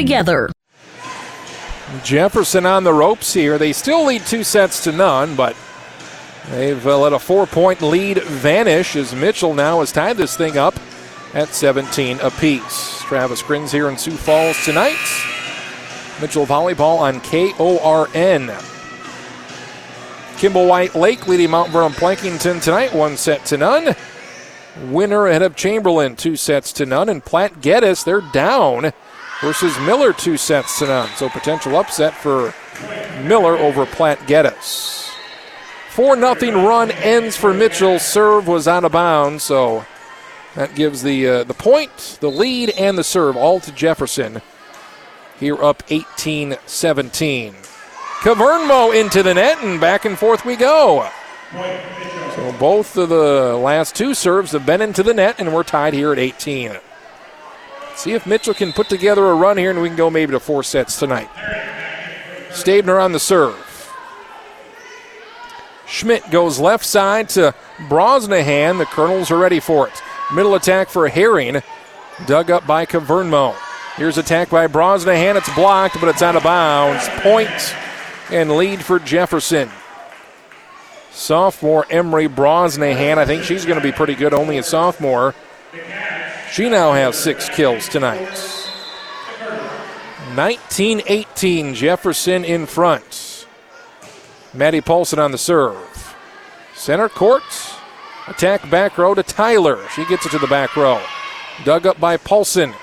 [0.00, 0.50] together.
[2.04, 3.58] Jefferson on the ropes here.
[3.58, 5.56] They still lead two sets to none, but
[6.50, 10.56] they've uh, let a four point lead vanish as Mitchell now has tied this thing
[10.56, 10.74] up
[11.34, 13.02] at 17 apiece.
[13.02, 14.96] Travis Krenz here in Sioux Falls tonight.
[16.20, 18.50] Mitchell Volleyball on KORN.
[20.38, 23.94] Kimball White Lake leading Mount Vernon Plankinton tonight, one set to none.
[24.84, 27.08] Winner ahead of Chamberlain, two sets to none.
[27.08, 28.92] And Platte Geddes, they're down
[29.40, 31.08] versus Miller two sets to none.
[31.16, 32.54] So potential upset for
[33.24, 35.10] Miller over Platte Geddes.
[35.90, 37.98] 4 0 run ends for Mitchell.
[37.98, 39.84] Serve was out of bounds, so
[40.54, 44.40] that gives the uh, the point, the lead, and the serve all to Jefferson.
[45.38, 47.54] Here up 18 17.
[48.20, 51.08] Cavernmo into the net, and back and forth we go.
[51.52, 55.94] So both of the last two serves have been into the net, and we're tied
[55.94, 56.78] here at 18.
[58.00, 60.40] See if Mitchell can put together a run here and we can go maybe to
[60.40, 61.28] four sets tonight.
[62.48, 63.92] Stabner on the serve.
[65.86, 68.78] Schmidt goes left side to Brosnahan.
[68.78, 70.02] The Colonels are ready for it.
[70.32, 71.60] Middle attack for Herring.
[72.24, 73.54] Dug up by Cavernmo.
[73.96, 75.36] Here's attack by Brosnahan.
[75.36, 77.06] It's blocked, but it's out of bounds.
[77.20, 77.50] Point
[78.30, 79.68] and lead for Jefferson.
[81.10, 83.18] Sophomore Emery Brosnahan.
[83.18, 85.34] I think she's going to be pretty good, only a sophomore.
[86.52, 88.28] She now has six kills tonight.
[90.34, 93.46] 19 18, Jefferson in front.
[94.52, 96.16] Maddie Paulson on the serve.
[96.74, 97.42] Center court.
[98.26, 99.86] Attack back row to Tyler.
[99.94, 101.00] She gets it to the back row.
[101.64, 102.74] Dug up by Paulson.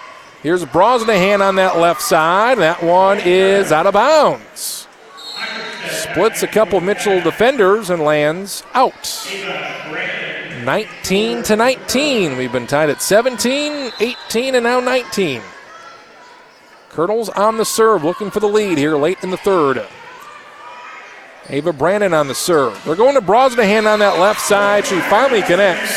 [0.44, 2.60] Here's Brosnahan on that left side.
[2.60, 4.88] That one is out of bounds.
[5.90, 8.94] Splits a couple Mitchell defenders and lands out.
[10.68, 12.36] 19 to 19.
[12.36, 15.42] We've been tied at 17, 18, and now 19.
[16.90, 19.88] Colonels on the serve, looking for the lead here late in the third.
[21.48, 22.84] Ava Brannon on the serve.
[22.84, 24.86] They're going to Brosnahan on that left side.
[24.86, 25.94] She finally connects.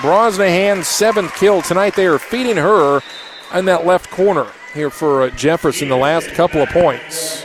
[0.00, 1.94] Brosnahan's seventh kill tonight.
[1.94, 3.00] They are feeding her
[3.52, 7.44] on that left corner here for uh, Jefferson the last couple of points.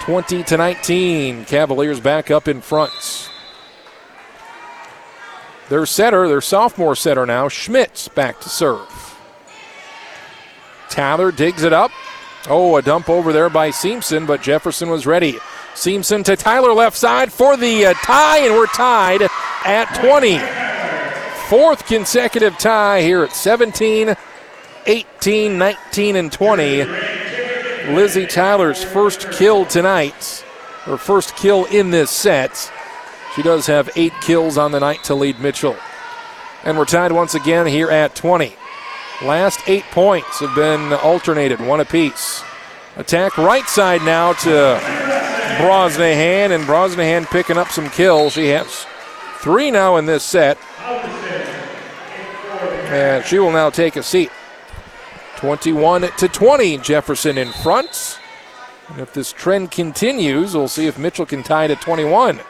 [0.00, 1.46] 20 to 19.
[1.46, 3.29] Cavaliers back up in front.
[5.70, 9.16] Their setter, their sophomore setter now, Schmitz back to serve.
[10.88, 11.92] Tyler digs it up.
[12.48, 15.38] Oh, a dump over there by Seamson, but Jefferson was ready.
[15.74, 19.22] Seamson to Tyler left side for the uh, tie, and we're tied
[19.64, 20.40] at 20.
[21.48, 24.16] Fourth consecutive tie here at 17,
[24.86, 26.84] 18, 19, and 20.
[27.94, 30.44] Lizzie Tyler's first kill tonight,
[30.82, 32.72] her first kill in this set.
[33.40, 35.74] She does have eight kills on the night to lead Mitchell.
[36.62, 38.54] And we're tied once again here at 20.
[39.22, 42.44] Last eight points have been alternated, one apiece.
[42.96, 44.78] Attack right side now to
[45.56, 48.34] Brosnahan, and Brosnahan picking up some kills.
[48.34, 48.84] She has
[49.38, 50.58] three now in this set.
[52.90, 54.30] And she will now take a seat.
[55.36, 58.20] 21 to 20, Jefferson in front.
[58.90, 62.40] And if this trend continues, we'll see if Mitchell can tie at 21.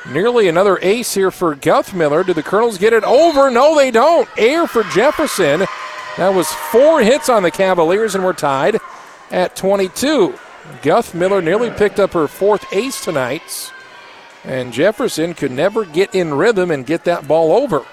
[0.06, 2.24] Nearly another ace here for Guthmiller.
[2.24, 3.50] Do the Colonels get it over?
[3.50, 4.28] No, they don't.
[4.38, 5.66] Air for Jefferson.
[6.16, 8.78] That was four hits on the Cavaliers, and we're tied
[9.30, 10.34] at 22.
[10.82, 13.72] Guthmiller nearly picked up her fourth ace tonight,
[14.44, 17.84] and Jefferson could never get in rhythm and get that ball over.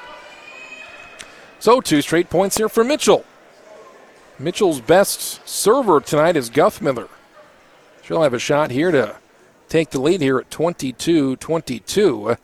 [1.60, 3.26] So, two straight points here for Mitchell.
[4.38, 7.10] Mitchell's best server tonight is Guthmiller.
[8.04, 9.16] She'll have a shot here to
[9.70, 12.38] take the lead here at 22 22.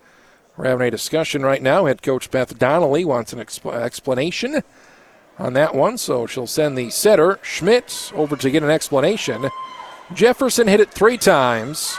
[0.57, 1.85] We're having a discussion right now.
[1.85, 4.61] Head coach Beth Donnelly wants an exp- explanation
[5.39, 9.49] on that one, so she'll send the setter, Schmidt, over to get an explanation.
[10.13, 11.97] Jefferson hit it three times.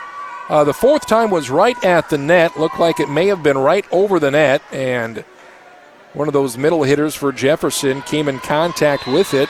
[0.48, 2.58] Uh, the fourth time was right at the net.
[2.58, 5.24] Looked like it may have been right over the net, and
[6.12, 9.48] one of those middle hitters for Jefferson came in contact with it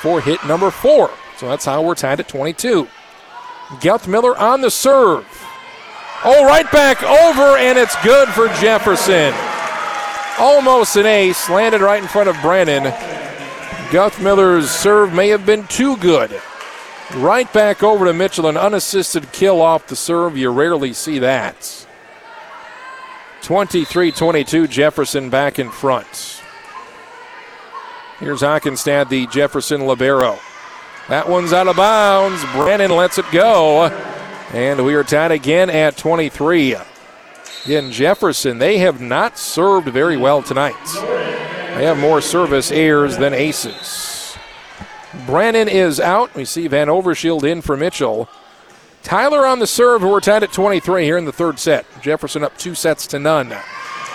[0.00, 1.10] for hit number four.
[1.36, 2.88] So that's how we're tied at 22.
[3.80, 5.26] Guthmiller on the serve.
[6.24, 9.34] Oh, right back over, and it's good for Jefferson.
[10.38, 12.84] Almost an ace, landed right in front of Brannon.
[13.90, 16.40] Guthmiller's serve may have been too good.
[17.14, 20.36] Right back over to Mitchell, an unassisted kill off the serve.
[20.36, 21.86] You rarely see that.
[23.42, 26.42] 23 22, Jefferson back in front.
[28.18, 30.38] Here's Hockenstad, the Jefferson Libero.
[31.08, 32.44] That one's out of bounds.
[32.52, 33.86] Brannon lets it go.
[34.52, 36.76] And we are tied again at 23.
[37.64, 40.74] Again, Jefferson, they have not served very well tonight.
[40.94, 44.36] They have more service airs than aces.
[45.26, 46.34] Brennan is out.
[46.34, 48.28] We see Van Overshield in for Mitchell.
[49.02, 50.02] Tyler on the serve.
[50.02, 51.86] We're tied at 23 here in the third set.
[52.02, 53.54] Jefferson up two sets to none.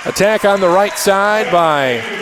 [0.06, 2.21] Attack on the right side by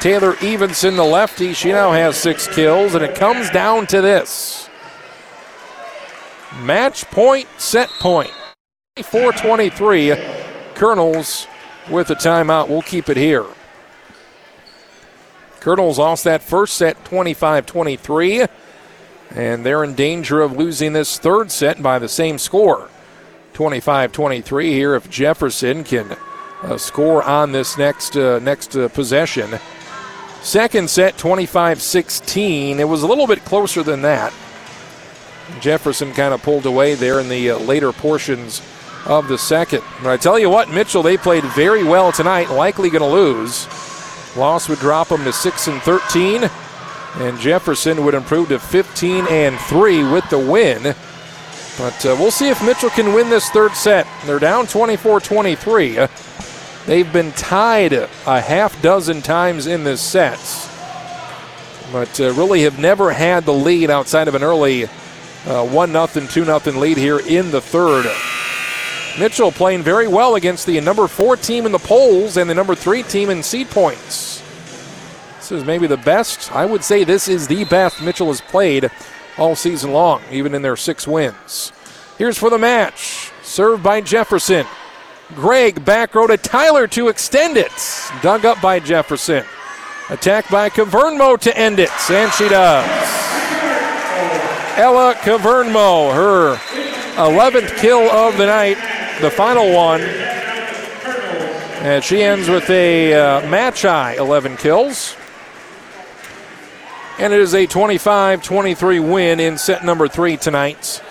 [0.00, 1.52] Taylor Evenson, the lefty.
[1.52, 4.68] She now has six kills, and it comes down to this
[6.60, 8.30] match point, set point.
[8.96, 10.14] 423.
[10.74, 11.46] Colonels
[11.90, 12.68] with a timeout.
[12.68, 13.46] We'll keep it here.
[15.60, 18.46] Colonels lost that first set 25 23,
[19.30, 22.88] and they're in danger of losing this third set by the same score
[23.54, 26.16] 25 23 here if Jefferson can
[26.62, 29.58] uh, score on this next, uh, next uh, possession.
[30.46, 32.78] Second set 25 16.
[32.78, 34.32] It was a little bit closer than that.
[35.60, 38.62] Jefferson kind of pulled away there in the uh, later portions
[39.06, 39.82] of the second.
[40.04, 43.66] But I tell you what, Mitchell, they played very well tonight, likely going to lose.
[44.36, 46.48] Loss would drop them to 6 and 13,
[47.16, 50.94] and Jefferson would improve to 15 and 3 with the win.
[51.76, 54.06] But uh, we'll see if Mitchell can win this third set.
[54.24, 56.06] They're down 24 23.
[56.86, 60.38] They've been tied a half dozen times in this set,
[61.90, 64.84] but uh, really have never had the lead outside of an early
[65.46, 68.06] uh, 1 0, 2 0 lead here in the third.
[69.18, 72.76] Mitchell playing very well against the number four team in the polls and the number
[72.76, 74.40] three team in seed points.
[75.38, 76.52] This is maybe the best.
[76.52, 78.92] I would say this is the best Mitchell has played
[79.38, 81.72] all season long, even in their six wins.
[82.16, 83.32] Here's for the match.
[83.42, 84.66] Served by Jefferson.
[85.34, 87.72] Gregg back row to Tyler to extend it.
[88.22, 89.44] Dug up by Jefferson.
[90.08, 92.84] Attack by Cavernmo to end it, and she does.
[94.78, 96.54] Ella Cavernmo, her
[97.16, 98.76] 11th kill of the night,
[99.20, 100.00] the final one.
[101.82, 105.16] And she ends with a uh, match high 11 kills.
[107.18, 111.02] And it is a 25 23 win in set number three tonight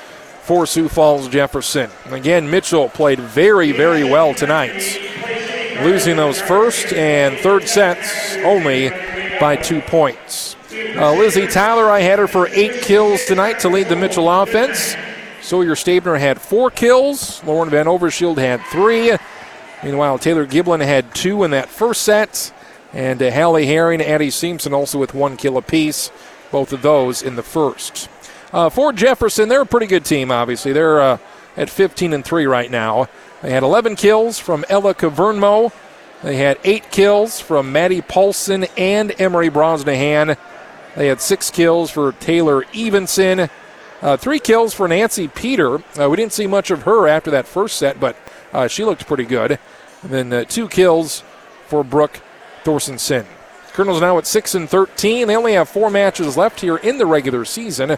[0.45, 1.89] for Sioux Falls Jefferson.
[2.05, 4.79] Again, Mitchell played very, very well tonight,
[5.81, 8.89] losing those first and third sets only
[9.39, 10.55] by two points.
[10.95, 14.95] Uh, Lizzie Tyler, I had her for eight kills tonight to lead the Mitchell offense.
[15.41, 17.43] Sawyer Stabner had four kills.
[17.43, 19.17] Lauren Van Overshield had three.
[19.83, 22.53] Meanwhile, Taylor Giblin had two in that first set.
[22.93, 26.11] And uh, Hallie Herring, Addie Simpson also with one kill apiece.
[26.51, 28.09] Both of those in the first.
[28.55, 30.71] Uh, for Jefferson, they're a pretty good team, obviously.
[30.71, 31.17] They're uh,
[31.57, 33.09] at 15 and 3 right now.
[33.41, 35.73] They had 11 kills from Ella Cavernmo.
[36.23, 40.37] They had eight kills from Maddie Paulson and Emery Brosnahan.
[40.95, 43.49] They had six kills for Taylor Evenson.
[44.01, 45.83] Uh, three kills for Nancy Peter.
[45.99, 48.15] Uh, we didn't see much of her after that first set, but
[48.53, 49.59] uh, she looked pretty good.
[50.01, 51.25] And then uh, two kills
[51.67, 52.21] for Brooke
[52.63, 53.25] Thorstensen.
[53.75, 55.27] Colonels now at 6 and 13.
[55.27, 57.91] They only have four matches left here in the regular season.
[57.91, 57.97] Uh,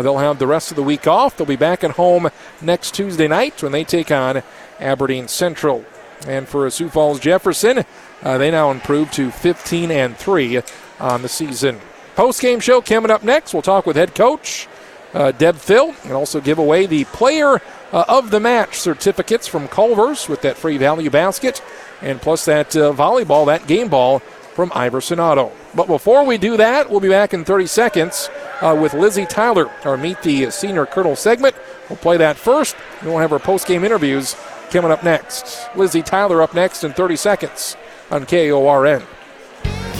[0.00, 1.36] they'll have the rest of the week off.
[1.36, 2.30] They'll be back at home
[2.62, 4.42] next Tuesday night when they take on
[4.80, 5.84] Aberdeen Central.
[6.26, 7.84] And for Sioux Falls Jefferson,
[8.22, 10.62] uh, they now improve to 15 and 3
[10.98, 11.78] on the season.
[12.16, 13.52] Post game show coming up next.
[13.52, 14.66] We'll talk with head coach
[15.12, 17.60] uh, Deb Thill and also give away the player
[17.92, 21.62] uh, of the match certificates from Culver's with that free value basket
[22.00, 24.22] and plus that uh, volleyball, that game ball
[24.58, 25.52] from Iverson Auto.
[25.72, 28.28] But before we do that, we'll be back in 30 seconds
[28.60, 31.54] uh, with Lizzie Tyler, our Meet the Senior Colonel segment.
[31.88, 32.74] We'll play that first.
[33.04, 34.34] We'll have our post game interviews
[34.70, 35.68] coming up next.
[35.76, 37.76] Lizzie Tyler up next in 30 seconds
[38.10, 39.04] on KORN.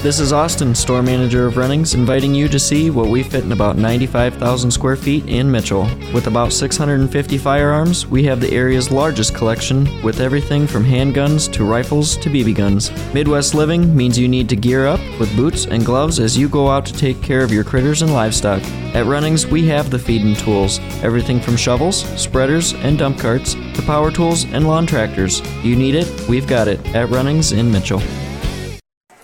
[0.01, 3.51] This is Austin, store manager of Runnings, inviting you to see what we fit in
[3.51, 5.91] about 95,000 square feet in Mitchell.
[6.15, 11.65] With about 650 firearms, we have the area's largest collection with everything from handguns to
[11.65, 12.93] rifles to BB guns.
[13.13, 16.69] Midwest living means you need to gear up with boots and gloves as you go
[16.69, 18.63] out to take care of your critters and livestock.
[18.95, 23.55] At Runnings, we have the feed and tools everything from shovels, spreaders, and dump carts
[23.55, 25.43] to power tools and lawn tractors.
[25.65, 28.01] You need it, we've got it at Runnings in Mitchell.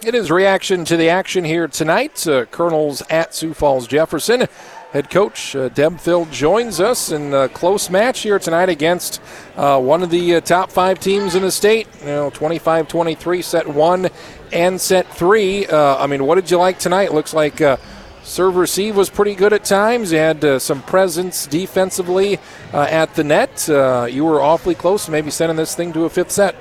[0.07, 2.27] It is reaction to the action here tonight.
[2.27, 4.47] Uh, Colonels at Sioux Falls Jefferson.
[4.93, 9.23] Head coach uh, Thill joins us in a close match here tonight against
[9.57, 11.89] uh, one of the uh, top five teams in the state.
[12.01, 14.11] You know, 25 23, set one
[14.53, 15.67] and set three.
[15.67, 17.15] Uh, I mean, what did you like tonight?
[17.15, 17.79] Looks like uh,
[18.25, 20.13] serve receive was pretty good at times.
[20.13, 22.39] You had uh, some presence defensively
[22.75, 23.67] at the net.
[24.13, 26.57] you were awfully close maybe sending this thing to a fifth set.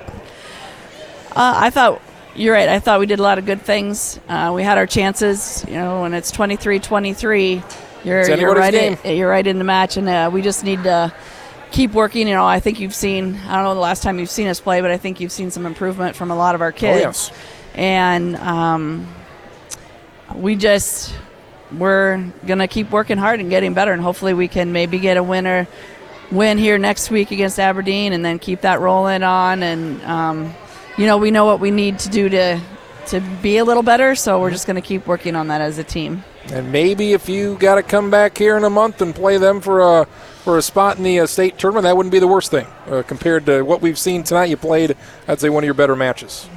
[1.36, 2.00] I thought
[2.36, 2.68] you're right.
[2.68, 4.18] I thought we did a lot of good things.
[4.28, 5.64] Uh, we had our chances.
[5.68, 8.74] You know, when it's 23-23, you're you're right.
[8.74, 11.12] In, you're right in the match, and uh, we just need to
[11.70, 12.28] keep working.
[12.28, 13.36] You know, I think you've seen.
[13.46, 15.50] I don't know the last time you've seen us play, but I think you've seen
[15.50, 16.98] some improvement from a lot of our kids.
[16.98, 17.32] Oh, yes.
[17.74, 19.08] And um,
[20.34, 21.14] we just
[21.72, 25.22] we're gonna keep working hard and getting better, and hopefully we can maybe get a
[25.22, 25.66] winner
[26.30, 30.02] win here next week against Aberdeen, and then keep that rolling on and.
[30.02, 30.54] Um,
[30.96, 32.60] you know, we know what we need to do to
[33.06, 34.14] to be a little better.
[34.14, 36.24] So we're just going to keep working on that as a team.
[36.46, 39.60] And maybe if you got to come back here in a month and play them
[39.60, 40.06] for a
[40.44, 43.02] for a spot in the uh, state tournament, that wouldn't be the worst thing uh,
[43.06, 44.46] compared to what we've seen tonight.
[44.46, 44.96] You played,
[45.26, 46.48] I'd say, one of your better matches.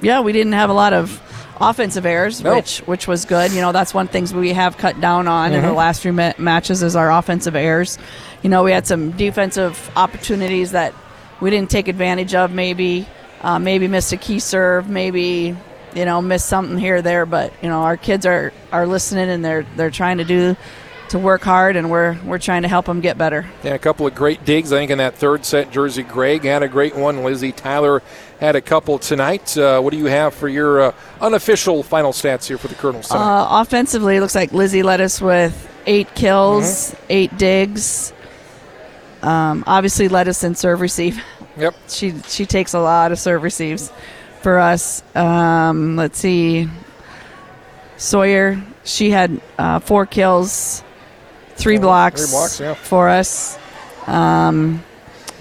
[0.00, 1.22] Yeah, we didn't have a lot of
[1.60, 3.52] offensive errors, which which was good.
[3.52, 5.56] You know, that's one things we have cut down on mm-hmm.
[5.56, 5.76] in the mm-hmm.
[5.76, 7.98] last few ma- matches is our offensive errors.
[8.42, 10.94] You know, we had some defensive opportunities that
[11.40, 12.52] we didn't take advantage of.
[12.52, 13.06] Maybe,
[13.42, 14.88] uh, maybe missed a key serve.
[14.88, 15.56] Maybe
[15.94, 17.26] you know missed something here or there.
[17.26, 20.56] But you know our kids are are listening and they're they're trying to do
[21.10, 23.46] to work hard, and we're we're trying to help them get better.
[23.62, 24.72] Yeah, a couple of great digs.
[24.72, 27.24] I think in that third set, Jersey Gregg had a great one.
[27.24, 28.02] Lizzie Tyler
[28.38, 29.56] had a couple tonight.
[29.56, 33.10] Uh, what do you have for your uh, unofficial final stats here for the Colonels
[33.10, 37.04] Uh, offensively, it looks like Lizzie led us with eight kills, mm-hmm.
[37.10, 38.12] eight digs.
[39.22, 41.22] Um, obviously, let us in serve receive.
[41.56, 41.74] Yep.
[41.88, 43.92] She she takes a lot of serve receives
[44.40, 45.02] for us.
[45.14, 46.68] Um, let's see.
[47.96, 50.82] Sawyer, she had uh, four kills,
[51.56, 52.74] three blocks, three blocks yeah.
[52.74, 53.58] for us.
[54.06, 54.82] Um,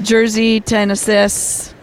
[0.01, 1.73] Jersey, ten assists.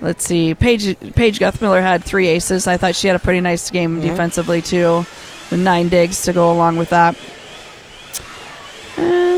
[0.00, 0.54] Let's see.
[0.54, 2.66] Paige Paige Guthmiller had three aces.
[2.66, 4.08] I thought she had a pretty nice game mm-hmm.
[4.08, 5.04] defensively too,
[5.50, 7.16] with nine digs to go along with that.
[8.96, 9.29] That's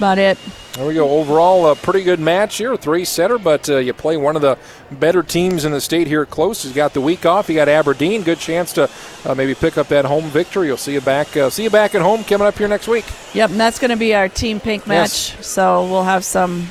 [0.00, 0.38] about it.
[0.72, 1.10] There we go.
[1.10, 2.74] Overall, a pretty good match here.
[2.74, 4.56] Three setter, but uh, you play one of the
[4.90, 6.62] better teams in the state here close.
[6.62, 7.50] He's got the week off.
[7.50, 8.22] You got Aberdeen.
[8.22, 8.88] Good chance to
[9.26, 10.68] uh, maybe pick up that home victory.
[10.68, 11.36] You'll see you back.
[11.36, 13.04] Uh, see you back at home coming up here next week.
[13.34, 15.34] Yep, and that's going to be our team pink match.
[15.34, 15.46] Yes.
[15.46, 16.62] So we'll have some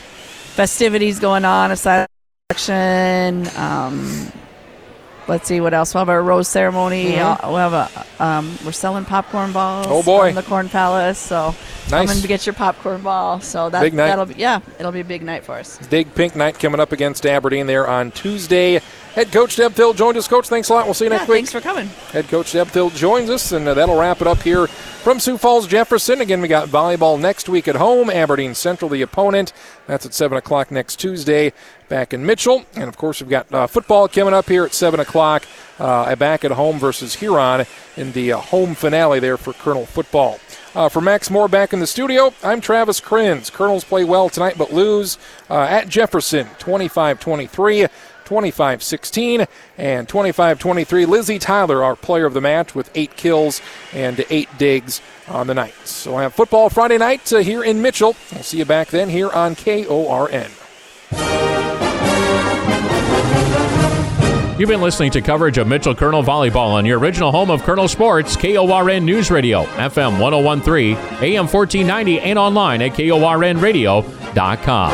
[0.56, 2.07] festivities going on aside
[2.49, 3.47] action.
[3.56, 4.31] Um,
[5.30, 5.93] let's see what else.
[5.93, 7.14] We'll have our rose ceremony.
[7.14, 7.19] Mhm.
[7.43, 8.23] Uh, we'll have a.
[8.23, 9.88] Um, we're selling popcorn balls.
[9.89, 10.27] Oh, boy.
[10.30, 11.18] from the Corn Palace.
[11.18, 11.56] So
[11.89, 12.07] Nice.
[12.10, 13.39] come and get your popcorn ball.
[13.39, 14.07] So that Big night.
[14.07, 15.80] that'll be yeah, it'll be a big night for us.
[15.89, 18.81] Big pink night coming up against Aberdeen there on Tuesday.
[19.15, 20.27] Head coach Deb Thill joined us.
[20.27, 20.86] Coach, thanks a lot.
[20.86, 21.38] We'll see you Yeah, next week.
[21.38, 21.88] thanks for coming.
[22.14, 25.38] Head coach Deb Thill joins us, and uh, that'll wrap it up here from Sioux
[25.38, 26.22] Falls Jefferson.
[26.22, 28.10] Again, we got volleyball next week at home.
[28.10, 29.52] Aberdeen Central, the opponent.
[29.88, 31.53] That's at 7 o'clock next Tuesday
[31.90, 32.65] back in Mitchell.
[32.76, 35.44] And of course, we've got uh, football coming up here at 7 o'clock
[35.80, 37.65] uh, back at home versus Huron
[37.98, 40.40] in the uh, home finale there for Colonel football.
[40.76, 43.52] Uh, for Max Moore back in the studio, I'm Travis Krenz.
[43.52, 45.18] Colonels play well tonight but lose
[45.49, 47.88] uh, at Jefferson 25 23.
[48.30, 49.47] 25 16
[49.80, 51.07] and 25 23.
[51.07, 53.60] Lizzie Tyler, our player of the match, with eight kills
[53.91, 55.73] and eight digs on the night.
[55.84, 58.15] So we'll have football Friday night uh, here in Mitchell.
[58.31, 60.59] We'll see you back then here on KORN.
[64.60, 67.88] You've been listening to coverage of Mitchell Colonel Volleyball on your original home of Colonel
[67.88, 74.91] Sports, KORN News Radio, FM 1013, AM 1490, and online at KORNradio.com.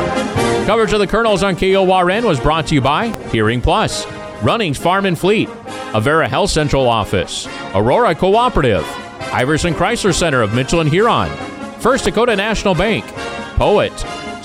[0.68, 4.06] Coverage of the Colonels on KORN was brought to you by Hearing Plus,
[4.44, 5.50] Runnings Farm and Fleet,
[5.94, 8.86] Avera Health Central Office, Aurora Cooperative,
[9.34, 11.32] Iverson Chrysler Center of Mitchell and Huron,
[11.80, 13.04] First Dakota National Bank,
[13.56, 13.94] Poet,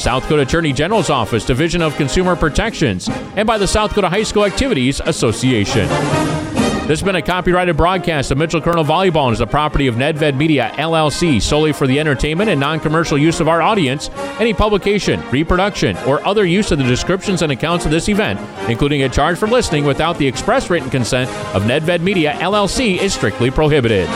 [0.01, 3.07] South Dakota Attorney General's Office, Division of Consumer Protections,
[3.37, 6.50] and by the South Dakota High School Activities Association.
[6.91, 9.95] This has been a copyrighted broadcast of Mitchell Colonel Volleyball and is the property of
[9.95, 14.11] Nedved Media, LLC, solely for the entertainment and non commercial use of our audience.
[14.41, 19.05] Any publication, reproduction, or other use of the descriptions and accounts of this event, including
[19.05, 23.53] a charge for listening without the express written consent of Nedved Media, LLC, is strictly
[23.53, 24.09] prohibited.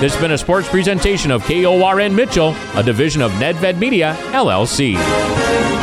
[0.00, 5.81] This has been a sports presentation of KORN Mitchell, a division of Nedved Media, LLC.